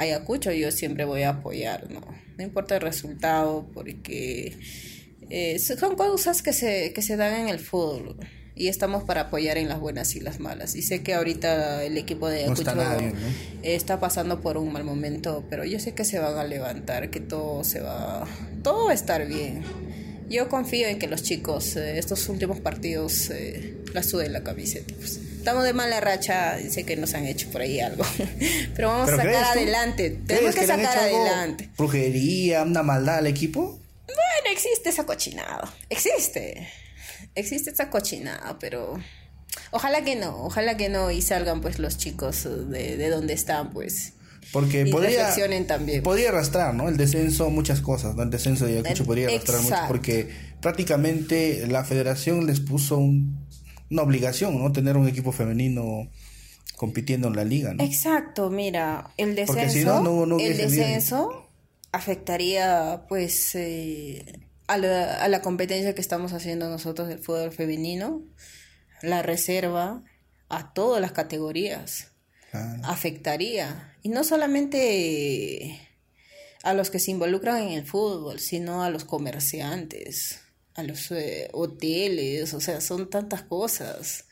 Ayacucho, 0.02 0.52
yo 0.52 0.72
siempre 0.72 1.06
voy 1.06 1.24
a 1.24 1.30
apoyar, 1.30 1.92
¿no? 1.92 2.02
No 2.38 2.44
importa 2.44 2.76
el 2.76 2.82
resultado, 2.82 3.70
porque 3.74 4.58
eh, 5.30 5.60
son 5.60 5.96
cosas 5.96 6.42
que 6.42 6.54
se, 6.54 6.92
que 6.94 7.02
se 7.02 7.16
dan 7.18 7.42
en 7.42 7.50
el 7.50 7.60
fútbol. 7.60 8.18
Y 8.56 8.68
estamos 8.68 9.04
para 9.04 9.22
apoyar 9.22 9.58
en 9.58 9.70
las 9.70 9.80
buenas 9.80 10.16
y 10.16 10.20
las 10.20 10.40
malas. 10.40 10.76
Y 10.76 10.82
sé 10.82 11.04
que 11.04 11.14
ahorita 11.14 11.84
el 11.84 11.98
equipo 11.98 12.28
de 12.28 12.46
No 12.46 12.54
Ayacucho 12.54 12.62
está 12.62 12.76
nada 12.76 12.98
bien, 12.98 13.14
¿no? 13.14 13.20
está 13.64 14.00
pasando 14.00 14.42
por 14.42 14.58
un 14.58 14.74
mal 14.74 14.84
momento, 14.84 15.46
pero 15.50 15.64
yo 15.66 15.80
sé 15.80 15.94
que 15.94 16.04
se 16.04 16.20
van 16.20 16.38
a 16.38 16.44
levantar, 16.44 17.10
que 17.10 17.20
todo 17.20 17.64
se 17.64 17.80
va, 17.80 18.28
todo 18.64 18.86
va 18.86 18.92
a 18.92 18.96
estar 18.96 19.28
bien. 19.28 19.64
Yo 20.30 20.50
confío 20.50 20.88
en 20.88 20.98
que 20.98 21.08
los 21.08 21.24
chicos, 21.24 21.76
eh, 21.76 21.98
estos 21.98 22.28
últimos 22.30 22.60
partidos, 22.60 23.30
eh, 23.30 23.78
la 23.94 24.02
suden 24.02 24.34
la 24.34 24.44
camiseta. 24.44 24.94
pues. 24.96 25.31
Estamos 25.42 25.64
de 25.64 25.74
mala 25.74 26.00
racha, 26.00 26.60
sé 26.70 26.84
que 26.86 26.96
nos 26.96 27.16
han 27.16 27.26
hecho 27.26 27.50
por 27.50 27.62
ahí 27.62 27.80
algo, 27.80 28.06
pero 28.76 28.90
vamos 28.90 29.10
¿Pero 29.10 29.22
a 29.22 29.26
sacar 29.26 29.58
adelante. 29.58 30.12
¿Crees 30.14 30.28
Tenemos 30.28 30.54
que 30.56 30.68
sacar 30.68 30.98
adelante. 31.00 31.70
Brujería, 31.80 32.62
una 32.62 32.84
maldad 32.84 33.18
al 33.18 33.26
equipo. 33.26 33.80
Bueno, 34.06 34.52
existe 34.52 34.90
esa 34.90 35.08
cochinada. 35.08 35.74
Existe. 35.90 36.68
Existe 37.34 37.72
esa 37.72 37.90
cochinada, 37.90 38.60
pero 38.60 39.00
ojalá 39.72 40.04
que 40.04 40.16
no, 40.16 40.44
ojalá 40.44 40.78
que 40.78 40.90
no 40.90 41.10
y 41.10 41.24
salgan 41.24 41.60
pues 41.62 41.80
los 41.80 41.98
chicos 41.98 42.44
de, 42.70 42.96
de 42.98 43.10
donde 43.10 43.34
están, 43.34 43.72
pues. 43.72 44.14
Porque 44.52 44.82
Y 44.82 44.92
podría, 44.92 45.34
también. 45.66 46.04
podría 46.04 46.30
arrastrar, 46.30 46.76
¿no? 46.76 46.88
El 46.88 46.98
descenso, 46.98 47.50
muchas 47.50 47.82
cosas, 47.82 48.14
¿no? 48.16 48.22
El 48.22 48.30
descenso 48.30 48.68
de 48.68 48.74
Ayacucho 48.74 49.06
podría 49.06 49.28
arrastrar 49.28 49.58
mucho 49.62 49.70
exacto. 49.70 49.88
porque 49.92 50.30
prácticamente 50.62 51.66
la 51.68 51.84
federación 51.84 52.46
les 52.46 52.60
puso 52.60 52.98
un- 52.98 53.50
una 53.92 54.02
obligación, 54.04 54.58
¿no? 54.58 54.72
Tener 54.72 54.98
un 54.98 55.08
equipo 55.08 55.32
femenino 55.32 56.10
compitiendo 56.78 57.28
en 57.28 57.36
la 57.36 57.44
liga, 57.44 57.74
¿no? 57.76 57.84
Exacto, 57.84 58.50
mira, 58.50 59.12
el 59.18 59.36
descenso, 59.36 59.54
Porque 59.54 59.70
si 59.70 59.86
no, 59.86 60.02
no- 60.02 60.26
no 60.26 60.40
el 60.40 60.58
descenso 60.58 61.48
afectaría 61.92 63.06
pues 63.10 63.54
eh, 63.56 64.40
a, 64.68 64.78
la, 64.78 65.22
a 65.24 65.28
la 65.28 65.42
competencia 65.42 65.94
que 65.94 66.02
estamos 66.02 66.34
haciendo 66.34 66.70
nosotros 66.70 67.08
del 67.10 67.20
fútbol 67.20 67.52
femenino, 67.52 68.24
la 69.04 69.22
reserva, 69.22 70.02
a 70.50 70.74
todas 70.74 71.02
las 71.02 71.12
categorías. 71.12 72.08
Claro. 72.52 72.82
afectaría. 72.84 73.96
Y 74.04 74.10
no 74.10 74.26
solamente 74.26 75.80
a 76.64 76.74
los 76.74 76.90
que 76.90 77.00
se 77.00 77.12
involucran 77.12 77.62
en 77.62 77.70
el 77.70 77.86
fútbol, 77.86 78.40
sino 78.42 78.84
a 78.84 78.90
los 78.90 79.06
comerciantes, 79.06 80.42
a 80.76 80.84
los 80.84 81.12
eh, 81.12 81.50
hoteles, 81.54 82.54
o 82.54 82.62
sea, 82.62 82.82
son 82.82 83.10
tantas 83.10 83.44
cosas. 83.44 84.26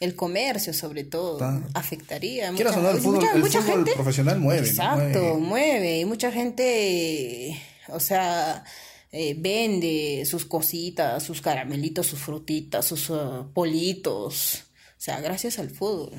El 0.00 0.16
comercio, 0.16 0.74
sobre 0.74 1.04
todo, 1.04 1.38
afectaría. 1.72 2.52
Quieras 2.52 2.76
Mucha, 2.76 2.82
no, 2.88 2.96
el 2.96 3.00
fútbol, 3.02 3.14
mucha- 3.20 3.32
el 3.34 3.40
mucha 3.40 3.60
fútbol 3.62 3.76
gente- 3.76 3.92
profesional 3.94 4.40
mueve, 4.40 4.62
¿no? 4.62 4.66
Exacto, 4.66 5.18
Mueve. 5.20 5.38
mueve. 5.38 6.00
Y 6.00 6.04
mucha 6.04 6.32
gente, 6.32 7.62
o 7.88 8.00
sea, 8.00 8.64
eh, 9.12 9.36
vende 9.38 10.24
sus 10.26 10.44
cositas, 10.46 11.22
sus 11.22 11.40
caramelitos, 11.40 12.06
sus 12.08 12.18
frutitas, 12.18 12.84
sus 12.84 13.08
uh, 13.10 13.46
politos. 13.54 14.64
O 14.98 15.00
sea, 15.04 15.20
gracias 15.20 15.58
al 15.60 15.70
fútbol. 15.70 16.10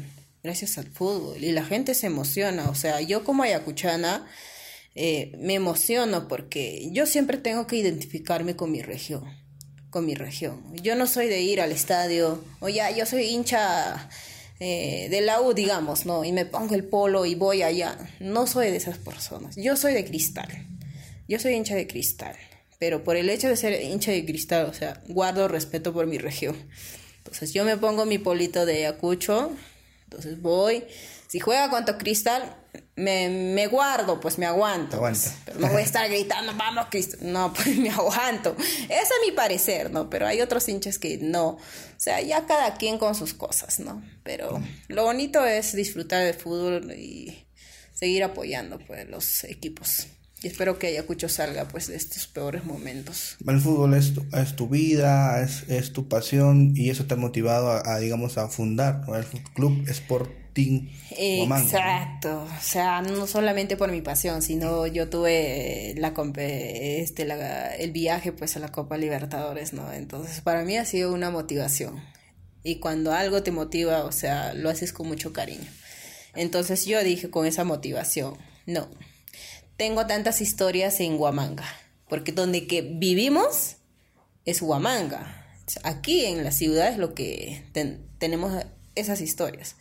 Gracias 0.42 0.78
al 0.78 0.88
fútbol. 0.88 1.44
Y 1.44 1.52
la 1.52 1.66
gente 1.66 1.96
se 1.96 2.08
emociona. 2.08 2.70
O 2.70 2.76
sea, 2.76 3.02
yo 3.02 3.24
como 3.26 3.44
ayacuchana 3.44 4.26
eh, 4.96 5.34
me 5.40 5.56
emociono 5.56 6.30
porque 6.30 6.88
yo 6.94 7.06
siempre 7.06 7.38
tengo 7.38 7.68
que 7.68 7.76
identificarme 7.76 8.56
con 8.56 8.72
mi 8.72 8.82
región. 8.82 9.26
Con 9.96 10.06
mi 10.06 10.14
región. 10.14 10.62
Yo 10.84 10.98
no 10.98 11.08
soy 11.08 11.28
de 11.28 11.40
ir 11.40 11.62
al 11.62 11.72
estadio. 11.72 12.44
O 12.60 12.68
ya, 12.68 12.92
yo 12.92 13.06
soy 13.06 13.28
hincha 13.28 14.10
eh, 14.60 15.08
de 15.10 15.22
la 15.22 15.40
U, 15.40 15.54
digamos, 15.54 16.06
¿no? 16.06 16.26
Y 16.26 16.34
me 16.34 16.46
pongo 16.46 16.76
el 16.76 16.84
polo 16.84 17.26
y 17.26 17.36
voy 17.36 17.62
allá. 17.62 17.98
No 18.20 18.46
soy 18.46 18.72
de 18.72 18.76
esas 18.76 18.98
personas. 18.98 19.56
Yo 19.56 19.78
soy 19.78 19.94
de 19.94 20.04
cristal. 20.04 20.50
Yo 21.30 21.40
soy 21.40 21.54
hincha 21.54 21.76
de 21.76 21.88
cristal. 21.88 22.36
Pero 22.78 23.06
por 23.06 23.16
el 23.16 23.30
hecho 23.30 23.48
de 23.48 23.56
ser 23.56 23.82
hincha 23.82 24.12
de 24.12 24.26
cristal, 24.26 24.66
o 24.66 24.74
sea, 24.74 25.02
guardo 25.08 25.48
respeto 25.48 25.94
por 25.94 26.08
mi 26.08 26.18
región. 26.18 26.58
Entonces 27.20 27.54
yo 27.54 27.64
me 27.64 27.78
pongo 27.78 28.06
mi 28.06 28.18
polito 28.18 28.66
de 28.66 28.80
Ayacucho. 28.80 29.54
Entonces 30.04 30.42
voy. 30.42 30.84
Si 31.28 31.40
juega 31.40 31.70
contra 31.70 31.98
Cristal, 31.98 32.54
me, 32.96 33.30
me 33.30 33.68
guardo, 33.68 34.20
pues 34.20 34.38
me 34.38 34.46
aguanto. 34.46 35.00
Pues. 35.00 35.34
pero 35.46 35.60
no 35.60 35.68
voy 35.68 35.82
a 35.82 35.86
estar 35.86 36.10
gritando, 36.10 36.54
vamos 36.56 36.88
Cristal. 36.90 37.20
No, 37.22 37.54
pues 37.56 37.76
me 37.78 37.90
aguanto. 37.90 38.56
Ese 38.58 38.90
es 38.90 39.12
mi 39.26 39.32
parecer, 39.32 39.92
¿no? 39.92 40.10
Pero 40.10 40.28
hay 40.28 40.42
otros 40.42 40.68
hinchas 40.70 41.00
que 41.00 41.18
no. 41.18 41.48
O 41.50 41.60
sea, 41.98 42.22
ya 42.22 42.46
cada 42.46 42.76
quien 42.76 42.98
con 42.98 43.16
sus 43.16 43.34
cosas, 43.34 43.80
¿no? 43.80 44.04
Pero 44.24 44.62
lo 44.88 45.04
bonito 45.04 45.46
es 45.46 45.76
disfrutar 45.76 46.24
del 46.24 46.36
fútbol 46.36 46.92
y 46.92 47.46
seguir 47.94 48.24
apoyando 48.24 48.80
pues 48.80 49.10
los 49.10 49.44
equipos. 49.46 50.08
Y 50.46 50.48
espero 50.48 50.78
que 50.78 50.88
Ayacucho 50.88 51.30
salga 51.30 51.68
pues 51.68 51.88
de 51.88 51.96
estos 51.96 52.28
peores 52.28 52.66
momentos. 52.66 53.38
El 53.48 53.60
fútbol 53.60 53.96
es 53.96 54.14
tu, 54.14 54.26
es 54.34 54.56
tu 54.56 54.68
vida, 54.70 55.42
es, 55.42 55.64
es, 55.70 55.92
tu 55.92 56.08
pasión 56.08 56.74
y 56.76 56.90
eso 56.90 57.06
te 57.06 57.16
ha 57.16 57.18
motivado 57.18 57.72
a, 57.72 57.98
digamos, 58.00 58.38
a 58.38 58.48
fundar 58.48 59.02
el 59.08 59.26
Club 59.54 59.84
Exacto, 61.12 62.44
o 62.44 62.62
sea, 62.62 63.02
no 63.02 63.28
solamente 63.28 63.78
por 63.78 63.92
mi 63.92 64.02
pasión, 64.02 64.42
sino 64.42 64.88
yo 64.88 65.10
tuve 65.10 65.94
la, 65.98 66.14
este, 66.38 67.28
el 67.80 67.92
viaje 67.92 68.32
pues 68.32 68.56
a 68.56 68.60
la 68.60 68.72
Copa 68.72 68.98
Libertadores, 68.98 69.74
¿no? 69.74 69.92
Entonces 69.92 70.42
para 70.42 70.64
mí 70.64 70.78
ha 70.78 70.86
sido 70.86 71.14
una 71.14 71.30
motivación. 71.30 72.02
Y 72.64 72.80
cuando 72.80 73.14
algo 73.14 73.44
te 73.44 73.52
motiva, 73.52 74.06
o 74.06 74.12
sea, 74.12 74.54
lo 74.54 74.70
haces 74.70 74.92
con 74.92 75.08
mucho 75.08 75.34
cariño. 75.34 75.70
Entonces 76.36 76.86
yo 76.86 77.04
dije 77.04 77.30
con 77.30 77.46
esa 77.46 77.64
motivación, 77.64 78.38
no, 78.66 78.90
tengo 79.78 80.08
tantas 80.08 80.42
historias 80.42 81.00
en 81.00 81.20
Huamanga, 81.20 81.66
porque 82.08 82.32
donde 82.32 82.66
que 82.66 82.82
vivimos 82.82 83.76
es 84.46 84.62
Huamanga. 84.62 85.46
Aquí 85.84 86.26
en 86.26 86.44
la 86.44 86.52
ciudad 86.52 86.90
es 86.90 86.98
lo 86.98 87.14
que 87.14 87.64
tenemos 88.20 88.66
esas 88.96 89.22
historias. 89.22 89.76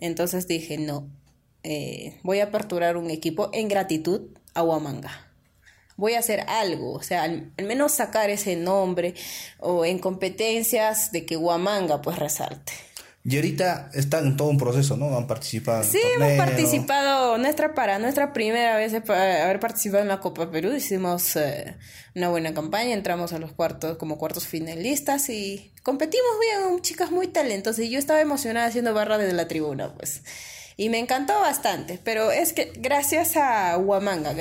Entonces 0.00 0.46
dije, 0.48 0.78
no, 0.78 1.08
eh, 1.62 2.18
voy 2.22 2.40
a 2.40 2.44
aperturar 2.44 2.96
un 2.96 3.10
equipo 3.10 3.50
en 3.52 3.68
gratitud 3.68 4.30
a 4.54 4.62
Huamanga. 4.62 5.26
Voy 5.96 6.14
a 6.14 6.20
hacer 6.20 6.40
algo, 6.48 6.94
o 6.94 7.02
sea, 7.02 7.24
al, 7.24 7.52
menos 7.58 7.92
sacar 7.92 8.30
ese 8.30 8.56
nombre 8.56 9.14
o 9.58 9.84
en 9.84 9.98
competencias 9.98 11.12
de 11.12 11.26
que 11.26 11.36
Huamanga 11.36 12.00
pues 12.00 12.18
resalte. 12.18 12.72
Y 13.22 13.36
ahorita 13.36 13.90
están 13.92 14.26
en 14.26 14.36
todo 14.38 14.48
un 14.48 14.56
proceso, 14.56 14.96
¿no? 14.96 15.14
Han 15.14 15.26
participado. 15.26 15.84
Sí, 15.84 16.00
hemos 16.16 16.32
participado. 16.38 17.36
Nuestra 17.36 17.74
para 17.74 17.98
nuestra 17.98 18.32
primera 18.32 18.76
vez 18.76 18.92
de 18.92 18.98
haber 18.98 19.60
participado 19.60 20.02
en 20.02 20.08
la 20.08 20.20
Copa 20.20 20.50
Perú, 20.50 20.72
hicimos 20.72 21.36
eh, 21.36 21.76
una 22.14 22.30
buena 22.30 22.54
campaña, 22.54 22.94
entramos 22.94 23.34
a 23.34 23.38
los 23.38 23.52
cuartos 23.52 23.98
como 23.98 24.16
cuartos 24.16 24.46
finalistas 24.46 25.28
y 25.28 25.70
competimos 25.82 26.30
bien, 26.40 26.80
chicas 26.80 27.10
muy 27.10 27.28
talentosas. 27.28 27.84
Y 27.84 27.90
yo 27.90 27.98
estaba 27.98 28.22
emocionada 28.22 28.66
haciendo 28.66 28.94
barra 28.94 29.18
desde 29.18 29.34
la 29.34 29.48
tribuna, 29.48 29.92
pues. 29.92 30.22
Y 30.78 30.88
me 30.88 30.98
encantó 30.98 31.38
bastante, 31.40 32.00
pero 32.02 32.30
es 32.30 32.54
que 32.54 32.72
gracias 32.76 33.36
a 33.36 33.76
Huamanga, 33.76 34.32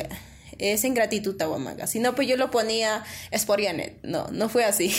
es 0.60 0.84
en 0.84 0.94
gratitud 0.94 1.42
a 1.42 1.50
Huamanga. 1.50 1.88
Si 1.88 2.00
no, 2.00 2.14
pues 2.14 2.28
yo 2.28 2.38
lo 2.38 2.52
ponía 2.52 3.04
Sporianet. 3.36 4.04
No, 4.04 4.28
no 4.28 4.50
fue 4.50 4.66
así. 4.66 4.94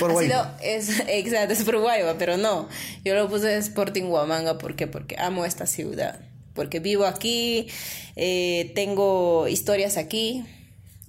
Por 0.00 0.12
es, 0.62 1.02
exacto, 1.08 1.52
es 1.52 1.64
por 1.64 1.78
Guayba, 1.78 2.16
pero 2.16 2.36
no. 2.36 2.68
Yo 3.04 3.14
lo 3.14 3.28
puse 3.28 3.56
Sporting 3.58 4.04
Huamanga. 4.04 4.56
¿Por 4.56 4.76
qué? 4.76 4.86
Porque 4.86 5.16
amo 5.18 5.44
esta 5.44 5.66
ciudad. 5.66 6.20
Porque 6.54 6.78
vivo 6.78 7.04
aquí, 7.04 7.66
eh, 8.14 8.72
tengo 8.76 9.48
historias 9.48 9.96
aquí 9.96 10.44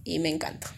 y 0.04 0.20
me 0.20 0.30
encanta. 0.30 0.74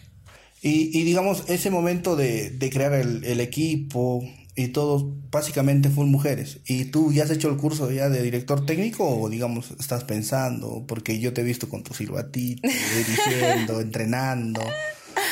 Y, 0.60 0.98
y 0.98 1.04
digamos, 1.04 1.48
ese 1.48 1.70
momento 1.70 2.16
de, 2.16 2.50
de 2.50 2.70
crear 2.70 2.92
el, 2.92 3.24
el 3.24 3.40
equipo, 3.40 4.22
y 4.58 4.68
todos 4.68 5.04
básicamente 5.30 5.88
full 5.88 6.08
mujeres. 6.08 6.58
¿Y 6.66 6.86
tú 6.86 7.12
ya 7.12 7.22
has 7.22 7.30
hecho 7.30 7.48
el 7.48 7.56
curso 7.56 7.92
ya 7.92 8.08
de 8.08 8.20
director 8.22 8.66
técnico 8.66 9.08
o 9.08 9.28
digamos 9.28 9.70
estás 9.78 10.02
pensando? 10.02 10.84
Porque 10.88 11.20
yo 11.20 11.32
te 11.32 11.42
he 11.42 11.44
visto 11.44 11.68
con 11.68 11.84
tu 11.84 11.94
silbatito, 11.94 12.68
dirigiendo, 12.96 13.80
entrenando, 13.80 14.60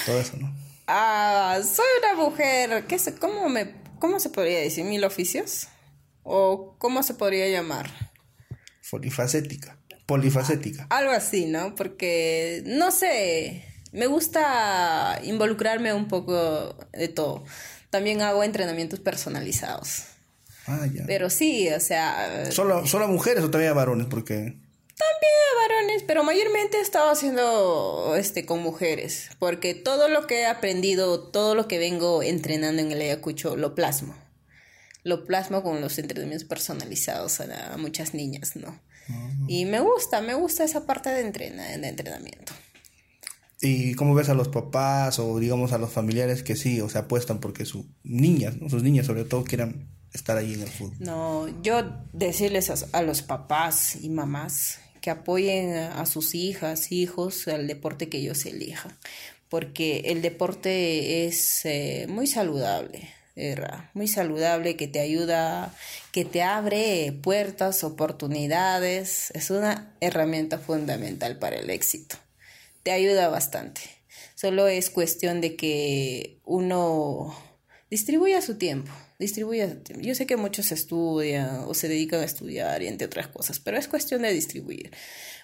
todo 0.06 0.20
eso, 0.20 0.36
¿no? 0.36 0.54
Ah, 0.86 1.58
soy 1.60 1.86
una 2.04 2.22
mujer, 2.22 2.86
¿qué 2.86 3.00
sé, 3.00 3.16
cómo, 3.16 3.48
me, 3.48 3.74
¿cómo 3.98 4.20
se 4.20 4.30
podría 4.30 4.60
decir? 4.60 4.84
¿Mil 4.84 5.02
oficios? 5.04 5.66
¿O 6.22 6.76
cómo 6.78 7.02
se 7.02 7.14
podría 7.14 7.48
llamar? 7.48 7.90
Polifacética. 8.88 9.76
Polifacética. 10.06 10.86
Algo 10.90 11.10
así, 11.10 11.46
¿no? 11.46 11.74
Porque, 11.74 12.62
no 12.64 12.92
sé, 12.92 13.64
me 13.90 14.06
gusta 14.06 15.20
involucrarme 15.24 15.92
un 15.92 16.06
poco 16.06 16.76
de 16.92 17.08
todo 17.08 17.42
también 17.96 18.20
hago 18.20 18.44
entrenamientos 18.44 19.00
personalizados. 19.00 20.02
Ah, 20.66 20.86
ya. 20.92 21.04
Pero 21.06 21.30
sí, 21.30 21.70
o 21.70 21.80
sea... 21.80 22.50
¿Solo, 22.52 22.86
¿Solo 22.86 23.06
a 23.06 23.08
mujeres 23.08 23.42
o 23.42 23.50
también 23.50 23.70
a 23.70 23.74
varones? 23.74 24.06
Porque... 24.10 24.34
También 24.34 25.32
a 25.50 25.68
varones, 25.68 26.02
pero 26.06 26.22
mayormente 26.22 26.76
he 26.76 26.82
estado 26.82 27.10
haciendo 27.10 28.14
este, 28.18 28.44
con 28.44 28.62
mujeres, 28.62 29.30
porque 29.38 29.74
todo 29.74 30.08
lo 30.08 30.26
que 30.26 30.40
he 30.40 30.46
aprendido, 30.46 31.30
todo 31.30 31.54
lo 31.54 31.68
que 31.68 31.78
vengo 31.78 32.22
entrenando 32.22 32.82
en 32.82 32.92
el 32.92 33.00
Ayacucho, 33.00 33.56
lo 33.56 33.74
plasmo. 33.74 34.14
Lo 35.02 35.24
plasmo 35.24 35.62
con 35.62 35.80
los 35.80 35.98
entrenamientos 35.98 36.46
personalizados 36.46 37.40
a, 37.40 37.78
muchas 37.78 38.12
niñas, 38.12 38.56
¿no? 38.56 38.78
Ah. 39.08 39.30
Y 39.48 39.64
me 39.64 39.80
gusta, 39.80 40.20
me 40.20 40.34
gusta 40.34 40.64
esa 40.64 40.84
parte 40.84 41.08
de, 41.08 41.22
de 41.22 41.88
entrenamiento. 41.88 42.52
¿Y 43.60 43.94
cómo 43.94 44.14
ves 44.14 44.28
a 44.28 44.34
los 44.34 44.48
papás 44.48 45.18
o 45.18 45.38
digamos 45.38 45.72
a 45.72 45.78
los 45.78 45.90
familiares 45.90 46.42
que 46.42 46.56
sí, 46.56 46.80
o 46.80 46.88
sea, 46.88 47.02
apuestan 47.02 47.40
porque 47.40 47.64
sus 47.64 47.86
niñas, 48.02 48.54
sus 48.68 48.82
niñas 48.82 49.06
sobre 49.06 49.24
todo 49.24 49.44
quieran 49.44 49.88
estar 50.12 50.36
ahí 50.36 50.54
en 50.54 50.62
el 50.62 50.68
fútbol? 50.68 50.96
No, 50.98 51.62
yo 51.62 51.82
decirles 52.12 52.70
a, 52.92 53.02
los 53.02 53.22
papás 53.22 53.96
y 54.02 54.10
mamás 54.10 54.78
que 55.00 55.10
apoyen 55.10 55.74
a, 55.74 56.04
sus 56.04 56.34
hijas, 56.34 56.92
hijos 56.92 57.48
al 57.48 57.66
deporte 57.66 58.10
que 58.10 58.18
ellos 58.18 58.44
elijan, 58.44 58.92
porque 59.48 60.00
el 60.06 60.20
deporte 60.20 61.26
es 61.26 61.64
eh, 61.64 62.06
muy 62.10 62.26
saludable. 62.26 63.08
muy 63.94 64.08
saludable, 64.08 64.76
que 64.76 64.88
te 64.88 65.00
ayuda, 65.00 65.74
que 66.12 66.26
te 66.26 66.42
abre 66.42 67.12
puertas, 67.22 67.84
oportunidades, 67.84 69.30
es 69.32 69.50
una 69.50 69.94
herramienta 70.00 70.58
fundamental 70.58 71.38
para 71.38 71.56
el 71.56 71.70
éxito 71.70 72.16
te 72.86 72.92
ayuda 72.92 73.28
bastante. 73.28 73.80
Solo 74.36 74.68
es 74.68 74.90
cuestión 74.90 75.40
de 75.40 75.56
que 75.56 76.38
uno 76.44 77.36
distribuya 77.90 78.40
su 78.40 78.58
tiempo, 78.58 78.92
distribuya 79.18 79.68
su 79.68 79.78
tiempo. 79.78 80.06
Yo 80.06 80.14
sé 80.14 80.24
que 80.24 80.36
muchos 80.36 80.70
estudian 80.70 81.64
o 81.66 81.74
se 81.74 81.88
dedican 81.88 82.20
a 82.20 82.24
estudiar 82.24 82.84
y 82.84 82.86
entre 82.86 83.08
otras 83.08 83.26
cosas, 83.26 83.58
pero 83.58 83.76
es 83.76 83.88
cuestión 83.88 84.22
de 84.22 84.32
distribuir. 84.32 84.92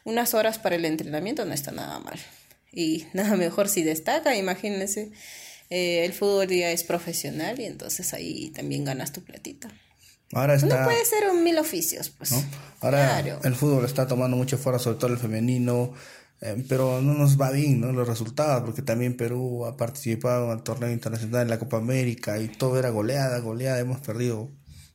Unas 0.04 0.34
horas 0.34 0.60
para 0.60 0.76
el 0.76 0.84
entrenamiento 0.84 1.44
no 1.44 1.52
está 1.52 1.72
nada 1.72 1.98
mal. 1.98 2.20
Y 2.70 3.06
nada 3.12 3.34
mejor 3.34 3.68
si 3.68 3.82
destaca, 3.82 4.36
imagínense, 4.36 5.10
eh, 5.68 6.04
el 6.04 6.12
fútbol 6.12 6.46
ya 6.46 6.70
es 6.70 6.84
profesional 6.84 7.58
y 7.58 7.64
entonces 7.64 8.14
ahí 8.14 8.50
también 8.50 8.84
ganas 8.84 9.10
tu 9.10 9.24
platita. 9.24 9.68
Ahora 10.32 10.54
está... 10.54 10.78
No 10.78 10.84
puede 10.84 11.04
ser 11.04 11.28
un 11.28 11.42
mil 11.42 11.58
oficios, 11.58 12.08
pues. 12.08 12.32
Ahora 12.80 13.18
el 13.42 13.54
fútbol 13.56 13.84
está 13.84 14.06
tomando 14.06 14.36
mucho 14.36 14.58
fuera, 14.58 14.78
sobre 14.78 14.98
todo 14.98 15.12
el 15.12 15.18
femenino. 15.18 15.92
Eh, 16.44 16.64
pero 16.68 17.00
no 17.00 17.14
nos 17.14 17.40
va 17.40 17.52
bien 17.52 17.80
¿no? 17.80 17.92
los 17.92 18.08
resultados, 18.08 18.64
porque 18.64 18.82
también 18.82 19.16
Perú 19.16 19.64
ha 19.64 19.76
participado 19.76 20.46
en 20.46 20.58
el 20.58 20.64
torneo 20.64 20.90
internacional 20.90 21.42
en 21.42 21.50
la 21.50 21.58
Copa 21.60 21.76
América 21.76 22.40
y 22.40 22.48
todo 22.48 22.80
era 22.80 22.90
goleada, 22.90 23.38
goleada, 23.38 23.78
hemos 23.78 24.00
perdido 24.00 24.50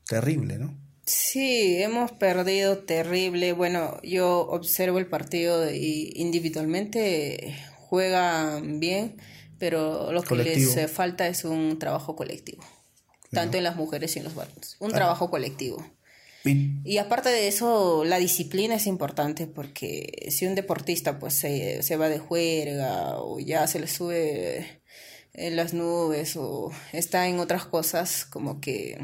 terrible, 0.05 0.57
¿no? 0.57 0.77
Sí, 1.05 1.81
hemos 1.81 2.11
perdido 2.11 2.79
terrible. 2.79 3.53
Bueno, 3.53 3.97
yo 4.03 4.41
observo 4.41 4.99
el 4.99 5.07
partido 5.07 5.71
y 5.71 6.11
individualmente 6.15 7.55
juegan 7.77 8.81
bien, 8.81 9.15
pero 9.57 10.11
lo 10.11 10.23
que 10.23 10.35
les 10.35 10.91
falta 10.91 11.29
es 11.29 11.45
un 11.45 11.79
trabajo 11.79 12.17
colectivo, 12.17 12.61
tanto 13.31 13.57
en 13.57 13.63
las 13.63 13.77
mujeres 13.77 14.13
y 14.17 14.19
en 14.19 14.25
los 14.25 14.35
varones, 14.35 14.75
un 14.79 14.91
trabajo 14.91 15.29
colectivo. 15.29 15.81
Y 16.83 16.97
aparte 16.97 17.29
de 17.29 17.47
eso, 17.47 18.03
la 18.05 18.17
disciplina 18.17 18.75
es 18.75 18.87
importante 18.87 19.47
porque 19.47 20.27
si 20.31 20.45
un 20.45 20.55
deportista 20.55 21.19
pues 21.19 21.33
se, 21.33 21.83
se 21.83 21.97
va 21.97 22.09
de 22.09 22.19
juerga 22.19 23.19
o 23.19 23.39
ya 23.39 23.67
se 23.67 23.79
le 23.79 23.87
sube 23.87 24.81
en 25.33 25.55
las 25.55 25.73
nubes 25.73 26.35
o 26.35 26.71
está 26.93 27.27
en 27.27 27.39
otras 27.39 27.65
cosas, 27.65 28.25
como 28.25 28.59
que 28.59 28.97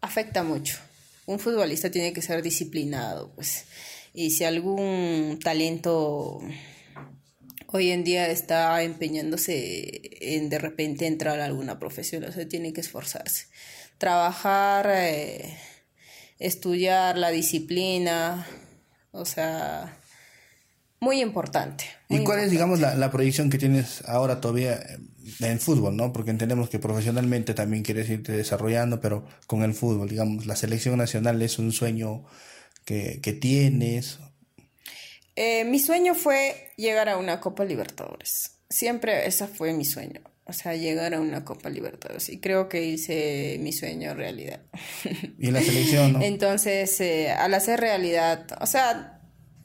afecta 0.00 0.42
mucho. 0.42 0.78
Un 1.26 1.38
futbolista 1.38 1.90
tiene 1.90 2.12
que 2.12 2.22
ser 2.22 2.42
disciplinado, 2.42 3.32
pues. 3.34 3.64
Y 4.14 4.30
si 4.30 4.44
algún 4.44 5.38
talento 5.42 6.40
hoy 7.70 7.90
en 7.90 8.02
día 8.02 8.28
está 8.28 8.82
empeñándose 8.82 10.00
en 10.20 10.48
de 10.48 10.58
repente 10.58 11.06
entrar 11.06 11.38
a 11.40 11.44
alguna 11.44 11.78
profesión, 11.78 12.24
o 12.24 12.32
sea, 12.32 12.48
tiene 12.48 12.72
que 12.72 12.80
esforzarse. 12.80 13.46
Trabajar 13.98 14.90
eh, 14.92 15.56
estudiar 16.38 17.18
la 17.18 17.30
disciplina, 17.30 18.46
o 19.12 19.24
sea, 19.24 19.96
muy 21.00 21.20
importante. 21.20 21.84
¿Y 22.08 22.24
cuál 22.24 22.40
es, 22.40 22.50
digamos, 22.50 22.80
la, 22.80 22.94
la, 22.94 23.10
proyección 23.10 23.50
que 23.50 23.58
tienes 23.58 24.02
ahora 24.06 24.40
todavía 24.40 24.80
en 25.40 25.60
fútbol, 25.60 25.96
no? 25.96 26.12
Porque 26.12 26.30
entendemos 26.30 26.68
que 26.68 26.78
profesionalmente 26.78 27.54
también 27.54 27.82
quieres 27.82 28.08
irte 28.08 28.32
desarrollando, 28.32 29.00
pero 29.00 29.26
con 29.46 29.62
el 29.62 29.74
fútbol, 29.74 30.08
digamos, 30.08 30.46
la 30.46 30.56
selección 30.56 30.96
nacional 30.98 31.40
es 31.42 31.58
un 31.58 31.72
sueño 31.72 32.24
que, 32.84 33.20
que 33.20 33.32
tienes? 33.32 34.18
Eh, 35.36 35.64
mi 35.64 35.78
sueño 35.78 36.14
fue 36.14 36.72
llegar 36.76 37.08
a 37.08 37.18
una 37.18 37.38
Copa 37.40 37.64
Libertadores. 37.64 38.58
Siempre 38.70 39.26
ese 39.26 39.46
fue 39.46 39.72
mi 39.72 39.84
sueño. 39.84 40.20
O 40.48 40.54
sea, 40.54 40.74
llegar 40.74 41.12
a 41.12 41.20
una 41.20 41.44
Copa 41.44 41.68
Libertadores. 41.68 42.30
Y 42.30 42.40
creo 42.40 42.70
que 42.70 42.82
hice 42.82 43.58
mi 43.60 43.72
sueño 43.72 44.14
realidad. 44.14 44.62
Y 45.38 45.50
la 45.50 45.60
selección, 45.60 46.14
¿no? 46.14 46.22
Entonces, 46.22 46.98
eh, 47.02 47.30
al 47.30 47.52
hacer 47.52 47.80
realidad, 47.80 48.46
o 48.60 48.66
sea, 48.66 49.20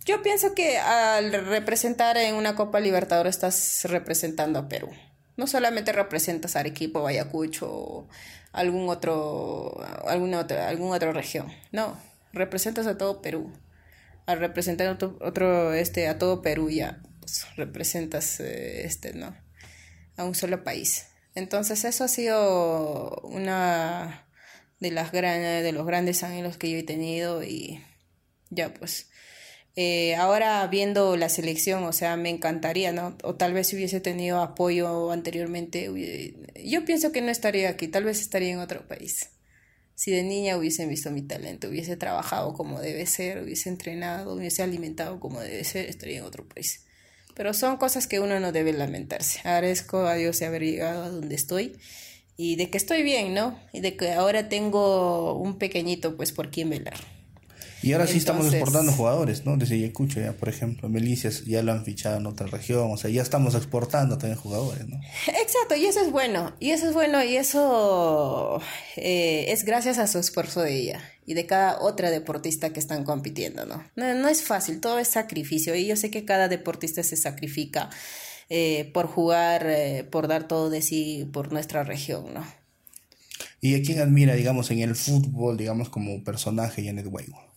yo 0.06 0.22
pienso 0.22 0.54
que 0.54 0.78
al 0.78 1.32
representar 1.46 2.18
en 2.18 2.36
una 2.36 2.56
Copa 2.56 2.82
Libertadores 2.82 3.36
estás 3.36 3.86
representando 3.86 4.60
a 4.60 4.68
Perú. 4.68 4.90
No 5.38 5.48
solamente 5.48 5.94
representas 5.94 6.56
a 6.56 6.60
Arequipa, 6.60 7.08
Ayacucho 7.08 7.72
o 7.72 8.10
algún 8.52 8.90
otro, 8.90 9.82
alguna 10.06 10.40
otra, 10.40 10.68
alguna 10.68 10.98
otra 10.98 11.14
región. 11.14 11.48
No, 11.72 11.98
representas 12.34 12.88
a 12.88 12.98
todo 12.98 13.22
Perú. 13.22 13.52
Al 14.26 14.40
representar 14.40 14.90
otro, 14.90 15.18
otro 15.22 15.74
este, 15.74 16.08
a 16.08 16.18
todo 16.18 16.42
Perú 16.42 16.70
ya 16.70 17.02
pues, 17.22 17.46
representas 17.56 18.42
eh, 18.42 18.86
este, 18.86 19.14
¿no? 19.14 19.34
A 20.18 20.24
un 20.24 20.36
solo 20.36 20.64
país. 20.64 21.08
Entonces 21.36 21.84
eso 21.86 22.04
ha 22.04 22.08
sido 22.08 23.22
una 23.24 24.28
de 24.80 24.92
las 24.92 25.12
grandes, 25.12 25.64
de 25.64 25.72
los 25.72 25.86
grandes 25.86 26.24
anhelos 26.24 26.58
que 26.58 26.70
yo 26.70 26.78
he 26.78 26.84
tenido 26.84 27.44
y 27.44 27.84
ya 28.50 28.74
pues 28.74 29.10
eh, 29.76 30.16
ahora 30.16 30.68
viendo 30.68 31.18
la 31.18 31.30
selección, 31.30 31.84
o 31.84 31.94
sea, 31.94 32.16
me 32.16 32.30
encantaría, 32.30 32.92
¿no? 32.92 33.18
O 33.24 33.36
tal 33.36 33.54
vez 33.54 33.68
si 33.68 33.76
hubiese 33.76 34.00
tenido 34.00 34.42
apoyo 34.42 35.12
anteriormente, 35.12 35.90
yo 36.64 36.86
pienso 36.86 37.12
que 37.12 37.22
no 37.22 37.32
estaría 37.32 37.70
aquí, 37.70 37.88
tal 37.88 38.04
vez 38.04 38.22
estaría 38.22 38.54
en 38.54 38.60
otro 38.60 38.88
país. 38.88 39.32
Si 39.96 40.12
de 40.12 40.24
niña 40.24 40.58
hubiesen 40.58 40.90
visto 40.90 41.10
mi 41.12 41.24
talento, 41.24 41.70
hubiese 41.70 41.98
trabajado 41.98 42.54
como 42.54 42.80
debe 42.82 43.06
ser, 43.08 43.42
hubiese 43.44 43.70
entrenado, 43.70 44.36
hubiese 44.36 44.62
alimentado 44.62 45.20
como 45.20 45.40
debe 45.42 45.64
ser, 45.64 45.90
estaría 45.90 46.20
en 46.20 46.26
otro 46.26 46.48
país. 46.48 46.86
Pero 47.36 47.54
son 47.54 47.78
cosas 47.78 48.08
que 48.08 48.20
uno 48.20 48.40
no 48.40 48.52
debe 48.52 48.74
lamentarse. 48.74 49.40
Agradezco 49.40 50.06
a 50.06 50.16
Dios 50.16 50.40
de 50.40 50.46
haber 50.46 50.64
llegado 50.64 51.04
a 51.04 51.10
donde 51.10 51.36
estoy 51.36 51.78
y 52.38 52.56
de 52.56 52.70
que 52.70 52.78
estoy 52.78 53.04
bien, 53.04 53.34
¿no? 53.34 53.60
Y 53.72 53.82
de 53.82 53.96
que 53.96 54.12
ahora 54.14 54.50
tengo 54.50 55.38
un 55.38 55.58
pequeñito, 55.58 56.16
pues, 56.16 56.32
por 56.32 56.50
quien 56.50 56.70
velar. 56.70 57.13
Y 57.84 57.92
ahora 57.92 58.08
sí 58.08 58.18
estamos 58.18 58.52
exportando 58.52 58.94
jugadores, 58.94 59.46
¿no? 59.46 59.58
Desde 59.58 59.78
Yacucho, 59.78 60.22
ya, 60.22 60.32
por 60.32 60.48
ejemplo, 60.48 60.88
Melicias 60.88 61.44
ya 61.44 61.62
lo 61.62 61.74
han 61.74 61.84
fichado 61.84 62.18
en 62.18 62.26
otra 62.26 62.48
región, 62.48 62.90
o 62.92 62.98
sea, 62.98 63.10
ya 63.10 63.22
estamos 63.22 63.56
exportando 63.56 64.18
también 64.18 64.40
jugadores, 64.40 64.88
¿no? 64.88 65.02
Exacto, 65.28 65.76
y 65.76 65.86
eso 65.86 66.00
es 66.00 66.10
bueno, 66.10 66.54
y 66.62 66.72
eso 66.72 66.88
es 66.88 66.94
bueno, 66.94 67.22
y 67.22 67.36
eso 67.36 68.62
eh, 68.96 69.48
es 69.50 69.66
gracias 69.66 69.98
a 69.98 70.08
su 70.08 70.18
esfuerzo 70.18 70.62
de 70.62 70.76
ella 70.76 71.02
y 71.26 71.34
de 71.34 71.46
cada 71.46 71.82
otra 71.82 72.10
deportista 72.10 72.72
que 72.72 72.80
están 72.80 73.04
compitiendo, 73.04 73.66
¿no? 73.66 73.84
No, 73.98 74.14
no 74.14 74.30
es 74.30 74.44
fácil, 74.44 74.80
todo 74.80 74.98
es 74.98 75.10
sacrificio, 75.10 75.76
y 75.76 75.86
yo 75.86 75.98
sé 75.98 76.10
que 76.10 76.24
cada 76.24 76.48
deportista 76.48 77.04
se 77.04 77.18
sacrifica 77.18 77.90
eh, 78.50 78.90
por 78.94 79.08
jugar, 79.08 79.68
eh, 79.68 80.06
por 80.10 80.30
dar 80.30 80.48
todo 80.48 80.70
de 80.70 80.82
sí 80.82 81.28
por 81.34 81.52
nuestra 81.52 81.84
región, 81.84 82.34
¿no? 82.34 82.46
¿Y 83.60 83.76
a 83.76 83.82
quién 83.82 84.00
admira, 84.00 84.36
digamos, 84.36 84.72
en 84.72 84.80
el 84.80 84.96
fútbol, 84.96 85.58
digamos, 85.58 85.90
como 85.90 86.24
personaje 86.24 86.86
Janet 86.86 87.08
Weibo? 87.10 87.53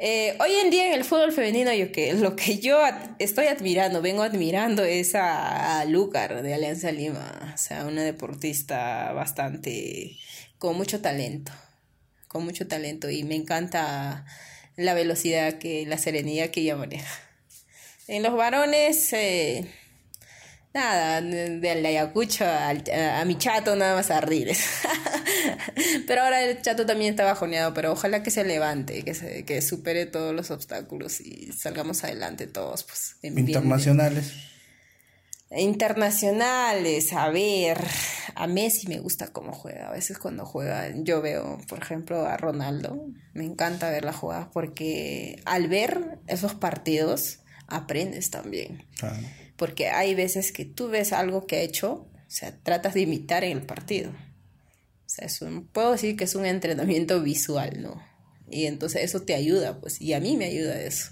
Eh, 0.00 0.36
hoy 0.38 0.52
en 0.54 0.70
día 0.70 0.86
en 0.86 0.92
el 0.92 1.04
fútbol 1.04 1.32
femenino 1.32 1.72
yo 1.74 1.90
que 1.90 2.14
lo 2.14 2.36
que 2.36 2.60
yo 2.60 2.78
estoy 3.18 3.46
admirando, 3.46 4.00
vengo 4.00 4.22
admirando 4.22 4.84
es 4.84 5.16
a, 5.16 5.84
Lucar 5.86 6.40
de 6.40 6.54
Alianza 6.54 6.92
Lima, 6.92 7.52
o 7.52 7.58
sea, 7.58 7.84
una 7.84 8.04
deportista 8.04 9.10
bastante 9.12 10.16
con 10.58 10.76
mucho 10.76 11.00
talento, 11.00 11.50
con 12.28 12.44
mucho 12.44 12.68
talento 12.68 13.10
y 13.10 13.24
me 13.24 13.34
encanta 13.34 14.24
la 14.76 14.94
velocidad 14.94 15.58
que 15.58 15.84
la 15.84 15.98
serenidad 15.98 16.50
que 16.50 16.60
ella 16.60 16.76
maneja. 16.76 17.20
En 18.06 18.22
los 18.22 18.36
varones 18.36 19.12
eh, 19.12 19.66
nada, 20.74 21.20
de 21.20 21.70
Ayacucho 21.70 22.44
a, 22.44 22.70
a, 22.70 23.24
mi 23.24 23.36
chato 23.38 23.76
nada 23.76 23.94
más 23.96 24.10
a 24.10 24.20
Riles. 24.20 24.64
pero 26.06 26.22
ahora 26.22 26.42
el 26.42 26.60
chato 26.62 26.86
también 26.86 27.10
está 27.10 27.24
bajoneado, 27.24 27.74
pero 27.74 27.92
ojalá 27.92 28.22
que 28.22 28.30
se 28.30 28.44
levante, 28.44 29.02
que, 29.02 29.14
se, 29.14 29.44
que 29.44 29.62
supere 29.62 30.06
todos 30.06 30.34
los 30.34 30.50
obstáculos 30.50 31.20
y 31.20 31.52
salgamos 31.52 32.04
adelante 32.04 32.46
todos. 32.46 32.84
Pues, 32.84 33.16
Internacionales. 33.22 34.32
Internacionales, 35.50 37.12
a 37.14 37.30
ver, 37.30 37.78
a 38.34 38.46
Messi 38.46 38.86
me 38.86 38.98
gusta 38.98 39.28
cómo 39.28 39.52
juega. 39.52 39.88
A 39.88 39.92
veces 39.92 40.18
cuando 40.18 40.44
juega, 40.44 40.92
yo 40.94 41.22
veo, 41.22 41.58
por 41.68 41.78
ejemplo, 41.78 42.26
a 42.26 42.36
Ronaldo, 42.36 43.06
me 43.32 43.44
encanta 43.44 43.90
ver 43.90 44.04
la 44.04 44.12
jugada 44.12 44.50
porque 44.50 45.40
al 45.46 45.68
ver 45.68 46.18
esos 46.26 46.52
partidos 46.54 47.40
aprendes 47.66 48.30
también. 48.30 48.84
Porque 49.58 49.88
hay 49.88 50.14
veces 50.14 50.52
que 50.52 50.64
tú 50.64 50.88
ves 50.88 51.12
algo 51.12 51.46
que 51.46 51.56
ha 51.56 51.60
hecho, 51.60 51.92
o 51.92 52.30
sea, 52.30 52.56
tratas 52.62 52.94
de 52.94 53.00
imitar 53.00 53.44
en 53.44 53.58
el 53.58 53.66
partido. 53.66 54.10
O 54.10 55.10
sea, 55.10 55.28
un, 55.46 55.66
puedo 55.66 55.92
decir 55.92 56.16
que 56.16 56.24
es 56.24 56.34
un 56.34 56.46
entrenamiento 56.46 57.20
visual, 57.20 57.82
¿no? 57.82 58.00
Y 58.50 58.66
entonces 58.66 59.02
eso 59.02 59.22
te 59.22 59.34
ayuda, 59.34 59.80
pues, 59.80 60.00
y 60.00 60.12
a 60.14 60.20
mí 60.20 60.36
me 60.36 60.46
ayuda 60.46 60.80
eso. 60.80 61.10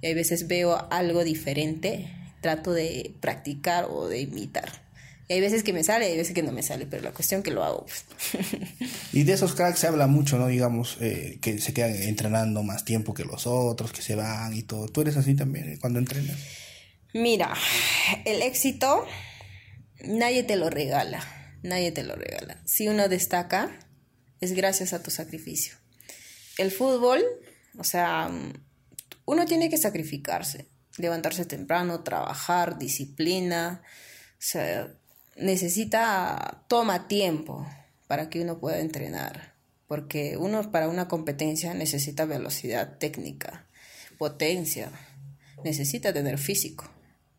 Y 0.00 0.06
hay 0.06 0.14
veces 0.14 0.46
veo 0.46 0.86
algo 0.90 1.24
diferente, 1.24 2.10
trato 2.40 2.72
de 2.72 3.14
practicar 3.20 3.86
o 3.90 4.08
de 4.08 4.20
imitar. 4.20 4.70
Y 5.28 5.34
hay 5.34 5.40
veces 5.40 5.62
que 5.62 5.72
me 5.72 5.84
sale, 5.84 6.06
hay 6.06 6.16
veces 6.16 6.34
que 6.34 6.42
no 6.42 6.52
me 6.52 6.62
sale, 6.62 6.86
pero 6.86 7.02
la 7.02 7.12
cuestión 7.12 7.42
que 7.42 7.50
lo 7.50 7.64
hago. 7.64 7.86
Pues. 7.86 8.04
y 9.12 9.24
de 9.24 9.32
esos 9.32 9.54
cracks 9.54 9.80
se 9.80 9.88
habla 9.88 10.06
mucho, 10.06 10.38
¿no? 10.38 10.46
Digamos, 10.46 10.96
eh, 11.00 11.38
que 11.40 11.58
se 11.58 11.72
quedan 11.72 11.94
entrenando 11.94 12.62
más 12.62 12.84
tiempo 12.84 13.14
que 13.14 13.24
los 13.24 13.46
otros, 13.46 13.92
que 13.92 14.02
se 14.02 14.14
van 14.14 14.56
y 14.56 14.62
todo. 14.62 14.88
¿Tú 14.88 15.00
eres 15.00 15.16
así 15.16 15.34
también 15.34 15.76
cuando 15.80 15.98
entrenas? 15.98 16.36
Mira, 17.12 17.54
el 18.24 18.42
éxito 18.42 19.06
nadie 20.04 20.42
te 20.42 20.56
lo 20.56 20.70
regala, 20.70 21.22
nadie 21.62 21.92
te 21.92 22.04
lo 22.04 22.14
regala. 22.14 22.60
Si 22.64 22.88
uno 22.88 23.08
destaca, 23.08 23.78
es 24.40 24.52
gracias 24.52 24.92
a 24.92 25.02
tu 25.02 25.10
sacrificio. 25.10 25.74
El 26.56 26.70
fútbol, 26.70 27.22
o 27.78 27.84
sea, 27.84 28.30
uno 29.24 29.46
tiene 29.46 29.68
que 29.70 29.76
sacrificarse, 29.76 30.68
levantarse 30.98 31.44
temprano, 31.44 32.02
trabajar, 32.02 32.78
disciplina, 32.78 33.82
o 33.84 34.36
sea, 34.38 34.92
necesita, 35.36 36.64
toma 36.68 37.08
tiempo 37.08 37.66
para 38.06 38.28
que 38.28 38.40
uno 38.40 38.58
pueda 38.58 38.78
entrenar, 38.78 39.54
porque 39.86 40.36
uno 40.36 40.70
para 40.70 40.88
una 40.88 41.08
competencia 41.08 41.74
necesita 41.74 42.24
velocidad 42.24 42.98
técnica, 42.98 43.66
potencia, 44.18 44.90
necesita 45.64 46.12
tener 46.12 46.38
físico. 46.38 46.90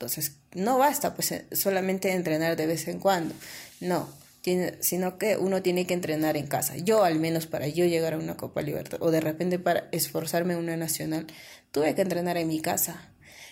Entonces, 0.01 0.37
no 0.55 0.79
basta 0.79 1.13
pues 1.13 1.31
eh, 1.31 1.45
solamente 1.51 2.11
entrenar 2.11 2.55
de 2.55 2.65
vez 2.65 2.87
en 2.87 2.97
cuando, 2.97 3.35
no, 3.81 4.09
tiene, 4.41 4.73
sino 4.79 5.19
que 5.19 5.37
uno 5.37 5.61
tiene 5.61 5.85
que 5.85 5.93
entrenar 5.93 6.37
en 6.37 6.47
casa. 6.47 6.75
Yo, 6.75 7.03
al 7.03 7.19
menos 7.19 7.45
para 7.45 7.67
yo 7.67 7.85
llegar 7.85 8.15
a 8.15 8.17
una 8.17 8.35
Copa 8.35 8.63
Libertad, 8.63 8.97
o 8.99 9.11
de 9.11 9.21
repente 9.21 9.59
para 9.59 9.89
esforzarme 9.91 10.53
en 10.53 10.59
una 10.59 10.75
nacional, 10.75 11.27
tuve 11.71 11.93
que 11.93 12.01
entrenar 12.01 12.37
en 12.37 12.47
mi 12.47 12.61
casa. 12.61 13.11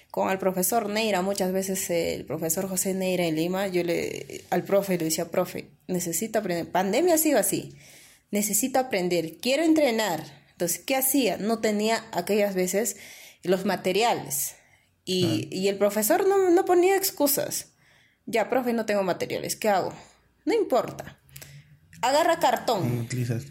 Con 0.10 0.32
el 0.32 0.40
profesor 0.40 0.90
Neira, 0.90 1.22
muchas 1.22 1.52
veces 1.52 1.88
eh, 1.92 2.16
el 2.16 2.26
profesor 2.26 2.68
José 2.68 2.96
Neira 2.96 3.26
en 3.26 3.36
Lima, 3.36 3.68
yo 3.68 3.84
le, 3.84 4.44
al 4.50 4.64
profe 4.64 4.98
le 4.98 5.06
decía, 5.06 5.30
profe, 5.30 5.70
necesito 5.88 6.40
aprender. 6.40 6.68
Pandemia 6.72 7.14
ha 7.14 7.20
sido 7.20 7.38
así, 7.38 7.76
necesito 8.32 8.80
aprender, 8.80 9.38
quiero 9.38 9.62
entrenar. 9.62 10.24
Entonces, 10.54 10.80
¿qué 10.80 10.96
hacía? 10.96 11.38
No 11.38 11.60
tenía 11.60 12.04
aquellas 12.12 12.56
veces 12.56 12.98
los 13.44 13.66
materiales 13.66 14.56
y, 15.12 15.68
el 15.68 15.78
profesor 15.78 16.28
no, 16.28 16.52
no 16.52 16.66
ponía 16.66 16.96
excusas. 16.96 17.74
Ya, 18.26 18.50
profe, 18.50 18.74
no 18.74 18.86
tengo 18.86 19.02
materiales, 19.02 19.56
¿qué 19.56 19.70
hago? 19.70 19.94
No 20.46 20.54
importa. 20.54 21.20
Agarra 22.02 22.40
cartón. 22.40 23.08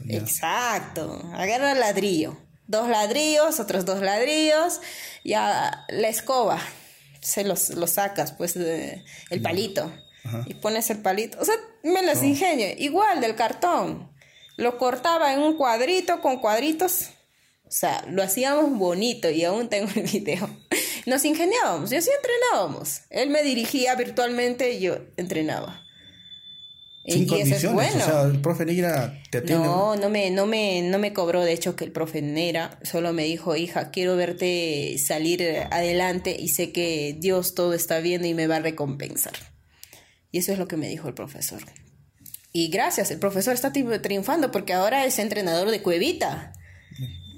Exacto. 0.08 1.20
Agarra 1.34 1.74
ladrillo. 1.74 2.38
Dos 2.66 2.88
ladrillos, 2.88 3.58
otros 3.58 3.84
dos 3.84 4.00
ladrillos. 4.00 4.80
Ya 5.24 5.84
la 5.88 6.08
escoba. 6.08 6.60
Se 7.20 7.42
los, 7.44 7.70
los 7.70 7.90
sacas, 7.90 8.32
pues, 8.32 8.54
el 8.56 9.42
palito. 9.42 9.92
Y 10.46 10.54
pones 10.54 10.90
el 10.90 10.98
palito. 10.98 11.38
O 11.40 11.44
sea, 11.44 11.54
me 11.82 12.02
las 12.02 12.22
ingenio. 12.22 12.68
Igual 12.76 13.20
del 13.20 13.34
cartón. 13.34 14.12
Lo 14.56 14.78
cortaba 14.78 15.32
en 15.32 15.40
un 15.40 15.56
cuadrito 15.56 16.20
con 16.20 16.38
cuadritos. 16.38 17.10
O 17.64 17.70
sea, 17.70 18.04
lo 18.08 18.22
hacíamos 18.22 18.70
bonito 18.78 19.28
y 19.28 19.44
aún 19.44 19.68
tengo 19.68 19.88
el 19.96 20.02
video 20.12 20.48
nos 21.06 21.24
ingeniábamos 21.24 21.92
y 21.92 21.96
así 21.96 22.10
entrenábamos. 22.16 23.02
Él 23.10 23.30
me 23.30 23.42
dirigía 23.42 23.94
virtualmente 23.94 24.72
y 24.72 24.80
yo 24.80 24.98
entrenaba. 25.16 25.84
Sin 27.06 27.26
y 27.32 27.40
eso 27.40 27.54
es 27.54 27.72
bueno. 27.72 27.96
O 27.96 28.00
sea, 28.00 28.22
el 28.22 28.40
profe 28.40 28.66
Neira 28.66 29.18
te 29.30 29.38
atiende. 29.38 29.64
No, 29.64 29.96
no 29.96 30.10
me, 30.10 30.30
no 30.30 30.46
me, 30.46 30.82
no 30.82 30.98
me 30.98 31.14
cobró, 31.14 31.42
de 31.42 31.52
hecho, 31.52 31.74
que 31.74 31.84
el 31.84 31.92
profe 31.92 32.20
Neira 32.20 32.78
solo 32.82 33.14
me 33.14 33.24
dijo, 33.24 33.56
hija, 33.56 33.90
quiero 33.90 34.14
verte 34.14 34.96
salir 34.98 35.42
adelante 35.70 36.36
y 36.38 36.48
sé 36.48 36.70
que 36.70 37.16
Dios 37.18 37.54
todo 37.54 37.72
está 37.72 38.00
viendo 38.00 38.28
y 38.28 38.34
me 38.34 38.46
va 38.46 38.56
a 38.56 38.60
recompensar. 38.60 39.32
Y 40.30 40.38
eso 40.38 40.52
es 40.52 40.58
lo 40.58 40.68
que 40.68 40.76
me 40.76 40.88
dijo 40.88 41.08
el 41.08 41.14
profesor. 41.14 41.62
Y 42.52 42.68
gracias, 42.68 43.10
el 43.10 43.18
profesor 43.18 43.54
está 43.54 43.72
triunfando 43.72 44.50
porque 44.50 44.74
ahora 44.74 45.06
es 45.06 45.18
entrenador 45.18 45.70
de 45.70 45.80
Cuevita. 45.80 46.52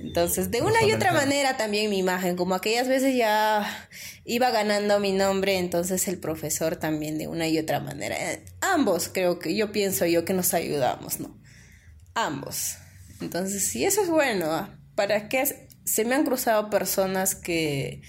Entonces, 0.00 0.50
de 0.50 0.62
una 0.62 0.82
y 0.82 0.92
otra 0.92 1.12
manera 1.12 1.58
también 1.58 1.90
mi 1.90 1.98
imagen, 1.98 2.34
como 2.34 2.54
aquellas 2.54 2.88
veces 2.88 3.14
ya 3.14 3.88
iba 4.24 4.50
ganando 4.50 4.98
mi 4.98 5.12
nombre, 5.12 5.58
entonces 5.58 6.08
el 6.08 6.18
profesor 6.18 6.76
también 6.76 7.18
de 7.18 7.28
una 7.28 7.46
y 7.48 7.58
otra 7.58 7.80
manera. 7.80 8.16
Eh, 8.16 8.42
ambos 8.62 9.10
creo 9.12 9.38
que 9.38 9.54
yo 9.54 9.72
pienso 9.72 10.06
yo 10.06 10.24
que 10.24 10.32
nos 10.32 10.54
ayudamos, 10.54 11.20
¿no? 11.20 11.38
Ambos. 12.14 12.76
Entonces, 13.20 13.62
sí, 13.66 13.84
eso 13.84 14.02
es 14.02 14.08
bueno. 14.08 14.46
¿ah? 14.46 14.78
¿Para 14.94 15.28
qué 15.28 15.68
se 15.84 16.04
me 16.04 16.14
han 16.14 16.24
cruzado 16.24 16.70
personas 16.70 17.34
que 17.34 18.02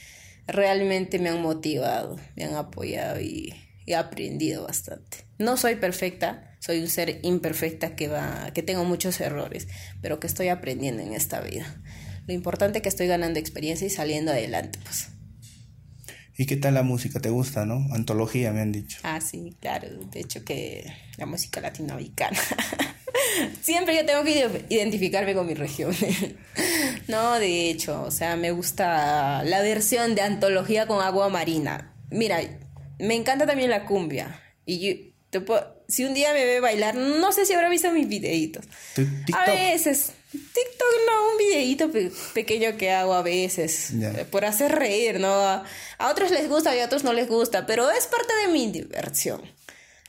realmente 0.48 1.20
me 1.20 1.30
han 1.30 1.42
motivado, 1.42 2.18
me 2.36 2.44
han 2.44 2.56
apoyado 2.56 3.20
y, 3.20 3.54
he 3.88 3.96
aprendido 3.96 4.64
bastante. 4.64 5.26
No 5.42 5.58
soy 5.58 5.76
perfecta, 5.76 6.56
soy 6.60 6.80
un 6.80 6.88
ser 6.88 7.20
imperfecta 7.24 7.96
que 7.96 8.08
va, 8.08 8.52
que 8.54 8.62
tengo 8.62 8.86
muchos 8.86 9.20
errores, 9.20 9.68
pero 10.02 10.20
que 10.20 10.28
estoy 10.28 10.50
aprendiendo 10.50 11.02
en 11.02 11.14
esta 11.14 11.42
vida. 11.42 11.82
Lo 12.28 12.34
importante 12.34 12.78
es 12.78 12.84
que 12.84 12.89
estoy 12.89 13.08
ganando 13.08 13.39
experiencia 13.39 13.88
y 13.88 13.89
saliendo 13.89 14.32
adelante, 14.32 14.78
pues. 14.84 15.10
¿Y 16.38 16.46
qué 16.46 16.56
tal 16.58 16.76
la 16.76 16.84
música? 16.84 17.20
¿Te 17.20 17.30
gusta, 17.30 17.66
no? 17.66 17.88
Antología, 17.94 18.52
me 18.52 18.62
han 18.62 18.72
dicho. 18.72 19.00
Ah, 19.04 19.20
sí, 19.22 19.56
claro. 19.60 19.88
De 20.12 20.22
hecho 20.22 20.44
que 20.46 20.92
la 21.18 21.26
música 21.26 21.62
latinoamericana. 21.62 22.39
Siempre 23.62 23.96
yo 23.96 24.06
tengo 24.06 24.24
que 24.24 24.66
identificarme 24.70 25.34
con 25.34 25.48
mi 25.48 25.54
región. 25.54 25.94
no, 27.08 27.39
de 27.39 27.70
hecho, 27.70 28.04
o 28.04 28.12
sea, 28.12 28.36
me 28.38 28.52
gusta 28.52 29.44
la 29.44 29.62
versión 29.62 30.16
de 30.16 30.22
antología 30.22 30.88
con 30.88 31.04
agua 31.04 31.30
marina. 31.30 31.94
Mira, 32.10 32.39
me 33.00 33.16
encanta 33.16 33.46
también 33.46 33.70
la 33.70 33.86
cumbia. 33.86 34.42
Y 34.66 34.80
yo, 34.80 35.11
si 35.88 36.06
un 36.06 36.14
día 36.14 36.34
me 36.34 36.46
ve 36.46 36.60
bailar, 36.60 36.96
no 36.96 37.32
sé 37.32 37.46
si 37.46 37.54
habrá 37.54 37.70
visto 37.70 37.92
mis 37.92 38.08
videitos. 38.08 38.66
A 39.34 39.46
veces. 39.52 40.12
TikTok 40.32 40.94
no, 41.08 41.32
un 41.32 41.38
videito 41.38 41.92
pequeño 42.34 42.78
que 42.78 42.92
hago 42.92 43.14
a 43.14 43.22
veces. 43.22 43.92
Eh, 43.92 44.26
por 44.30 44.46
hacer 44.46 44.72
reír, 44.72 45.20
¿no? 45.20 45.34
A, 45.34 45.66
otros 46.10 46.32
les 46.32 46.48
gusta 46.48 46.76
y 46.76 46.80
a 46.80 46.86
otros 46.86 47.04
no 47.04 47.14
les 47.14 47.28
gusta, 47.28 47.66
pero 47.66 47.92
es 47.92 48.08
parte 48.08 48.34
de 48.46 48.54
mi 48.54 48.72
diversión. 48.72 49.42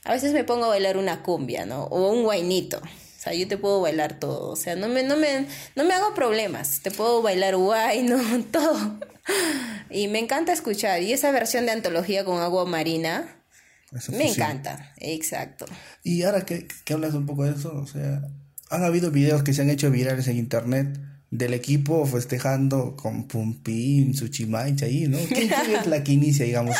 A 0.05 0.13
veces 0.13 0.33
me 0.33 0.43
pongo 0.43 0.65
a 0.65 0.69
bailar 0.69 0.97
una 0.97 1.23
cumbia, 1.23 1.65
¿no? 1.65 1.83
O 1.85 2.09
un 2.11 2.23
guainito. 2.23 2.77
O 2.77 3.21
sea, 3.23 3.33
yo 3.33 3.47
te 3.47 3.57
puedo 3.57 3.79
bailar 3.79 4.19
todo. 4.19 4.49
O 4.49 4.55
sea, 4.55 4.75
no 4.75 4.89
me, 4.89 5.03
no 5.03 5.15
me, 5.15 5.47
no 5.75 5.83
me 5.85 5.93
hago 5.93 6.13
problemas. 6.13 6.81
Te 6.81 6.91
puedo 6.91 7.21
bailar 7.21 7.55
guay, 7.55 8.03
¿no? 8.03 8.21
Todo. 8.51 8.99
Y 9.89 10.09
me 10.09 10.19
encanta 10.19 10.51
escuchar. 10.51 11.01
Y 11.01 11.13
esa 11.13 11.31
versión 11.31 11.65
de 11.65 11.71
antología 11.71 12.25
con 12.25 12.41
agua 12.41 12.65
marina, 12.65 13.42
me 14.11 14.31
encanta. 14.31 14.93
Exacto. 14.97 15.65
Y 16.03 16.23
ahora 16.23 16.45
que, 16.45 16.67
que 16.83 16.93
hablas 16.93 17.13
un 17.13 17.25
poco 17.25 17.45
de 17.45 17.51
eso, 17.51 17.75
o 17.75 17.87
sea, 17.87 18.21
han 18.69 18.83
habido 18.83 19.11
videos 19.11 19.43
que 19.43 19.53
se 19.53 19.61
han 19.61 19.69
hecho 19.69 19.91
virales 19.91 20.27
en 20.27 20.37
internet 20.37 20.99
del 21.33 21.55
equipo 21.55 22.05
festejando 22.05 22.95
con 22.95 23.27
Pumpín, 23.27 24.13
Suchimancha 24.13 24.85
ahí, 24.85 25.07
¿no? 25.07 25.17
¿Quién, 25.27 25.51
es 25.51 25.87
la 25.87 26.03
que 26.03 26.11
inicia, 26.11 26.45
digamos? 26.45 26.75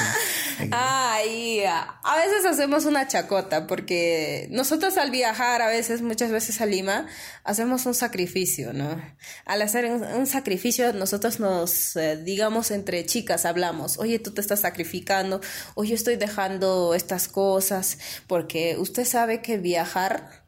Ay, 0.71 1.63
a 1.65 2.17
veces 2.17 2.45
hacemos 2.45 2.85
una 2.85 3.07
chacota 3.07 3.67
porque 3.67 4.47
nosotros 4.51 4.97
al 4.97 5.11
viajar, 5.11 5.61
a 5.61 5.67
veces, 5.67 6.01
muchas 6.01 6.31
veces 6.31 6.61
a 6.61 6.65
Lima, 6.65 7.07
hacemos 7.43 7.85
un 7.85 7.93
sacrificio, 7.93 8.73
¿no? 8.73 9.01
Al 9.45 9.61
hacer 9.61 9.85
un, 9.85 10.27
sacrificio, 10.27 10.93
nosotros 10.93 11.39
nos, 11.39 11.95
eh, 11.95 12.17
digamos, 12.17 12.71
entre 12.71 13.05
chicas 13.05 13.45
hablamos, 13.45 13.97
oye, 13.97 14.19
tú 14.19 14.31
te 14.31 14.41
estás 14.41 14.61
sacrificando, 14.61 15.41
oye, 15.75 15.91
yo 15.91 15.95
estoy 15.95 16.15
dejando 16.15 16.93
estas 16.95 17.27
cosas, 17.27 17.97
porque 18.27 18.77
usted 18.79 19.05
sabe 19.05 19.41
que 19.41 19.57
viajar 19.57 20.43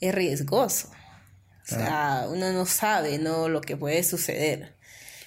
es 0.00 0.14
riesgoso. 0.14 0.90
O 1.62 1.74
sea, 1.74 2.26
uno 2.30 2.50
no 2.52 2.64
sabe, 2.64 3.18
¿no? 3.18 3.48
Lo 3.48 3.60
que 3.60 3.76
puede 3.76 4.02
suceder. 4.02 4.77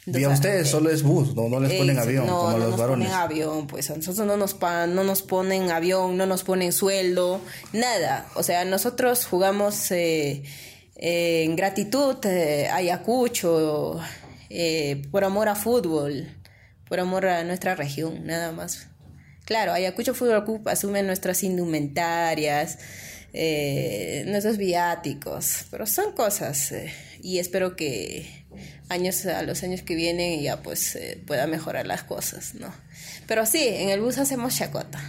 Y 0.05 0.23
a 0.23 0.29
ustedes 0.29 0.69
solo 0.69 0.89
es 0.89 1.03
bus, 1.03 1.35
no, 1.35 1.47
no 1.47 1.59
les 1.59 1.73
ponen 1.73 1.99
avión 1.99 2.25
no, 2.25 2.39
como 2.39 2.51
no 2.51 2.57
los 2.57 2.77
nos 2.77 2.87
ponen 2.89 3.11
avión, 3.11 3.67
pues 3.67 3.91
a 3.91 3.95
nosotros 3.95 4.25
no 4.25 4.35
nos, 4.35 4.59
no 4.59 5.03
nos 5.03 5.21
ponen 5.21 5.69
avión, 5.69 6.17
no 6.17 6.25
nos 6.25 6.43
ponen 6.43 6.71
sueldo, 6.71 7.39
nada. 7.71 8.27
O 8.35 8.41
sea, 8.41 8.65
nosotros 8.65 9.27
jugamos 9.27 9.91
eh, 9.91 10.43
eh, 11.01 11.45
en 11.45 11.55
gratitud 11.55 12.17
eh, 12.25 12.69
Ayacucho, 12.71 13.99
eh, 14.51 15.01
por 15.09 15.23
amor 15.23 15.49
a 15.49 15.55
fútbol, 15.55 16.27
por 16.87 16.99
amor 16.99 17.25
a 17.25 17.43
nuestra 17.43 17.73
región, 17.73 18.25
nada 18.25 18.51
más. 18.51 18.87
Claro, 19.45 19.73
Ayacucho 19.73 20.13
Fútbol 20.13 20.45
Club 20.45 20.69
asume 20.69 21.01
nuestras 21.01 21.43
indumentarias, 21.43 22.77
nuestros 23.33 24.57
viáticos, 24.57 25.65
pero 25.71 25.87
son 25.87 26.13
cosas 26.13 26.71
y 27.21 27.39
espero 27.39 27.75
que 27.75 28.40
años 28.91 29.25
a 29.25 29.41
los 29.43 29.63
años 29.63 29.81
que 29.81 29.95
vienen 29.95 30.41
ya 30.41 30.61
pues 30.61 30.95
eh, 30.95 31.21
pueda 31.25 31.47
mejorar 31.47 31.87
las 31.87 32.03
cosas, 32.03 32.55
¿no? 32.55 32.73
Pero 33.27 33.45
sí, 33.45 33.63
en 33.63 33.89
el 33.89 34.01
bus 34.01 34.17
hacemos 34.17 34.55
chacota. 34.55 34.99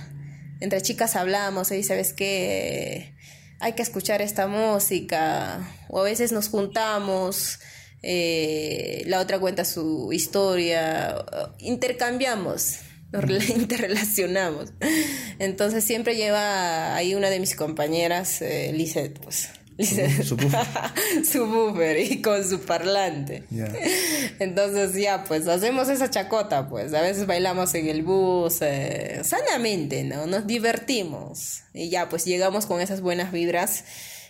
Entre 0.60 0.80
chicas 0.80 1.16
hablamos, 1.16 1.72
y 1.72 1.82
sabes 1.82 2.12
que 2.12 3.14
hay 3.58 3.72
que 3.72 3.82
escuchar 3.82 4.22
esta 4.22 4.46
música, 4.46 5.68
o 5.88 6.00
a 6.00 6.04
veces 6.04 6.30
nos 6.30 6.48
juntamos, 6.48 7.58
eh, 8.02 9.02
la 9.06 9.20
otra 9.20 9.40
cuenta 9.40 9.64
su 9.64 10.12
historia, 10.12 11.16
intercambiamos 11.58 12.78
nos 13.12 13.48
interrelacionamos. 13.48 14.72
Entonces 15.38 15.84
siempre 15.84 16.16
lleva 16.16 16.94
ahí 16.94 17.14
una 17.14 17.30
de 17.30 17.40
mis 17.40 17.54
compañeras, 17.54 18.40
eh, 18.42 19.14
pues. 19.22 19.50
su, 21.24 21.46
buffer. 21.46 21.98
y 21.98 22.22
con 22.22 22.48
su 22.48 22.60
parlante. 22.60 23.44
Entonces 24.38 24.94
ya, 24.94 25.24
pues 25.24 25.48
hacemos 25.48 25.88
esa 25.88 26.10
chacota, 26.10 26.68
pues 26.68 26.92
a 26.94 27.00
veces 27.00 27.26
bailamos 27.26 27.74
en 27.74 27.88
el 27.88 28.02
bus, 28.02 28.58
eh, 28.60 29.20
sanamente, 29.24 30.04
¿no? 30.04 30.26
Nos 30.26 30.46
divertimos. 30.46 31.62
Y 31.72 31.88
ya, 31.88 32.08
pues 32.08 32.24
llegamos 32.24 32.66
con 32.66 32.80
esas 32.80 33.00
buenas 33.00 33.32
vibras. 33.32 33.84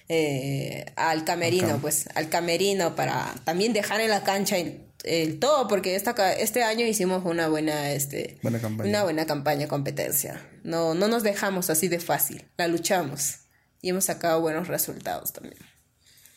Eh, 0.09 0.84
al 0.97 1.24
camerino, 1.24 1.78
pues 1.80 2.07
al 2.14 2.28
camerino 2.28 2.95
para 2.97 3.34
también 3.45 3.72
dejar 3.72 4.01
en 4.01 4.11
la 4.11 4.22
cancha 4.24 4.57
el 5.05 5.38
todo, 5.38 5.68
porque 5.68 5.95
esta, 5.95 6.32
este 6.34 6.64
año 6.64 6.84
hicimos 6.84 7.24
una 7.24 7.49
buena, 7.49 7.93
este, 7.93 8.38
una 8.43 9.05
buena 9.05 9.26
campaña, 9.26 9.68
competencia. 9.68 10.45
No, 10.64 10.95
no 10.95 11.09
nos 11.09 11.22
dejamos 11.22 11.70
así 11.70 11.88
de 11.88 11.99
fácil, 11.99 12.45
la 12.59 12.68
luchamos 12.68 13.41
y 13.83 13.91
hemos 13.91 14.05
sacado 14.05 14.41
buenos 14.41 14.68
resultados 14.68 15.33
también. 15.33 15.59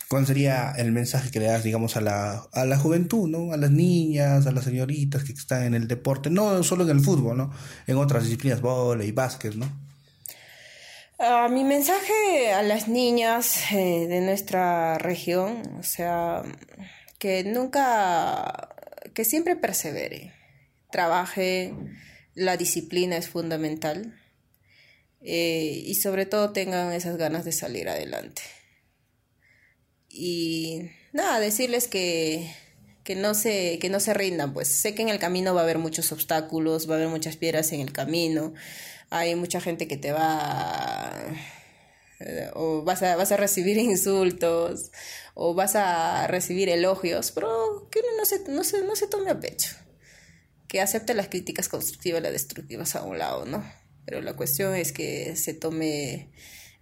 ¿Cuál 0.10 0.28
sería 0.28 0.72
el 0.78 0.92
mensaje 0.92 1.32
que 1.32 1.40
le 1.40 1.46
das, 1.46 1.64
digamos, 1.64 1.96
a 1.96 2.02
la, 2.02 2.48
a 2.52 2.66
la 2.66 2.78
juventud, 2.78 3.28
¿no? 3.28 3.54
A 3.54 3.58
las 3.58 3.72
niñas, 3.72 4.46
a 4.46 4.52
las 4.52 4.66
señoritas 4.66 5.24
que 5.24 5.32
están 5.32 5.64
en 5.64 5.74
el 5.74 5.88
deporte, 5.88 6.30
no 6.30 6.62
solo 6.64 6.84
en 6.84 6.92
el 6.92 7.00
fútbol, 7.00 7.38
¿no? 7.38 7.52
En 7.88 7.98
otras 7.98 8.24
disciplinas, 8.24 8.60
y 9.04 9.12
básquet, 9.12 9.56
¿no? 9.56 9.66
Uh, 11.18 11.50
mi 11.50 11.64
mensaje 11.64 12.52
a 12.54 12.62
las 12.62 12.88
niñas 12.88 13.72
eh, 13.72 14.06
de 14.08 14.22
nuestra 14.22 14.98
región, 14.98 15.62
o 15.80 15.84
sea, 15.84 16.44
que 17.18 17.44
nunca, 17.44 18.76
que 19.14 19.24
siempre 19.24 19.56
persevere, 19.56 20.34
trabaje, 20.92 21.74
la 22.36 22.58
disciplina 22.58 23.18
es 23.18 23.30
fundamental 23.30 24.14
eh, 25.28 25.82
y 25.84 25.96
sobre 25.96 26.28
todo 26.28 26.52
tengan 26.52 26.94
esas 26.94 27.18
ganas 27.18 27.46
de 27.46 27.52
salir 27.52 27.90
adelante. 27.90 28.44
Y 30.08 30.92
nada, 31.14 31.40
decirles 31.40 31.88
que, 31.88 32.54
que, 33.04 33.16
no 33.16 33.34
se, 33.34 33.80
que 33.80 33.90
no 33.90 34.00
se 34.00 34.14
rindan, 34.14 34.54
pues 34.54 34.68
sé 34.68 34.94
que 34.94 35.02
en 35.02 35.10
el 35.10 35.18
camino 35.18 35.56
va 35.56 35.62
a 35.62 35.64
haber 35.64 35.80
muchos 35.80 36.12
obstáculos, 36.12 36.88
va 36.88 36.94
a 36.94 36.98
haber 36.98 37.10
muchas 37.10 37.38
piedras 37.38 37.72
en 37.72 37.82
el 37.82 37.92
camino, 37.92 38.54
hay 39.10 39.34
mucha 39.34 39.60
gente 39.62 39.88
que 39.88 39.98
te 39.98 40.12
va 40.12 41.12
eh, 42.20 42.52
o 42.54 42.84
vas 42.84 43.02
a, 43.02 43.16
vas 43.16 43.32
a 43.32 43.38
recibir 43.38 43.78
insultos 43.80 44.92
o 45.34 45.56
vas 45.56 45.76
a 45.76 46.28
recibir 46.28 46.70
elogios, 46.70 47.32
pero 47.32 47.90
que 47.92 48.02
no 48.16 48.26
se, 48.26 48.40
no 48.48 48.64
se, 48.64 48.84
no 48.84 48.96
se 48.96 49.08
tome 49.08 49.32
a 49.32 49.40
pecho, 49.40 49.76
que 50.68 50.82
acepte 50.82 51.16
las 51.16 51.30
críticas 51.30 51.68
constructivas 51.68 52.20
y 52.20 52.24
las 52.24 52.32
destructivas 52.32 52.96
a 52.96 53.02
un 53.02 53.18
lado, 53.18 53.46
¿no? 53.46 53.85
Pero 54.06 54.22
la 54.22 54.36
cuestión 54.36 54.76
es 54.76 54.92
que 54.92 55.36
se 55.36 55.54
tome, 55.54 56.30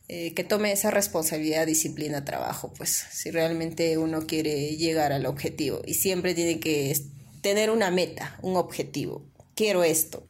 eh, 0.07 0.34
que 0.34 0.43
tome 0.43 0.71
esa 0.71 0.91
responsabilidad, 0.91 1.65
disciplina, 1.65 2.26
trabajo, 2.26 2.74
pues 2.74 2.89
si 3.11 3.32
realmente 3.32 3.97
uno 3.97 4.28
quiere 4.28 4.76
llegar 4.76 5.13
al 5.13 5.26
objetivo 5.26 5.82
y 5.86 5.93
siempre 5.95 6.34
tiene 6.34 6.59
que 6.59 6.95
tener 7.41 7.69
una 7.69 7.91
meta, 7.91 8.38
un 8.41 8.57
objetivo, 8.57 9.26
quiero 9.55 9.84
esto 9.84 10.30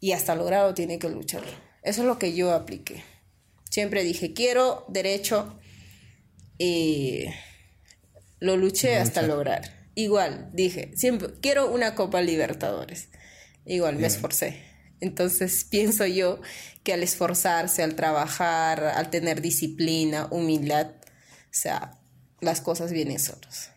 y 0.00 0.12
hasta 0.12 0.34
lograrlo 0.34 0.74
tiene 0.74 0.98
que 0.98 1.08
luchar. 1.08 1.44
Eso 1.82 2.02
es 2.02 2.06
lo 2.06 2.18
que 2.18 2.34
yo 2.34 2.52
apliqué. 2.52 3.04
Siempre 3.70 4.02
dije, 4.02 4.32
quiero 4.32 4.84
derecho 4.88 5.58
y 6.58 7.26
lo 8.38 8.56
luché 8.56 8.96
hasta 8.96 9.22
lograr. 9.22 9.88
Igual, 9.94 10.50
dije, 10.52 10.92
siempre 10.94 11.28
quiero 11.40 11.70
una 11.70 11.94
Copa 11.94 12.20
Libertadores. 12.20 13.08
Igual, 13.64 13.96
me 13.96 14.06
esforcé. 14.06 14.65
Entonces 15.00 15.64
pienso 15.70 16.06
yo 16.06 16.40
que 16.82 16.92
al 16.92 17.02
esforzarse, 17.02 17.82
al 17.82 17.94
trabajar, 17.96 18.84
al 18.84 19.10
tener 19.10 19.40
disciplina, 19.40 20.28
humildad, 20.30 20.92
o 20.92 21.58
sea, 21.58 21.98
las 22.40 22.60
cosas 22.60 22.92
vienen 22.92 23.18
solas. 23.18 23.72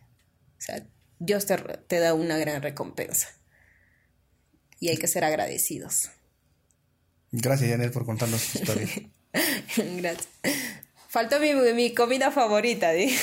O 0.57 0.61
sea, 0.61 0.85
Dios 1.19 1.45
te, 1.45 1.57
te 1.57 1.99
da 1.99 2.13
una 2.13 2.37
gran 2.37 2.61
recompensa. 2.61 3.29
Y 4.79 4.89
hay 4.89 4.97
que 4.97 5.07
ser 5.07 5.23
agradecidos. 5.23 6.09
Gracias, 7.31 7.69
Yanel, 7.69 7.91
por 7.91 8.05
contarnos 8.05 8.43
tu 8.45 8.59
historia. 8.59 8.87
Gracias. 9.77 10.27
Faltó 11.09 11.39
mi, 11.39 11.53
mi 11.73 11.93
comida 11.93 12.31
favorita, 12.31 12.93
¿sí? 12.95 13.15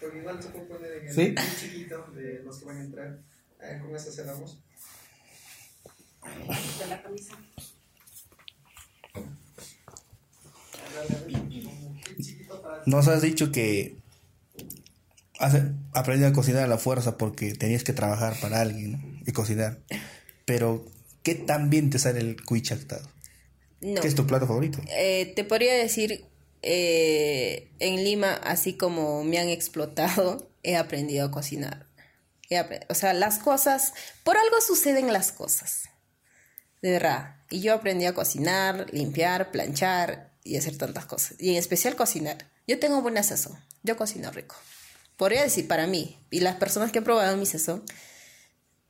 Porque 0.00 0.18
igual 0.18 0.42
se 0.42 0.48
puede 0.50 0.64
poner 0.66 0.92
en 0.92 1.08
el 1.08 1.14
¿Sí? 1.14 1.34
muy 1.36 1.56
chiquito 1.58 2.06
de 2.14 2.42
los 2.44 2.58
que 2.58 2.64
van 2.64 2.78
a 2.78 2.84
entrar. 2.84 3.18
Eh, 3.60 3.78
con 3.80 3.94
eso 3.94 4.12
cerramos. 4.12 4.62
De 6.78 6.86
la 6.86 7.02
camisa. 7.02 7.34
Nos 12.86 13.08
has 13.08 13.22
dicho 13.22 13.52
que 13.52 13.96
has 15.38 15.54
aprendido 15.92 16.28
a 16.28 16.32
cocinar 16.32 16.62
a 16.62 16.66
la 16.68 16.78
fuerza 16.78 17.18
porque 17.18 17.54
tenías 17.54 17.84
que 17.84 17.92
trabajar 17.92 18.38
para 18.40 18.60
alguien 18.60 18.92
¿no? 18.92 19.20
y 19.26 19.32
cocinar. 19.32 19.78
Pero, 20.44 20.84
¿qué 21.22 21.34
tan 21.34 21.68
bien 21.70 21.90
te 21.90 21.98
sale 21.98 22.20
el 22.20 22.42
cuy 22.42 22.62
chactado? 22.62 23.08
No. 23.80 24.00
¿Qué 24.00 24.08
es 24.08 24.14
tu 24.14 24.26
plato 24.26 24.46
favorito? 24.46 24.78
Eh, 24.88 25.32
te 25.36 25.44
podría 25.44 25.74
decir, 25.74 26.24
eh, 26.62 27.70
en 27.78 28.04
Lima, 28.04 28.34
así 28.34 28.74
como 28.74 29.24
me 29.24 29.38
han 29.38 29.48
explotado, 29.48 30.50
he 30.62 30.76
aprendido 30.76 31.26
a 31.26 31.30
cocinar. 31.30 31.86
He 32.48 32.60
o 32.88 32.94
sea, 32.94 33.12
las 33.12 33.40
cosas, 33.40 33.92
por 34.22 34.36
algo 34.36 34.60
suceden 34.60 35.12
las 35.12 35.32
cosas. 35.32 35.90
De 36.82 36.90
verdad. 36.90 37.36
Y 37.50 37.60
yo 37.60 37.74
aprendí 37.74 38.06
a 38.06 38.14
cocinar, 38.14 38.86
limpiar, 38.92 39.50
planchar 39.50 40.32
y 40.44 40.56
hacer 40.56 40.76
tantas 40.76 41.06
cosas. 41.06 41.34
Y 41.38 41.50
en 41.50 41.56
especial 41.56 41.96
cocinar. 41.96 42.38
Yo 42.66 42.78
tengo 42.78 43.02
buena 43.02 43.22
sazón. 43.22 43.58
Yo 43.82 43.96
cocino 43.96 44.30
rico. 44.32 44.56
Podría 45.16 45.42
decir 45.42 45.66
para 45.68 45.86
mí. 45.86 46.18
Y 46.30 46.40
las 46.40 46.56
personas 46.56 46.92
que 46.92 46.98
han 46.98 47.04
probado 47.04 47.36
mi 47.36 47.46
sazón, 47.46 47.84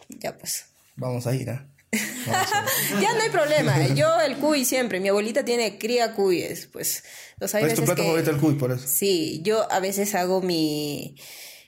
ya 0.08 0.36
pues. 0.36 0.66
Vamos 0.96 1.26
a 1.26 1.34
ir, 1.34 1.50
¿ah? 1.50 1.68
Ya 3.00 3.12
no 3.14 3.20
hay 3.22 3.30
problema. 3.30 3.86
Yo 3.94 4.20
el 4.20 4.36
cuy 4.38 4.64
siempre. 4.64 5.00
Mi 5.00 5.08
abuelita 5.08 5.44
tiene 5.44 5.78
cría 5.78 6.14
cuyes. 6.14 6.66
Pues, 6.66 7.04
los 7.38 7.54
hay 7.54 7.62
¿Cuál 7.62 7.72
es 7.72 7.78
tu 7.78 7.84
plato 7.84 8.02
que- 8.02 8.06
favorito 8.08 8.30
el 8.30 8.38
cuy, 8.38 8.54
por 8.54 8.72
eso? 8.72 8.86
Sí, 8.86 9.40
yo 9.44 9.70
a 9.70 9.80
veces 9.80 10.14
hago 10.14 10.42
mi, 10.42 11.16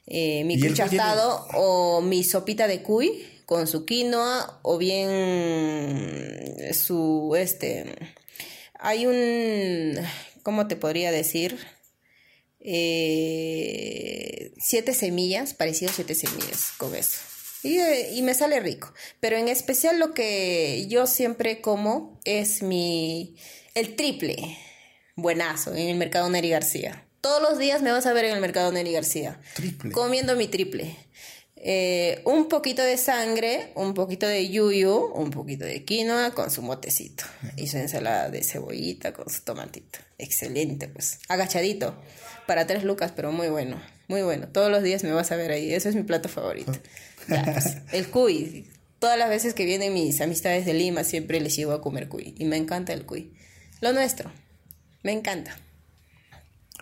eh, 0.06 0.44
mi 0.44 0.54
¿Y 0.54 0.66
el 0.66 0.74
cuy 0.74 0.98
o 1.54 2.00
mi 2.00 2.24
sopita 2.24 2.66
de 2.66 2.82
cuy 2.82 3.26
con 3.48 3.66
su 3.66 3.86
quinoa 3.86 4.60
o 4.62 4.76
bien 4.76 5.08
su, 6.74 7.34
este, 7.34 7.94
hay 8.78 9.06
un, 9.06 9.94
¿cómo 10.42 10.68
te 10.68 10.76
podría 10.76 11.10
decir? 11.10 11.58
Eh, 12.60 14.52
siete 14.58 14.92
semillas, 14.92 15.54
parecido 15.54 15.90
a 15.90 15.94
siete 15.94 16.14
semillas 16.14 16.72
con 16.76 16.94
eso. 16.94 17.20
Y, 17.62 17.78
eh, 17.78 18.10
y 18.12 18.20
me 18.20 18.34
sale 18.34 18.60
rico. 18.60 18.92
Pero 19.18 19.38
en 19.38 19.48
especial 19.48 19.98
lo 19.98 20.12
que 20.12 20.84
yo 20.86 21.06
siempre 21.06 21.62
como 21.62 22.20
es 22.26 22.62
mi, 22.62 23.38
el 23.74 23.96
triple 23.96 24.58
buenazo 25.16 25.74
en 25.74 25.88
el 25.88 25.96
mercado 25.96 26.28
Neri 26.28 26.50
García. 26.50 27.08
Todos 27.22 27.40
los 27.40 27.58
días 27.58 27.80
me 27.80 27.92
vas 27.92 28.04
a 28.04 28.12
ver 28.12 28.26
en 28.26 28.34
el 28.34 28.42
mercado 28.42 28.70
Neri 28.72 28.92
García. 28.92 29.40
Triple. 29.54 29.92
Comiendo 29.92 30.36
mi 30.36 30.48
triple. 30.48 30.94
Eh, 31.60 32.22
un 32.24 32.48
poquito 32.48 32.82
de 32.82 32.96
sangre, 32.96 33.72
un 33.74 33.92
poquito 33.94 34.26
de 34.26 34.48
yuyu, 34.48 35.12
un 35.14 35.30
poquito 35.30 35.64
de 35.64 35.84
quinoa 35.84 36.30
con 36.32 36.50
su 36.50 36.62
motecito. 36.62 37.24
Y 37.56 37.66
su 37.66 37.78
ensalada 37.78 38.30
de 38.30 38.44
cebollita 38.44 39.12
con 39.12 39.28
su 39.28 39.42
tomatito. 39.42 39.98
Excelente, 40.18 40.88
pues. 40.88 41.18
Agachadito. 41.28 41.94
Para 42.46 42.66
tres 42.66 42.84
lucas, 42.84 43.12
pero 43.14 43.32
muy 43.32 43.48
bueno. 43.48 43.80
Muy 44.06 44.22
bueno. 44.22 44.48
Todos 44.48 44.70
los 44.70 44.82
días 44.82 45.04
me 45.04 45.12
vas 45.12 45.32
a 45.32 45.36
ver 45.36 45.50
ahí. 45.50 45.72
Ese 45.72 45.88
es 45.88 45.94
mi 45.94 46.02
plato 46.04 46.28
favorito. 46.28 46.72
Ya, 47.28 47.44
pues, 47.44 47.76
el 47.92 48.08
cuy. 48.08 48.68
Todas 48.98 49.18
las 49.18 49.28
veces 49.28 49.54
que 49.54 49.64
vienen 49.64 49.94
mis 49.94 50.20
amistades 50.20 50.64
de 50.64 50.74
Lima, 50.74 51.04
siempre 51.04 51.40
les 51.40 51.54
llevo 51.56 51.72
a 51.72 51.80
comer 51.80 52.08
cuy. 52.08 52.34
Y 52.38 52.44
me 52.44 52.56
encanta 52.56 52.92
el 52.92 53.04
cuy. 53.04 53.32
Lo 53.80 53.92
nuestro. 53.92 54.30
Me 55.02 55.12
encanta. 55.12 55.56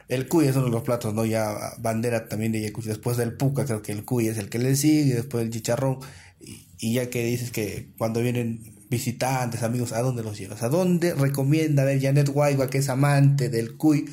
El 0.09 0.29
cuy 0.29 0.47
es 0.47 0.57
uno 0.57 0.67
de 0.67 0.71
los 0.71 0.83
platos, 0.83 1.13
¿no? 1.15 1.25
Ya 1.25 1.75
bandera 1.79 2.29
también 2.29 2.53
de 2.53 2.59
Ayacucho. 2.59 2.89
Después 2.89 3.17
del 3.17 3.35
puca, 3.37 3.65
creo 3.65 3.83
que 3.83 3.93
el 3.93 4.05
cuy 4.05 4.29
es 4.29 4.39
el 4.39 4.49
que 4.49 4.59
le 4.59 4.77
sigue, 4.77 5.15
después 5.15 5.45
el 5.45 5.51
chicharrón. 5.51 5.99
Y, 6.41 6.67
y 6.79 6.95
ya 6.95 7.11
que 7.11 7.25
dices 7.25 7.51
que 7.51 7.89
cuando 7.99 8.21
vienen 8.21 8.75
visitantes, 8.89 9.63
amigos, 9.65 9.93
¿a 9.93 10.01
dónde 10.03 10.23
los 10.23 10.39
llevas? 10.39 10.63
¿A 10.63 10.69
dónde 10.69 11.13
recomienda 11.15 11.85
ver 11.85 12.01
Janet 12.01 12.29
Guayba, 12.29 12.69
que 12.69 12.79
es 12.79 12.89
amante 12.89 13.49
del 13.49 13.77
cuy, 13.77 14.09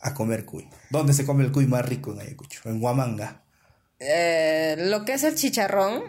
a 0.00 0.12
comer 0.12 0.44
cuy? 0.44 0.68
¿Dónde 0.90 1.14
se 1.14 1.24
come 1.24 1.44
el 1.44 1.52
cuy 1.52 1.66
más 1.66 1.86
rico 1.88 2.12
en 2.12 2.20
Ayacucho? 2.20 2.60
En 2.68 2.82
Huamanga. 2.82 3.42
Eh, 4.00 4.76
lo 4.78 5.04
que 5.04 5.14
es 5.14 5.24
el 5.24 5.34
chicharrón, 5.34 6.02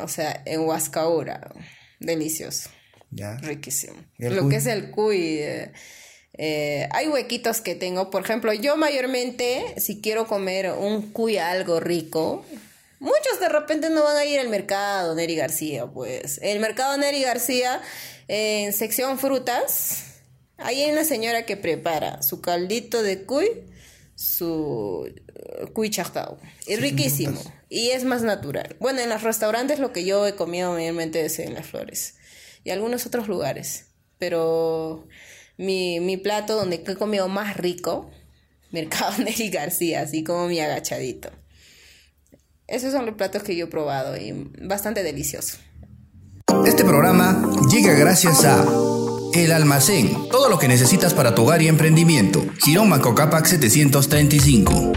o 0.00 0.08
sea, 0.08 0.42
en 0.46 0.60
Huascaura, 0.60 1.52
delicioso, 2.00 2.70
¿Ya? 3.10 3.36
riquísimo. 3.38 3.96
¿Y 4.18 4.26
el 4.26 4.36
Lo 4.36 4.42
cuy? 4.42 4.50
que 4.50 4.56
es 4.56 4.66
el 4.66 4.90
cuy, 4.90 5.16
eh, 5.40 5.72
eh, 6.38 6.88
hay 6.92 7.08
huequitos 7.08 7.60
que 7.60 7.74
tengo. 7.74 8.10
Por 8.10 8.22
ejemplo, 8.22 8.52
yo 8.52 8.76
mayormente, 8.76 9.74
si 9.78 10.00
quiero 10.00 10.26
comer 10.26 10.72
un 10.72 11.12
cuy 11.12 11.38
algo 11.38 11.80
rico, 11.80 12.44
muchos 12.98 13.40
de 13.40 13.48
repente 13.48 13.90
no 13.90 14.04
van 14.04 14.16
a 14.16 14.24
ir 14.24 14.38
al 14.38 14.48
mercado 14.48 15.14
Neri 15.14 15.36
García, 15.36 15.86
pues. 15.86 16.38
El 16.42 16.60
mercado 16.60 16.96
Neri 16.98 17.22
García, 17.22 17.80
en 18.28 18.72
sección 18.72 19.18
frutas, 19.18 20.04
ahí 20.58 20.82
hay 20.82 20.92
una 20.92 21.04
señora 21.04 21.46
que 21.46 21.56
prepara 21.56 22.22
su 22.22 22.40
caldito 22.40 23.02
de 23.02 23.22
cuy, 23.24 23.48
su 24.14 25.06
eh, 25.06 25.66
cuy 25.72 25.88
chactao. 25.88 26.38
Es 26.66 26.80
riquísimo. 26.80 27.40
Y 27.68 27.90
es 27.90 28.04
más 28.04 28.22
natural. 28.22 28.76
Bueno, 28.78 29.00
en 29.00 29.08
los 29.08 29.22
restaurantes 29.22 29.78
lo 29.78 29.92
que 29.92 30.04
yo 30.04 30.26
he 30.26 30.36
comido 30.36 30.72
mayormente 30.72 31.24
es 31.24 31.38
en 31.38 31.54
las 31.54 31.66
flores. 31.66 32.16
Y 32.62 32.70
algunos 32.70 33.06
otros 33.06 33.26
lugares. 33.26 33.86
Pero 34.18 35.06
mi, 35.56 36.00
mi 36.00 36.16
plato 36.16 36.54
donde 36.54 36.82
he 36.86 36.94
comido 36.96 37.28
más 37.28 37.56
rico, 37.56 38.10
Mercado 38.70 39.12
Nelly 39.18 39.50
García, 39.50 40.02
así 40.02 40.24
como 40.24 40.48
mi 40.48 40.60
agachadito. 40.60 41.30
Esos 42.66 42.92
son 42.92 43.06
los 43.06 43.14
platos 43.14 43.42
que 43.42 43.56
yo 43.56 43.66
he 43.66 43.68
probado 43.68 44.16
y 44.16 44.50
bastante 44.62 45.02
delicioso. 45.02 45.58
Este 46.66 46.84
programa 46.84 47.50
llega 47.70 47.92
gracias 47.92 48.44
a 48.44 48.64
El 49.34 49.52
Almacén, 49.52 50.28
todo 50.30 50.48
lo 50.48 50.58
que 50.58 50.66
necesitas 50.66 51.14
para 51.14 51.34
tu 51.34 51.42
hogar 51.42 51.62
y 51.62 51.68
emprendimiento. 51.68 52.44
Girón 52.64 52.88
Macocapac 52.88 53.46
735. 53.46 54.92